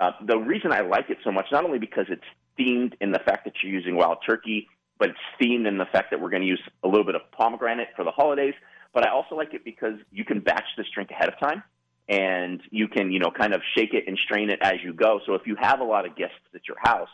Uh, 0.00 0.12
the 0.26 0.36
reason 0.36 0.72
I 0.72 0.80
like 0.80 1.08
it 1.10 1.18
so 1.24 1.30
much, 1.30 1.46
not 1.52 1.64
only 1.64 1.78
because 1.78 2.06
it's 2.08 2.24
themed 2.58 2.94
in 3.00 3.12
the 3.12 3.18
fact 3.20 3.44
that 3.44 3.54
you're 3.62 3.72
using 3.72 3.94
wild 3.96 4.18
turkey, 4.26 4.68
but 4.98 5.10
it's 5.10 5.18
themed 5.40 5.66
in 5.66 5.78
the 5.78 5.86
fact 5.86 6.10
that 6.10 6.20
we're 6.20 6.30
going 6.30 6.42
to 6.42 6.48
use 6.48 6.60
a 6.82 6.88
little 6.88 7.04
bit 7.04 7.14
of 7.14 7.22
pomegranate 7.32 7.88
for 7.96 8.04
the 8.04 8.10
holidays. 8.10 8.54
But 8.92 9.06
I 9.06 9.10
also 9.10 9.34
like 9.36 9.54
it 9.54 9.64
because 9.64 9.94
you 10.12 10.24
can 10.24 10.40
batch 10.40 10.66
this 10.76 10.86
drink 10.92 11.10
ahead 11.10 11.28
of 11.28 11.38
time, 11.38 11.62
and 12.08 12.60
you 12.70 12.88
can 12.88 13.10
you 13.12 13.18
know 13.20 13.30
kind 13.30 13.54
of 13.54 13.62
shake 13.76 13.94
it 13.94 14.04
and 14.06 14.18
strain 14.18 14.50
it 14.50 14.58
as 14.62 14.74
you 14.82 14.92
go. 14.92 15.20
So 15.26 15.34
if 15.34 15.46
you 15.46 15.56
have 15.60 15.80
a 15.80 15.84
lot 15.84 16.06
of 16.06 16.16
guests 16.16 16.36
at 16.54 16.66
your 16.68 16.78
house 16.80 17.08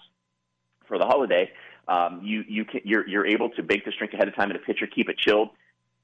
for 0.87 0.99
the 0.99 1.05
holiday, 1.07 1.51
um, 1.88 2.21
you 2.23 2.45
you 2.49 2.64
can 2.64 2.81
you're 2.85 3.07
you're 3.09 3.27
able 3.27 3.51
to 3.51 3.62
bake 3.62 3.85
this 3.85 3.95
drink 3.97 4.14
ahead 4.14 4.29
of 4.29 4.35
time 4.35 4.51
in 4.51 4.57
a 4.57 4.61
pitcher, 4.61 4.87
keep 4.87 5.09
it 5.09 5.19
chilled, 5.19 5.51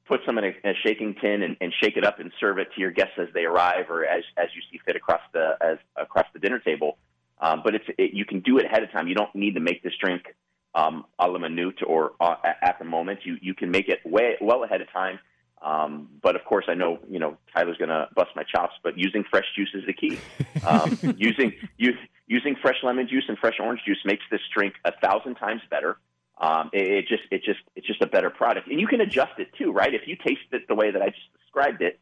put 0.07 0.21
some 0.25 0.39
in 0.39 0.45
a, 0.45 0.49
a 0.65 0.75
shaking 0.83 1.15
tin, 1.21 1.43
and, 1.43 1.57
and 1.61 1.73
shake 1.83 1.97
it 1.97 2.05
up 2.05 2.19
and 2.21 2.33
serve 2.41 2.59
it 2.59 2.69
to 2.75 2.81
your 2.81 2.91
guests 2.91 3.15
as 3.19 3.29
they 3.35 3.45
arrive 3.45 3.91
or 3.91 4.05
as 4.05 4.25
as 4.37 4.49
you 4.55 4.63
see 4.71 4.81
fit 4.85 4.97
across 4.97 5.21
the 5.33 5.57
as 5.61 5.79
across 5.97 6.27
the 6.33 6.39
dinner 6.39 6.59
table. 6.59 6.99
Um, 7.39 7.61
but 7.65 7.75
it's 7.75 7.85
it, 7.99 8.13
you 8.15 8.25
can 8.25 8.41
do 8.41 8.59
it 8.59 8.65
ahead 8.65 8.83
of 8.83 8.91
time. 8.91 9.09
You 9.09 9.15
don't 9.15 9.35
need 9.35 9.55
to 9.55 9.61
make 9.61 9.83
this 9.83 9.93
drink 10.01 10.35
um, 10.75 11.05
a 11.19 11.27
la 11.29 11.39
minute 11.39 11.83
or 11.87 12.13
uh, 12.21 12.37
at 12.63 12.79
the 12.79 12.85
moment. 12.85 13.21
You 13.25 13.37
you 13.41 13.55
can 13.55 13.71
make 13.71 13.89
it 13.89 14.01
way 14.05 14.37
well 14.41 14.65
ahead 14.65 14.81
of 14.81 14.93
time. 14.93 15.19
Um, 15.63 16.09
but 16.23 16.37
of 16.37 16.45
course, 16.45 16.67
I 16.69 16.75
know 16.75 16.99
you 17.11 17.19
know 17.19 17.37
Tyler's 17.55 17.77
going 17.79 17.89
to 17.89 18.09
bust 18.15 18.31
my 18.37 18.43
chops. 18.43 18.75
But 18.83 18.99
using 18.99 19.25
fresh 19.25 19.47
juice 19.57 19.71
is 19.75 19.85
the 19.87 19.93
key. 19.93 20.19
Um, 20.65 20.99
using 21.19 21.53
use, 21.77 21.97
using 22.27 22.57
fresh 22.61 22.77
lemon 22.83 23.09
juice 23.09 23.25
and 23.29 23.39
fresh 23.39 23.59
orange 23.61 23.81
juice 23.87 24.01
makes 24.05 24.25
this 24.31 24.41
drink 24.55 24.75
a 24.85 24.93
thousand 25.01 25.37
times 25.37 25.63
better. 25.71 25.99
Um, 26.39 26.71
it, 26.73 26.83
it 26.83 27.09
just 27.09 27.23
it 27.31 27.43
just 27.45 27.61
it's 27.75 27.87
just 27.87 28.03
a 28.03 28.07
better 28.07 28.31
product, 28.31 28.69
and 28.69 28.81
you 28.81 28.87
can 28.87 29.01
adjust 29.01 29.39
it 29.39 29.49
too, 29.57 29.73
right? 29.73 29.93
If 29.95 30.03
you 30.07 30.17
taste 30.17 30.41
it 30.53 30.69
the 30.69 30.75
way 30.75 30.91
that 30.91 31.01
I 31.01 31.09
just 31.09 31.33
described 31.41 31.81
it, 31.83 31.99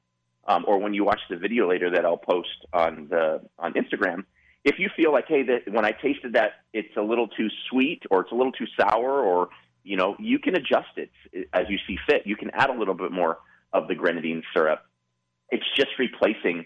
um, 0.47 0.65
or 0.67 0.79
when 0.79 0.93
you 0.93 1.05
watch 1.05 1.21
the 1.31 1.37
video 1.37 1.69
later 1.69 1.91
that 1.91 2.05
I'll 2.05 2.17
post 2.17 2.67
on 2.73 3.07
the 3.09 3.43
on 3.59 3.75
Instagram, 3.75 4.25
if 4.65 4.79
you 4.79 4.91
feel 4.97 5.13
like 5.13 5.29
hey, 5.29 5.45
that 5.45 5.73
when 5.73 5.85
I 5.85 5.93
tasted 5.93 6.33
that, 6.33 6.65
it's 6.73 6.97
a 6.97 7.03
little 7.03 7.29
too 7.29 7.49
sweet 7.71 8.03
or 8.11 8.23
it's 8.23 8.33
a 8.33 8.35
little 8.35 8.53
too 8.53 8.67
sour, 8.79 9.23
or 9.23 9.51
you 9.85 9.97
know, 9.97 10.17
you 10.19 10.41
can 10.41 10.57
adjust 10.57 10.97
it 10.97 11.11
as 11.53 11.67
you 11.69 11.79
see 11.87 11.97
fit. 12.09 12.23
You 12.27 12.37
can 12.37 12.51
add 12.51 12.71
a 12.71 12.75
little 12.75 12.95
bit 12.95 13.13
more 13.13 13.39
of 13.73 13.87
the 13.87 13.95
grenadine 13.95 14.43
syrup. 14.53 14.81
It's 15.51 15.65
just 15.77 15.91
replacing 15.99 16.65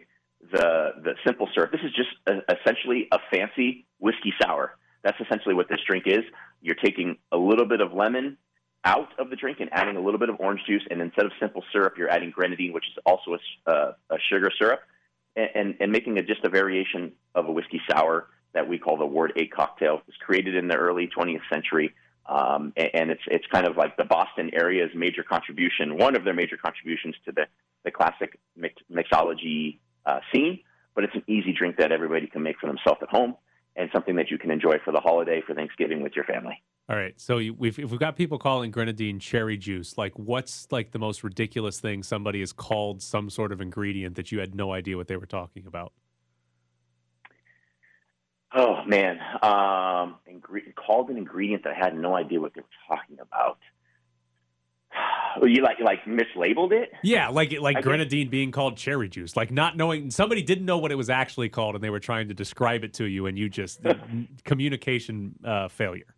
the 0.53 0.93
the 1.03 1.15
simple 1.27 1.49
syrup. 1.55 1.73
This 1.73 1.81
is 1.83 1.93
just 1.95 2.11
a, 2.27 2.41
essentially 2.55 3.09
a 3.13 3.19
fancy 3.31 3.87
whiskey 3.99 4.33
sour. 4.43 4.77
That's 5.03 5.19
essentially 5.21 5.55
what 5.55 5.69
this 5.69 5.81
drink 5.87 6.05
is. 6.07 6.25
You're 6.61 6.77
taking 6.77 7.17
a 7.33 7.37
little 7.37 7.67
bit 7.67 7.81
of 7.81 7.93
lemon 7.93 8.37
out 8.85 9.09
of 9.19 9.31
the 9.31 9.37
drink 9.37 9.61
and 9.61 9.71
adding 9.73 9.97
a 9.97 10.01
little 10.01 10.19
bit 10.19 10.29
of 10.29 10.37
orange 10.39 10.61
juice, 10.67 10.83
and 10.91 11.01
instead 11.01 11.27
of 11.27 11.33
simple 11.41 11.63
syrup, 11.73 11.95
you're 11.97 12.11
adding 12.11 12.31
grenadine, 12.31 12.73
which 12.73 12.85
is 12.85 13.03
also 13.05 13.37
a, 13.37 13.71
uh, 13.71 13.93
a 14.11 14.17
sugar 14.31 14.51
syrup, 14.59 14.81
and, 15.37 15.49
and, 15.55 15.75
and 15.81 15.93
making 15.93 16.17
it 16.17 16.27
just 16.27 16.45
a 16.45 16.49
variation 16.49 17.13
of 17.35 17.47
a 17.47 17.53
whiskey 17.53 17.81
sour 17.91 18.29
that 18.55 18.69
we 18.69 18.79
call 18.79 18.97
the 18.97 19.07
Ward 19.07 19.33
8 19.37 19.53
cocktail. 19.53 19.97
It 19.97 20.07
was 20.07 20.17
created 20.25 20.55
in 20.55 20.69
the 20.69 20.77
early 20.77 21.09
20th 21.09 21.43
century, 21.53 21.95
um, 22.27 22.73
and, 22.77 22.91
and 22.95 23.11
it's 23.11 23.23
it's 23.27 23.47
kind 23.53 23.67
of 23.67 23.77
like 23.77 23.97
the 23.97 24.05
Boston 24.05 24.51
area's 24.53 24.91
major 24.95 25.23
contribution, 25.23 25.99
one 25.99 26.17
of 26.17 26.25
their 26.25 26.35
major 26.35 26.57
contributions 26.57 27.15
to 27.25 27.33
the 27.33 27.47
the 27.85 27.91
classic 27.91 28.39
mix, 28.57 28.75
mixology 28.91 29.79
uh, 30.09 30.21
scene. 30.33 30.61
But 30.95 31.05
it's 31.05 31.15
an 31.15 31.23
easy 31.29 31.53
drink 31.53 31.77
that 31.79 31.93
everybody 31.93 32.27
can 32.27 32.43
make 32.43 32.59
for 32.59 32.67
themselves 32.67 33.01
at 33.03 33.09
home, 33.09 33.37
and 33.77 33.89
something 33.93 34.17
that 34.17 34.31
you 34.31 34.39
can 34.39 34.51
enjoy 34.51 34.79
for 34.85 34.93
the 34.93 35.01
holiday, 35.01 35.43
for 35.47 35.55
Thanksgiving 35.55 36.03
with 36.03 36.17
your 36.17 36.25
family. 36.25 36.61
All 36.89 36.97
right. 36.97 37.13
So 37.21 37.37
we've 37.37 37.79
if 37.79 37.91
we've 37.91 38.01
got 38.01 38.17
people 38.17 38.39
calling 38.39 38.71
grenadine 38.71 39.21
cherry 39.21 39.59
juice, 39.59 39.99
like 39.99 40.19
what's 40.19 40.67
like 40.71 40.91
the 40.93 40.99
most 40.99 41.23
ridiculous 41.23 41.79
thing 41.79 42.03
somebody 42.03 42.41
has 42.41 42.53
called 42.53 43.03
some 43.03 43.29
sort 43.29 43.53
of 43.53 43.61
ingredient 43.61 44.17
that 44.17 44.33
you 44.33 44.41
had 44.41 44.55
no 44.55 44.73
idea 44.73 44.97
what 44.97 45.07
they 45.07 45.17
were 45.17 45.27
talking 45.27 45.67
about? 45.67 45.93
Oh 48.55 48.83
man, 48.87 49.19
um, 49.43 50.17
ingre- 50.27 50.75
called 50.75 51.11
an 51.11 51.19
ingredient 51.19 51.65
that 51.65 51.75
I 51.75 51.79
had 51.79 51.95
no 51.95 52.17
idea 52.17 52.41
what 52.41 52.55
they 52.55 52.63
were 52.63 52.97
talking 52.97 53.19
about. 53.21 53.59
You 55.43 55.63
like 55.63 55.79
like 55.81 56.05
mislabeled 56.05 56.73
it? 56.73 56.93
Yeah, 57.03 57.29
like 57.29 57.53
like 57.61 57.77
I 57.77 57.81
guess- 57.81 57.85
grenadine 57.85 58.29
being 58.29 58.51
called 58.51 58.77
cherry 58.77 59.09
juice, 59.09 59.37
like 59.37 59.51
not 59.51 59.77
knowing 59.77 60.11
somebody 60.11 60.43
didn't 60.43 60.65
know 60.65 60.79
what 60.79 60.93
it 60.93 60.97
was 60.97 61.11
actually 61.11 61.49
called, 61.49 61.75
and 61.75 61.83
they 61.85 61.91
were 61.91 62.01
trying 62.01 62.29
to 62.29 62.35
describe 62.35 62.85
it 62.85 62.95
to 62.95 63.05
you, 63.05 63.27
and 63.27 63.39
you 63.39 63.49
just 63.49 63.81
communication 64.45 65.35
uh, 65.45 65.69
failure. 65.69 66.15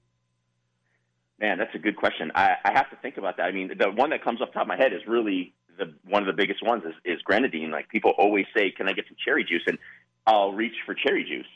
Man, 1.38 1.56
that's 1.56 1.74
a 1.74 1.78
good 1.78 1.96
question. 1.96 2.30
I, 2.34 2.56
I 2.64 2.72
have 2.72 2.90
to 2.90 2.96
think 2.96 3.16
about 3.16 3.38
that. 3.38 3.44
I 3.44 3.52
mean, 3.52 3.72
the 3.78 3.90
one 3.90 4.10
that 4.10 4.22
comes 4.22 4.42
off 4.42 4.48
the 4.48 4.52
top 4.54 4.62
of 4.62 4.68
my 4.68 4.76
head 4.76 4.92
is 4.92 5.00
really 5.06 5.54
the 5.78 5.94
one 6.06 6.22
of 6.22 6.26
the 6.26 6.34
biggest 6.34 6.62
ones 6.64 6.82
is, 6.84 6.94
is 7.04 7.22
grenadine. 7.22 7.70
Like 7.70 7.88
people 7.88 8.12
always 8.18 8.46
say, 8.54 8.70
"Can 8.70 8.88
I 8.88 8.92
get 8.92 9.06
some 9.08 9.16
cherry 9.24 9.44
juice?" 9.44 9.62
And 9.66 9.78
I'll 10.26 10.52
reach 10.52 10.74
for 10.84 10.94
cherry 10.94 11.24
juice, 11.24 11.46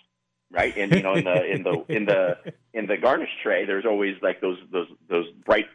right? 0.50 0.74
And 0.76 0.92
you 0.92 1.02
know, 1.02 1.14
in 1.14 1.24
the 1.24 1.44
in 1.44 1.62
the 1.62 1.84
in 1.88 2.04
the 2.06 2.38
in 2.72 2.86
the 2.86 2.96
garnish 2.96 3.28
tray, 3.42 3.66
there's 3.66 3.84
always 3.84 4.16
like 4.22 4.40
those 4.40 4.58
those 4.72 4.88
those 5.08 5.26
bright 5.44 5.66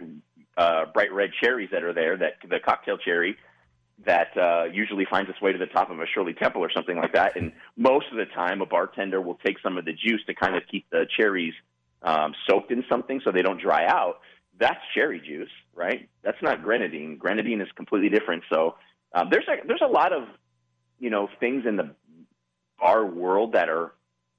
uh, 0.59 0.85
bright 0.93 1.11
red 1.13 1.31
cherries 1.41 1.69
that 1.71 1.83
are 1.83 1.93
there. 1.93 2.17
That 2.17 2.33
the 2.47 2.59
cocktail 2.59 2.97
cherry. 2.97 3.37
that 4.05 4.35
uh, 4.37 4.65
usually 4.71 5.05
finds 5.09 5.29
its 5.29 5.41
way 5.41 5.51
to 5.51 5.57
the 5.57 5.65
top 5.67 5.89
of 5.89 5.99
a 5.99 6.05
Shirley 6.13 6.33
Temple 6.33 6.61
or 6.61 6.71
something 6.71 6.97
like 6.97 7.13
that. 7.13 7.35
And 7.35 7.51
most 7.75 8.07
of 8.11 8.17
the 8.17 8.25
time, 8.25 8.61
a 8.61 8.65
bartender 8.65 9.21
will 9.21 9.39
take 9.45 9.57
some 9.61 9.77
of 9.77 9.85
the 9.85 9.93
juice 9.93 10.21
to 10.27 10.33
kind 10.33 10.55
of 10.55 10.63
keep 10.71 10.85
the 10.89 11.05
cherries 11.17 11.53
um, 12.01 12.33
soaked 12.47 12.71
in 12.71 12.83
something 12.89 13.21
so 13.23 13.31
they 13.31 13.41
don't 13.41 13.61
dry 13.61 13.85
out. 13.85 14.19
That's 14.59 14.79
cherry 14.93 15.19
juice, 15.19 15.49
right? 15.73 16.09
That's 16.23 16.41
not 16.41 16.63
grenadine. 16.63 17.17
Grenadine 17.17 17.61
is 17.61 17.67
completely 17.75 18.09
different. 18.09 18.43
So 18.51 18.75
um, 19.13 19.29
there's 19.31 19.47
a, 19.47 19.65
there's 19.65 19.81
a 19.83 19.91
lot 19.91 20.13
of 20.13 20.23
you 20.99 21.09
know 21.09 21.29
things 21.39 21.65
in 21.65 21.77
the 21.77 21.95
bar 22.79 23.05
world 23.05 23.53
that 23.53 23.69
are 23.69 23.93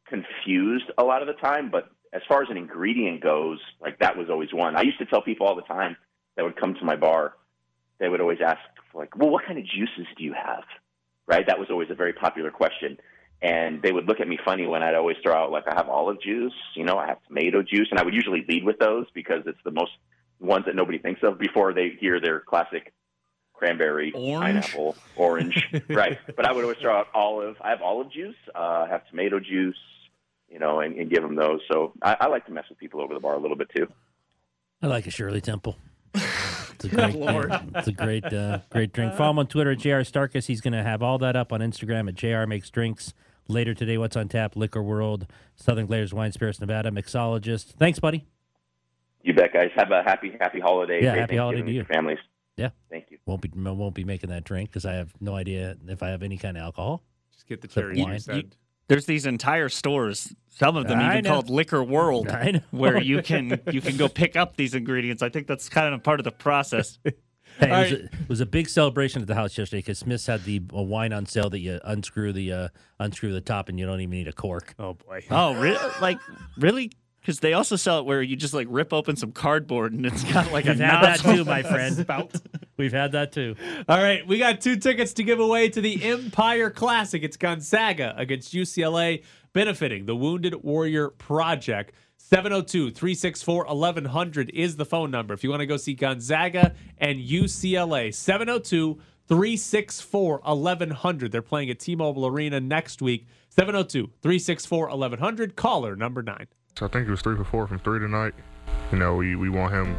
confused 0.07 0.91
a 0.99 1.05
lot 1.05 1.23
of 1.23 1.29
the 1.29 1.35
time. 1.35 1.71
But 1.71 1.91
as 2.13 2.23
far 2.29 2.43
as 2.43 2.49
an 2.51 2.59
ingredient 2.59 3.23
goes, 3.23 3.59
like 3.81 3.99
that 4.01 4.17
was 4.17 4.29
always 4.29 4.53
one. 4.53 4.77
I 4.77 4.83
used 4.83 4.99
to 4.99 5.07
tell 5.07 5.23
people 5.23 5.47
all 5.47 5.57
the 5.57 5.63
time 5.63 5.97
that 6.37 6.45
would 6.45 6.57
come 6.57 6.75
to 6.75 6.85
my 6.85 6.97
bar, 6.97 7.35
they 7.99 8.09
would 8.09 8.21
always 8.21 8.39
ask, 8.45 8.61
like, 8.95 9.17
well, 9.17 9.31
what 9.31 9.45
kind 9.45 9.59
of 9.59 9.65
juices 9.65 10.07
do 10.17 10.25
you 10.25 10.33
have? 10.33 10.65
Right? 11.27 11.47
That 11.47 11.59
was 11.59 11.69
always 11.71 11.91
a 11.91 11.95
very 11.95 12.13
popular 12.13 12.51
question. 12.51 12.99
And 13.43 13.81
they 13.83 13.93
would 13.93 14.07
look 14.07 14.21
at 14.21 14.29
me 14.29 14.39
funny 14.45 14.67
when 14.67 14.83
I'd 14.83 14.95
always 14.95 15.17
throw 15.23 15.35
out, 15.35 15.51
like, 15.51 15.65
I 15.67 15.75
have 15.75 15.89
olive 15.89 16.21
juice, 16.21 16.53
you 16.77 16.85
know, 16.85 16.99
I 16.99 17.07
have 17.07 17.19
tomato 17.27 17.63
juice. 17.63 17.89
And 17.91 17.99
I 17.99 18.03
would 18.03 18.15
usually 18.15 18.45
lead 18.49 18.65
with 18.65 18.79
those 18.79 19.07
because 19.15 19.43
it's 19.47 19.59
the 19.65 19.71
most 19.71 19.93
ones 20.41 20.65
that 20.67 20.75
nobody 20.75 20.99
thinks 20.99 21.21
of 21.23 21.39
before 21.39 21.73
they 21.73 21.91
hear 22.01 22.21
their 22.21 22.41
classic 22.41 22.93
cranberry, 23.53 24.13
Orange? 24.15 24.41
pineapple, 24.41 24.97
orange. 25.17 25.69
right. 25.89 26.19
But 26.35 26.47
I 26.47 26.53
would 26.53 26.65
always 26.65 26.79
throw 26.79 26.97
out 26.97 27.09
olive. 27.15 27.57
I 27.61 27.71
have 27.71 27.83
olive 27.83 28.11
juice, 28.11 28.37
uh, 28.55 28.59
I 28.59 28.89
have 28.91 29.07
tomato 29.09 29.39
juice, 29.39 29.77
you 30.49 30.59
know, 30.59 30.81
and, 30.81 30.97
and 30.97 31.11
give 31.11 31.23
them 31.23 31.37
those. 31.37 31.61
So 31.71 31.93
I, 32.03 32.17
I 32.21 32.27
like 32.29 32.47
to 32.47 32.53
mess 32.53 32.65
with 32.69 32.79
people 32.79 33.03
over 33.03 33.15
the 33.15 33.21
bar 33.21 33.35
a 33.35 33.39
little 33.39 33.57
bit 33.57 33.71
too. 33.75 33.87
I 34.83 34.87
like 34.87 35.07
a 35.07 35.11
Shirley 35.11 35.43
Temple. 35.43 35.77
It's 36.83 36.93
a 36.93 36.97
great, 36.97 37.15
Lord. 37.15 37.53
it's 37.75 37.89
a 37.89 37.93
great, 37.93 38.25
uh, 38.25 38.61
great 38.71 38.93
drink. 38.95 39.15
Follow 39.15 39.31
him 39.33 39.39
on 39.41 39.47
Twitter 39.49 39.73
at 39.73 39.79
Jr. 39.79 40.01
Starkus. 40.01 40.47
He's 40.47 40.63
going 40.63 40.73
to 40.73 40.83
have 40.83 41.03
all 41.03 41.19
that 41.19 41.37
up 41.37 41.53
on 41.53 41.61
Instagram 41.61 42.09
at 42.09 42.15
Jr. 42.15 42.47
Makes 42.49 42.71
Drinks. 42.71 43.13
Later 43.49 43.75
today, 43.75 43.99
what's 43.99 44.17
on 44.17 44.29
tap? 44.29 44.55
Liquor 44.57 44.83
World, 44.83 45.27
Southern 45.57 45.89
Glazers, 45.89 46.13
Wine 46.13 46.31
Spirits, 46.33 46.61
Nevada, 46.61 46.91
mixologist. 46.91 47.73
Thanks, 47.75 47.99
buddy. 47.99 48.25
You 49.23 49.35
bet, 49.35 49.53
guys. 49.53 49.71
Have 49.75 49.91
a 49.91 50.03
happy, 50.05 50.33
happy 50.41 50.61
holiday. 50.61 51.03
Yeah, 51.03 51.13
Great 51.13 51.21
happy 51.21 51.37
holiday 51.37 51.63
to 51.63 51.69
you. 51.69 51.75
your 51.77 51.85
families. 51.85 52.19
Yeah, 52.57 52.71
thank 52.91 53.11
you. 53.11 53.19
Won't 53.27 53.43
be 53.43 53.51
won't 53.55 53.95
be 53.95 54.05
making 54.05 54.31
that 54.31 54.45
drink 54.45 54.71
because 54.71 54.85
I 54.87 54.93
have 54.95 55.13
no 55.21 55.35
idea 55.35 55.77
if 55.89 56.03
I 56.03 56.09
have 56.09 56.23
any 56.23 56.39
kind 56.39 56.57
of 56.57 56.63
alcohol. 56.63 57.03
Just 57.33 57.47
get 57.47 57.61
the 57.61 57.69
cherry 57.69 58.01
wine. 58.01 58.19
juice. 58.19 58.27
Ed. 58.91 58.95
There's 58.95 59.07
these 59.07 59.27
entire 59.27 59.69
stores, 59.69 60.35
some 60.49 60.77
of 60.77 60.89
them 60.89 60.99
I 60.99 61.13
even 61.13 61.25
know. 61.25 61.31
called 61.31 61.51
Liquor 61.51 61.83
World, 61.83 62.29
where 62.71 63.01
you 63.01 63.23
can 63.23 63.61
you 63.71 63.81
can 63.81 63.97
go 63.97 64.09
pick 64.09 64.37
up 64.37 64.57
these 64.57 64.75
ingredients. 64.75 65.23
I 65.23 65.29
think 65.29 65.47
that's 65.47 65.69
kind 65.69 65.95
of 65.95 66.03
part 66.03 66.21
of 66.21 66.25
the 66.25 66.33
process. 66.33 66.99
Hey, 67.59 67.67
it, 67.67 67.71
was 67.71 67.93
a, 67.93 68.05
it 68.05 68.29
was 68.29 68.41
a 68.41 68.47
big 68.47 68.69
celebration 68.69 69.21
at 69.21 69.29
the 69.29 69.35
house 69.35 69.59
yesterday 69.59 69.81
because 69.81 69.99
Smith's 69.99 70.27
had 70.27 70.45
the 70.45 70.61
wine 70.71 71.13
on 71.13 71.27
sale 71.27 71.51
that 71.51 71.59
you 71.59 71.79
unscrew 71.85 72.33
the 72.33 72.53
uh, 72.53 72.69
unscrew 73.01 73.33
the 73.33 73.41
top 73.41 73.69
and 73.69 73.79
you 73.79 73.85
don't 73.85 74.01
even 74.01 74.11
need 74.11 74.29
a 74.29 74.33
cork. 74.33 74.75
Oh 74.79 74.95
boy! 74.95 75.25
Oh, 75.31 75.55
really? 75.61 75.77
Like 76.01 76.19
really? 76.57 76.93
Because 77.21 77.41
they 77.41 77.53
also 77.53 77.77
sell 77.77 77.99
it 77.99 78.07
where 78.07 78.23
you 78.23 78.37
just 78.37 78.55
like 78.55 78.69
rip 78.71 78.93
open 78.95 79.17
some 79.17 79.33
cardboard 79.33 79.93
and 79.93 80.07
it's 80.07 80.25
got 80.33 80.53
like 80.53 80.65
a 80.65 80.71
We've 80.71 80.79
that 80.79 81.19
too, 81.21 81.45
my 81.45 81.63
friend. 81.63 82.07
We've 82.81 82.93
had 82.95 83.13
that 83.13 83.31
too. 83.33 83.57
All 83.91 83.99
right, 83.99 84.27
we 84.27 84.39
got 84.39 84.63
two 84.63 84.77
tickets 84.77 85.13
to 85.13 85.23
give 85.23 85.39
away 85.39 85.69
to 85.69 85.83
the 85.83 86.03
Empire 86.03 86.71
Classic. 86.71 87.23
It's 87.23 87.37
Gonzaga 87.37 88.15
against 88.17 88.55
UCLA, 88.55 89.23
benefiting 89.53 90.07
the 90.07 90.17
Wounded 90.17 90.55
Warrior 90.65 91.11
Project. 91.11 91.93
702 92.17 92.91
364 92.93 93.67
1100 93.67 94.51
is 94.55 94.77
the 94.77 94.87
phone 94.87 95.11
number. 95.11 95.35
If 95.35 95.45
you 95.45 95.51
want 95.51 95.61
to 95.61 95.67
go 95.67 95.77
see 95.77 95.93
Gonzaga 95.93 96.75
and 96.97 97.19
UCLA, 97.19 98.15
702 98.15 98.95
364 99.29 100.41
1100. 100.43 101.33
They're 101.33 101.43
playing 101.43 101.69
at 101.69 101.81
T 101.81 101.95
Mobile 101.95 102.27
Arena 102.27 102.61
next 102.61 103.03
week. 103.03 103.27
702 103.51 104.11
364 104.23 104.89
1100. 104.89 105.55
Caller 105.55 105.97
number 105.97 106.23
nine. 106.23 106.47
So 106.79 106.87
I 106.87 106.89
think 106.89 107.07
it 107.07 107.11
was 107.11 107.21
three 107.21 107.37
for 107.37 107.45
four 107.45 107.67
from 107.67 107.79
three 107.81 107.99
tonight. 107.99 108.33
You 108.91 108.97
know, 108.97 109.17
we, 109.17 109.37
we 109.37 109.51
want 109.51 109.75
him 109.75 109.95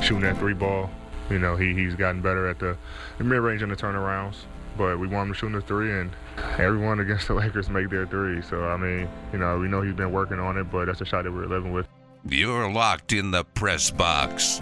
shooting 0.00 0.22
that 0.22 0.38
three 0.38 0.54
ball. 0.54 0.88
You 1.30 1.38
know, 1.38 1.56
he, 1.56 1.72
he's 1.72 1.94
gotten 1.94 2.20
better 2.20 2.48
at 2.48 2.58
the, 2.58 2.76
the 3.18 3.24
mid 3.24 3.40
range 3.40 3.62
and 3.62 3.70
the 3.70 3.76
turnarounds. 3.76 4.36
But 4.76 4.98
we 4.98 5.06
want 5.06 5.28
him 5.28 5.34
to 5.34 5.38
shooting 5.38 5.56
the 5.56 5.62
three, 5.62 5.92
and 5.92 6.10
everyone 6.58 7.00
against 7.00 7.28
the 7.28 7.34
Lakers 7.42 7.68
make 7.68 7.90
their 7.90 8.06
three. 8.06 8.40
So, 8.42 8.64
I 8.64 8.76
mean, 8.76 9.08
you 9.32 9.38
know, 9.38 9.58
we 9.58 9.68
know 9.68 9.82
he's 9.82 9.94
been 9.94 10.12
working 10.12 10.38
on 10.38 10.56
it, 10.56 10.64
but 10.64 10.86
that's 10.86 11.00
a 11.00 11.04
shot 11.04 11.24
that 11.24 11.32
we're 11.32 11.46
living 11.46 11.72
with. 11.72 11.86
You're 12.28 12.70
locked 12.70 13.12
in 13.12 13.30
the 13.30 13.44
press 13.44 13.90
box. 13.90 14.60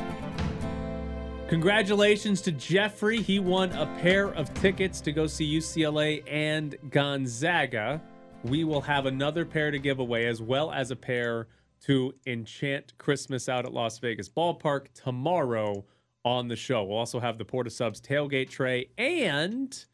Congratulations 1.49 2.43
to 2.43 2.53
Jeffrey. 2.53 3.23
He 3.23 3.39
won 3.39 3.73
a 3.73 3.87
pair 4.01 4.29
of 4.35 4.53
tickets 4.55 5.01
to 5.01 5.13
go 5.13 5.27
see 5.27 5.59
UCLA 5.59 6.23
and 6.27 6.77
Gonzaga. 6.91 8.03
We 8.45 8.65
will 8.65 8.83
have 8.83 9.07
another 9.07 9.45
pair 9.45 9.71
to 9.71 9.79
give 9.79 9.99
away, 9.99 10.27
as 10.27 10.43
well 10.43 10.71
as 10.71 10.91
a 10.91 10.97
pair 10.97 11.49
to 11.87 12.15
enchant 12.27 12.93
Christmas 12.99 13.49
out 13.49 13.65
at 13.65 13.73
Las 13.73 13.99
Vegas 13.99 14.29
Ballpark 14.29 14.89
tomorrow 14.95 15.85
on 16.29 16.49
the 16.49 16.57
show. 16.57 16.85
We'll 16.85 16.99
also 16.99 17.21
have 17.21 17.39
the 17.39 17.45
Port 17.45 17.67
of 17.67 17.73
Subs 17.73 18.01
tailgate 18.01 18.51
tray, 18.51 18.91
and 18.99 19.85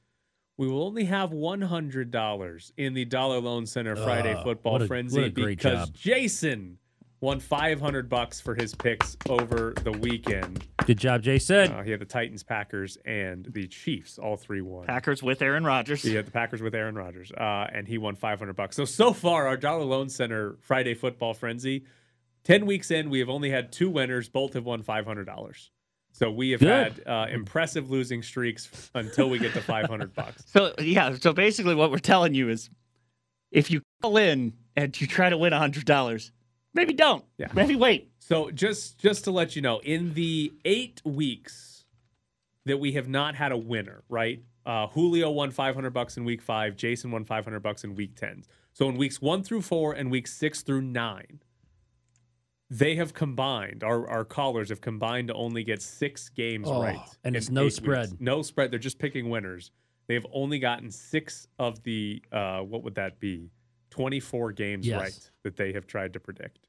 we 0.57 0.66
will 0.68 0.82
only 0.85 1.05
have 1.05 1.30
$100 1.30 2.72
in 2.76 2.95
the 2.95 3.05
Dollar 3.05 3.41
Loan 3.41 3.66
Center 3.66 3.97
Friday 3.97 4.35
Oh, 4.35 4.43
Football 4.43 4.72
what 4.74 4.82
a- 4.82 4.87
Frenzy 4.87 5.20
what 5.20 5.26
a 5.26 5.30
great 5.30 5.59
because 5.59 5.89
job. 5.89 5.95
Jason 5.95 6.78
won 7.20 7.41
500 7.41 8.09
bucks 8.11 8.41
for 8.41 8.55
his 8.55 8.74
picks 8.74 9.16
over 9.30 9.72
the 9.82 9.93
weekend. 9.93 10.66
Good 10.85 10.99
job, 10.99 11.22
Jason. 11.22 11.72
Uh, 11.72 11.82
he 11.82 11.91
had 11.91 12.01
the 12.01 12.05
Titans, 12.05 12.43
Packers, 12.43 12.99
and 13.07 13.47
the 13.47 13.66
Chiefs. 13.66 14.18
All 14.18 14.37
three 14.37 14.61
won. 14.61 14.87
Packers 14.87 15.22
with 15.22 15.41
Aaron 15.41 15.64
Rodgers. 15.64 16.03
He 16.03 16.14
had 16.14 16.26
the 16.26 16.30
Packers 16.30 16.61
with 16.61 16.74
Aaron 16.74 16.95
Rodgers, 16.97 17.32
uh, 17.32 17.66
and 17.72 17.89
he 17.89 17.97
won 17.97 18.14
500 18.14 18.55
bucks. 18.55 18.76
So 18.76 18.85
so 18.85 19.12
far, 19.14 19.47
our 19.47 19.57
Dollar 19.57 19.85
Loan 19.85 20.11
Center 20.11 20.57
Friday 20.61 20.93
Football 20.93 21.32
Frenzy, 21.32 21.85
10 22.45 22.66
weeks 22.66 22.91
in, 22.91 23.09
we 23.09 23.20
have 23.20 23.30
only 23.30 23.49
had 23.49 23.72
two 23.72 23.89
winners. 23.89 24.28
Both 24.28 24.53
have 24.53 24.66
won 24.66 24.82
$500. 24.82 25.70
So 26.15 26.31
we 26.31 26.51
have 26.53 26.61
Good. 26.61 26.69
had 26.69 27.07
uh, 27.09 27.27
impressive 27.29 27.91
losing 27.91 28.23
streaks 28.23 28.91
until 28.95 29.29
we 29.29 29.41
get 29.41 29.53
to 29.55 29.61
500 29.61 30.15
bucks. 30.15 30.45
So 30.47 30.73
yeah, 30.79 31.17
so 31.21 31.33
basically 31.33 31.75
what 31.75 31.91
we're 31.91 31.99
telling 31.99 32.35
you 32.35 32.49
is 32.49 32.71
if 33.51 33.69
you 33.69 33.83
call 34.01 34.17
in 34.17 34.53
and 34.77 34.99
you 35.01 35.09
try 35.09 35.29
to 35.29 35.37
win 35.37 35.53
hundred 35.53 35.87
dollars, 35.87 36.31
maybe 36.73 36.93
don't. 36.95 37.25
Yeah. 37.37 37.49
Maybe 37.53 37.75
wait. 37.75 38.12
So 38.21 38.53
just 38.53 38.99
just 38.99 39.25
to 39.25 39.33
let 39.33 39.57
you 39.57 39.62
know, 39.62 39.81
in 39.81 40.15
the 40.15 40.53
eight 40.65 41.03
weeks 41.05 41.85
that 42.65 42.79
we 42.79 42.93
have 42.93 43.09
not 43.09 43.35
had 43.35 43.51
a 43.51 43.57
winner, 43.59 44.05
right? 44.09 44.41
Uh, 44.65 44.87
Julio 44.87 45.31
won 45.31 45.51
500 45.51 45.91
bucks 45.91 46.17
in 46.17 46.25
week 46.25 46.41
five. 46.41 46.77
Jason 46.77 47.11
won 47.11 47.25
500 47.25 47.61
bucks 47.61 47.83
in 47.85 47.95
week 47.97 48.15
10. 48.15 48.45
So 48.73 48.89
in 48.89 48.97
weeks 48.97 49.21
one 49.21 49.43
through 49.43 49.62
four 49.62 49.93
and 49.93 50.11
weeks 50.12 50.33
six 50.33 50.62
through 50.62 50.83
nine, 50.83 51.41
they 52.71 52.97
have 52.97 53.12
combined. 53.15 53.85
Our 53.85 54.09
our 54.09 54.25
callers 54.25 54.69
have 54.71 54.81
combined 54.81 55.29
to 55.29 55.35
only 55.35 55.65
get 55.65 55.83
six 55.83 56.29
games 56.29 56.67
Oh, 56.69 56.83
right, 56.83 56.99
and 57.25 57.37
it's 57.37 57.51
no 57.51 57.69
spread. 57.69 58.11
weeks. 58.11 58.21
No 58.21 58.43
spread. 58.43 58.71
They're 58.71 58.79
just 58.79 58.99
picking 58.99 59.29
winners. 59.31 59.71
They 60.07 60.15
have 60.15 60.27
only 60.33 60.59
gotten 60.59 60.91
six 60.91 61.49
of 61.59 61.83
the 61.83 62.23
uh, 62.33 62.61
what 62.61 62.83
would 62.83 62.95
that 62.97 63.21
be? 63.21 63.51
24 63.91 64.53
games 64.53 64.87
Yes. 64.87 65.01
right 65.01 65.31
that 65.45 65.57
they 65.57 65.73
have 65.73 65.87
tried 65.87 66.12
to 66.15 66.21
predict. 66.21 66.69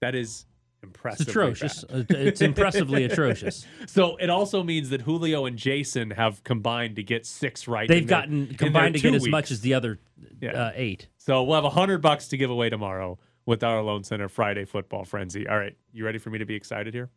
That 0.00 0.14
is 0.16 0.44
impressive. 0.82 1.28
atrocious. 1.28 1.84
It's 1.88 2.40
impressively 2.42 3.04
atrocious. 3.10 3.64
So 3.86 4.16
it 4.16 4.28
also 4.28 4.62
means 4.64 4.90
that 4.90 5.02
Julio 5.02 5.46
and 5.46 5.56
Jason 5.56 6.10
have 6.10 6.42
combined 6.42 6.96
to 6.96 7.02
get 7.04 7.24
six 7.26 7.68
right. 7.68 7.88
They've 7.88 8.02
in 8.02 8.06
their- 8.08 8.18
gotten 8.20 8.54
combined 8.56 8.96
to 8.96 9.00
get 9.00 9.10
two 9.10 9.14
as 9.16 9.28
much 9.28 9.50
as 9.52 9.60
the 9.60 9.72
other 9.74 10.00
Yeah. 10.40 10.50
uh, 10.50 10.72
eight. 10.74 11.08
So 11.16 11.42
we'll 11.44 11.54
have 11.54 11.64
a 11.64 11.70
hundred 11.70 12.02
bucks 12.02 12.28
to 12.28 12.36
give 12.36 12.50
away 12.50 12.68
tomorrow 12.70 13.18
with 13.46 13.62
our 13.62 13.82
Loan 13.82 14.04
Center 14.04 14.28
Friday 14.28 14.64
Football 14.64 15.04
Frenzy. 15.04 15.46
All 15.48 15.58
right, 15.58 15.76
you 15.92 16.04
ready 16.04 16.18
for 16.18 16.30
me 16.30 16.38
to 16.38 16.46
be 16.46 16.54
excited 16.54 16.94
here? 16.94 17.10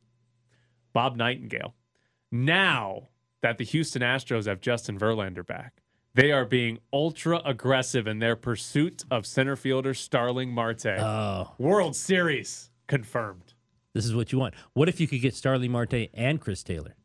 Bob 0.93 1.15
Nightingale. 1.15 1.75
Now 2.32 3.09
that 3.41 3.57
the 3.57 3.63
Houston 3.65 4.01
Astros 4.01 4.47
have 4.47 4.59
Justin 4.61 4.97
Verlander 4.99 5.45
back, 5.45 5.82
they 6.13 6.32
are 6.32 6.45
being 6.45 6.80
ultra 6.91 7.41
aggressive 7.45 8.07
in 8.07 8.19
their 8.19 8.36
pursuit 8.36 9.03
of 9.11 9.25
center 9.25 9.55
fielder 9.55 9.93
Starling 9.93 10.51
Marte. 10.51 10.88
Oh. 10.88 11.53
World 11.57 11.95
Series 11.95 12.71
confirmed. 12.88 13.53
This 13.93 14.05
is 14.05 14.15
what 14.15 14.32
you 14.32 14.39
want. 14.39 14.55
What 14.73 14.89
if 14.89 14.99
you 14.99 15.07
could 15.07 15.21
get 15.21 15.36
Starling 15.36 15.71
Marte 15.71 16.09
and 16.13 16.41
Chris 16.41 16.63
Taylor? 16.63 16.95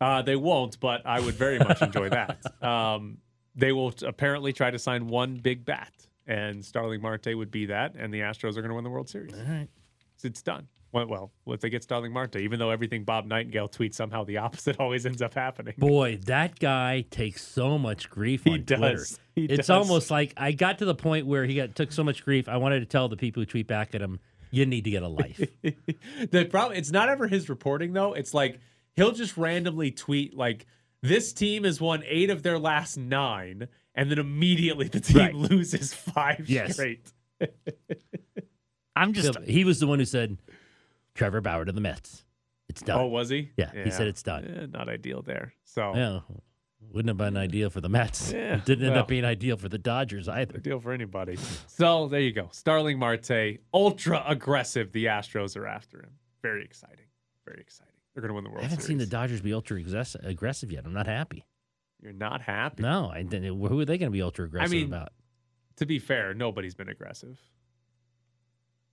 Uh, 0.00 0.22
they 0.22 0.36
won't, 0.36 0.78
but 0.80 1.02
I 1.06 1.20
would 1.20 1.34
very 1.34 1.58
much 1.58 1.82
enjoy 1.82 2.08
that. 2.10 2.40
Um, 2.64 3.18
they 3.54 3.72
will 3.72 3.94
apparently 4.04 4.52
try 4.52 4.70
to 4.70 4.78
sign 4.78 5.06
one 5.06 5.36
big 5.36 5.64
bat, 5.64 5.92
and 6.26 6.64
Starling 6.64 7.00
Marte 7.02 7.36
would 7.36 7.50
be 7.50 7.66
that, 7.66 7.94
and 7.98 8.12
the 8.12 8.20
Astros 8.20 8.50
are 8.56 8.62
going 8.62 8.68
to 8.70 8.74
win 8.74 8.84
the 8.84 8.90
World 8.90 9.08
Series. 9.08 9.34
All 9.34 9.44
right. 9.44 9.68
So 10.16 10.26
it's 10.28 10.42
done. 10.42 10.68
Well, 10.92 11.06
well, 11.08 11.54
if 11.54 11.60
they 11.60 11.70
get 11.70 11.82
Starling 11.82 12.12
Marte, 12.12 12.36
even 12.36 12.60
though 12.60 12.70
everything 12.70 13.02
Bob 13.02 13.26
Nightingale 13.26 13.68
tweets, 13.68 13.94
somehow 13.94 14.22
the 14.22 14.36
opposite 14.46 14.78
always 14.78 15.04
ends 15.06 15.20
up 15.22 15.34
happening. 15.34 15.74
Boy, 15.76 16.18
that 16.26 16.58
guy 16.60 17.04
takes 17.10 17.44
so 17.44 17.78
much 17.78 18.08
grief 18.08 18.44
He 18.44 18.52
on 18.52 18.62
Twitter. 18.62 18.92
does. 18.92 19.18
He 19.34 19.44
it's 19.46 19.66
does. 19.66 19.70
almost 19.70 20.10
like 20.12 20.32
I 20.36 20.52
got 20.52 20.78
to 20.78 20.84
the 20.84 20.94
point 20.94 21.26
where 21.26 21.44
he 21.46 21.56
got 21.56 21.74
took 21.74 21.90
so 21.90 22.04
much 22.04 22.24
grief. 22.24 22.48
I 22.48 22.58
wanted 22.58 22.78
to 22.80 22.86
tell 22.86 23.08
the 23.08 23.16
people 23.16 23.40
who 23.42 23.46
tweet 23.46 23.66
back 23.66 23.92
at 23.96 24.00
him, 24.00 24.20
"You 24.52 24.66
need 24.66 24.84
to 24.84 24.90
get 24.90 25.02
a 25.02 25.08
life." 25.08 25.40
the 26.30 26.46
problem 26.48 26.78
it's 26.78 26.92
not 26.92 27.08
ever 27.08 27.26
his 27.26 27.48
reporting 27.48 27.92
though. 27.92 28.12
It's 28.12 28.32
like 28.32 28.60
he'll 28.94 29.10
just 29.12 29.36
randomly 29.36 29.90
tweet 29.90 30.36
like 30.36 30.64
This 31.02 31.32
team 31.32 31.64
has 31.64 31.80
won 31.80 32.04
eight 32.06 32.30
of 32.30 32.44
their 32.44 32.58
last 32.60 32.96
nine, 32.96 33.66
and 33.94 34.10
then 34.10 34.18
immediately 34.18 34.88
the 34.88 35.00
team 35.00 35.16
Right. 35.18 35.34
loses 35.34 35.92
five 35.94 36.48
Yes. 36.48 36.74
straight. 36.74 37.10
I'm 38.96 39.12
just 39.12 39.38
he 39.40 39.64
was 39.64 39.80
the 39.80 39.86
one 39.86 39.98
who 39.98 40.04
said 40.04 40.38
Trevor 41.14 41.40
Bauer 41.40 41.64
to 41.64 41.72
the 41.72 41.80
Mets. 41.80 42.24
It's 42.68 42.80
done. 42.82 42.98
Oh, 43.00 43.06
was 43.06 43.28
he? 43.28 43.50
Yeah, 43.56 43.70
he 43.84 43.90
said 43.90 44.06
it's 44.06 44.22
done. 44.22 44.44
Eh, 44.44 44.66
not 44.70 44.88
ideal 44.88 45.22
there. 45.22 45.52
So 45.64 45.94
Yeah, 45.94 46.20
wouldn't 46.92 47.08
have 47.08 47.16
been 47.16 47.36
ideal 47.36 47.70
for 47.70 47.80
the 47.80 47.88
Mets. 47.88 48.32
Yeah, 48.32 48.56
it 48.58 48.64
didn't 48.64 48.84
end 48.84 48.94
well. 48.94 49.02
up 49.02 49.08
being 49.08 49.24
ideal 49.24 49.56
for 49.56 49.68
the 49.68 49.78
Dodgers 49.78 50.28
either. 50.28 50.58
deal 50.58 50.80
for 50.80 50.92
anybody. 50.92 51.36
So 51.66 52.08
there 52.08 52.20
you 52.20 52.32
go. 52.32 52.48
Starling 52.52 52.98
Marte, 52.98 53.58
ultra 53.72 54.22
aggressive. 54.26 54.92
The 54.92 55.06
Astros 55.06 55.56
are 55.56 55.66
after 55.66 55.98
him. 55.98 56.10
Very 56.42 56.64
exciting. 56.64 57.06
Very 57.46 57.60
exciting. 57.60 57.92
They're 58.14 58.22
going 58.22 58.28
to 58.30 58.34
win 58.34 58.44
the 58.44 58.50
World. 58.50 58.60
I 58.60 58.64
haven't 58.68 58.78
Series. 58.82 58.86
seen 58.88 58.98
the 58.98 59.06
Dodgers 59.06 59.40
be 59.40 59.52
ultra 59.52 59.80
aggress- 59.82 60.16
aggressive 60.24 60.70
yet. 60.70 60.84
I'm 60.86 60.92
not 60.92 61.06
happy. 61.06 61.44
You're 62.04 62.12
not 62.12 62.42
happy. 62.42 62.82
No, 62.82 63.10
I 63.12 63.22
didn't. 63.22 63.58
Who 63.58 63.80
are 63.80 63.84
they 63.86 63.96
going 63.96 64.10
to 64.10 64.12
be 64.12 64.20
ultra 64.22 64.44
aggressive 64.44 64.70
mean, 64.72 64.86
about? 64.86 65.12
To 65.76 65.86
be 65.86 65.98
fair, 65.98 66.34
nobody's 66.34 66.74
been 66.74 66.90
aggressive. 66.90 67.40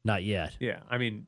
Not 0.06 0.24
yet. 0.24 0.56
Yeah, 0.60 0.80
I 0.90 0.98
mean, 0.98 1.28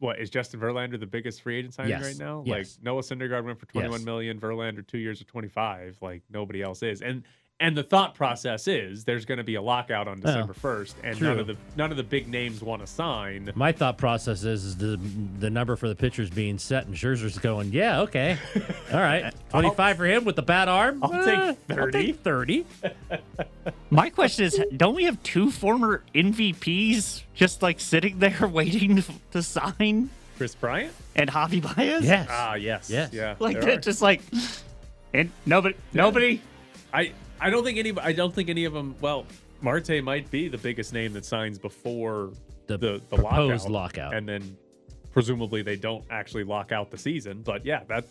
what 0.00 0.18
is 0.18 0.28
Justin 0.28 0.58
Verlander 0.60 0.98
the 0.98 1.06
biggest 1.06 1.40
free 1.42 1.58
agent 1.58 1.74
signing 1.74 1.90
Yes. 1.90 2.02
right 2.02 2.18
now? 2.18 2.42
Yes. 2.44 2.76
Like 2.76 2.84
Noah 2.84 3.02
Syndergaard 3.02 3.44
went 3.44 3.60
for 3.60 3.66
twenty-one 3.66 4.00
Yes. 4.00 4.04
million, 4.04 4.40
Verlander 4.40 4.84
two 4.86 4.98
years 4.98 5.20
of 5.20 5.28
twenty-five. 5.28 5.96
Like 6.02 6.22
nobody 6.28 6.60
else 6.60 6.82
is, 6.82 7.00
and 7.00 7.22
and 7.60 7.76
the 7.76 7.82
thought 7.84 8.14
process 8.16 8.66
is 8.66 9.04
there's 9.04 9.24
going 9.24 9.38
to 9.38 9.44
be 9.44 9.54
a 9.54 9.62
lockout 9.62 10.08
on 10.08 10.20
December 10.20 10.52
first, 10.52 10.96
and 11.04 11.20
none 11.22 11.38
of 11.38 11.46
the 11.46 11.56
none 11.76 11.90
of 11.92 11.96
the 11.96 12.02
big 12.02 12.26
names 12.28 12.60
want 12.62 12.80
to 12.82 12.86
sign. 12.86 13.52
My 13.54 13.70
thought 13.72 13.98
process 13.98 14.42
is, 14.42 14.64
is 14.64 14.76
the 14.76 14.98
the 15.38 15.48
number 15.48 15.76
for 15.76 15.88
the 15.88 15.94
pitchers 15.94 16.28
being 16.30 16.58
set, 16.58 16.86
and 16.86 16.94
Scherzer's 16.96 17.38
going, 17.38 17.70
yeah, 17.72 18.00
okay, 18.02 18.36
all 18.92 18.98
right, 19.00 19.32
twenty 19.50 19.70
five 19.70 19.96
for 19.96 20.06
him 20.06 20.24
with 20.24 20.36
the 20.36 20.42
bad 20.42 20.68
arm. 20.68 21.02
I'll 21.04 21.12
Eh, 21.14 21.24
take 21.24 21.58
I'll 21.70 21.76
30. 21.76 21.92
take 22.06 22.20
thirty. 22.20 22.66
My 23.90 24.10
question 24.10 24.46
is, 24.46 24.60
don't 24.76 24.94
we 24.94 25.04
have 25.04 25.22
two 25.22 25.50
former 25.50 26.02
MVPs 26.14 27.22
just 27.34 27.62
like 27.62 27.78
sitting 27.78 28.18
there 28.18 28.48
waiting 28.52 28.96
to, 28.96 29.04
to 29.32 29.42
sign? 29.42 30.10
Kris 30.38 30.54
Bryant 30.54 30.92
and 31.14 31.30
Javi 31.30 31.62
Baez. 31.62 32.04
Yes. 32.04 32.26
Ah, 32.30 32.54
yes, 32.54 32.90
Yes. 32.90 33.12
yeah. 33.12 33.36
like 33.38 33.60
that, 33.60 33.68
are. 33.68 33.76
just 33.80 34.02
like 34.02 34.22
and 35.14 35.30
nobody, 35.46 35.76
nobody. 35.92 36.40
I 36.92 37.12
I 37.42 37.50
don't 37.50 37.64
think 37.64 37.78
any 37.78 37.92
I 37.98 38.12
don't 38.12 38.34
think 38.34 38.48
any 38.48 38.64
of 38.64 38.72
them. 38.72 38.94
Well, 39.00 39.26
Marte 39.60 40.02
might 40.02 40.30
be 40.30 40.48
the 40.48 40.58
biggest 40.58 40.92
name 40.92 41.12
that 41.14 41.24
signs 41.24 41.58
before 41.58 42.30
The 42.66 42.78
the 42.78 43.02
the, 43.10 43.16
proposed 43.16 43.68
lockout, 43.68 43.70
lockout. 43.70 44.14
and 44.14 44.28
then 44.28 44.56
presumably 45.12 45.62
they 45.62 45.76
don't 45.76 46.04
actually 46.10 46.44
lock 46.44 46.72
out 46.72 46.90
the 46.90 46.98
season. 46.98 47.42
But 47.42 47.66
yeah, 47.66 47.82
that 47.88 48.04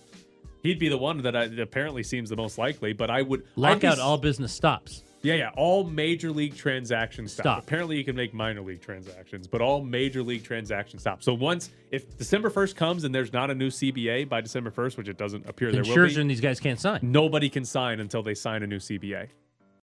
he'd 0.64 0.80
be 0.80 0.90
the 0.90 0.98
one 0.98 1.22
that, 1.24 1.36
I, 1.36 1.44
apparently 1.46 2.04
seems 2.04 2.30
the 2.30 2.36
most 2.36 2.58
likely. 2.58 2.94
But 2.94 3.10
I 3.10 3.22
would 3.22 3.44
be 3.44 3.50
Lockout, 3.56 4.00
all 4.00 4.18
business 4.18 4.54
stops. 4.54 5.04
Yeah, 5.24 5.36
yeah. 5.36 5.52
All 5.56 5.84
major 5.84 6.32
league 6.32 6.56
transactions 6.56 7.34
stop. 7.34 7.44
Stop. 7.44 7.64
Apparently, 7.64 7.98
you 7.98 8.04
can 8.04 8.16
make 8.16 8.34
minor 8.34 8.62
league 8.62 8.82
transactions, 8.82 9.48
but 9.48 9.62
all 9.62 9.82
major 9.84 10.24
league 10.24 10.44
transactions 10.44 11.02
stop. 11.04 11.24
So 11.24 11.34
once, 11.34 11.70
if 11.92 12.18
December 12.18 12.50
first 12.50 12.76
comes 12.76 13.04
and 13.04 13.14
there's 13.14 13.34
not 13.34 13.52
a 13.52 13.56
new 13.56 13.70
CBA 13.70 14.28
by 14.30 14.42
December 14.42 14.72
first, 14.72 14.98
which 14.98 15.08
it 15.08 15.18
doesn't 15.18 15.48
appear 15.48 15.72
there 15.72 15.84
will 15.84 16.08
be, 16.08 16.20
and 16.20 16.30
these 16.30 16.42
guys 16.42 16.60
can't 16.60 16.80
sign. 16.80 17.00
nobody 17.04 17.50
can 17.50 17.66
sign 17.66 18.00
until 18.00 18.24
they 18.24 18.34
sign 18.34 18.64
a 18.64 18.68
new 18.68 18.80
CBA. 18.80 19.28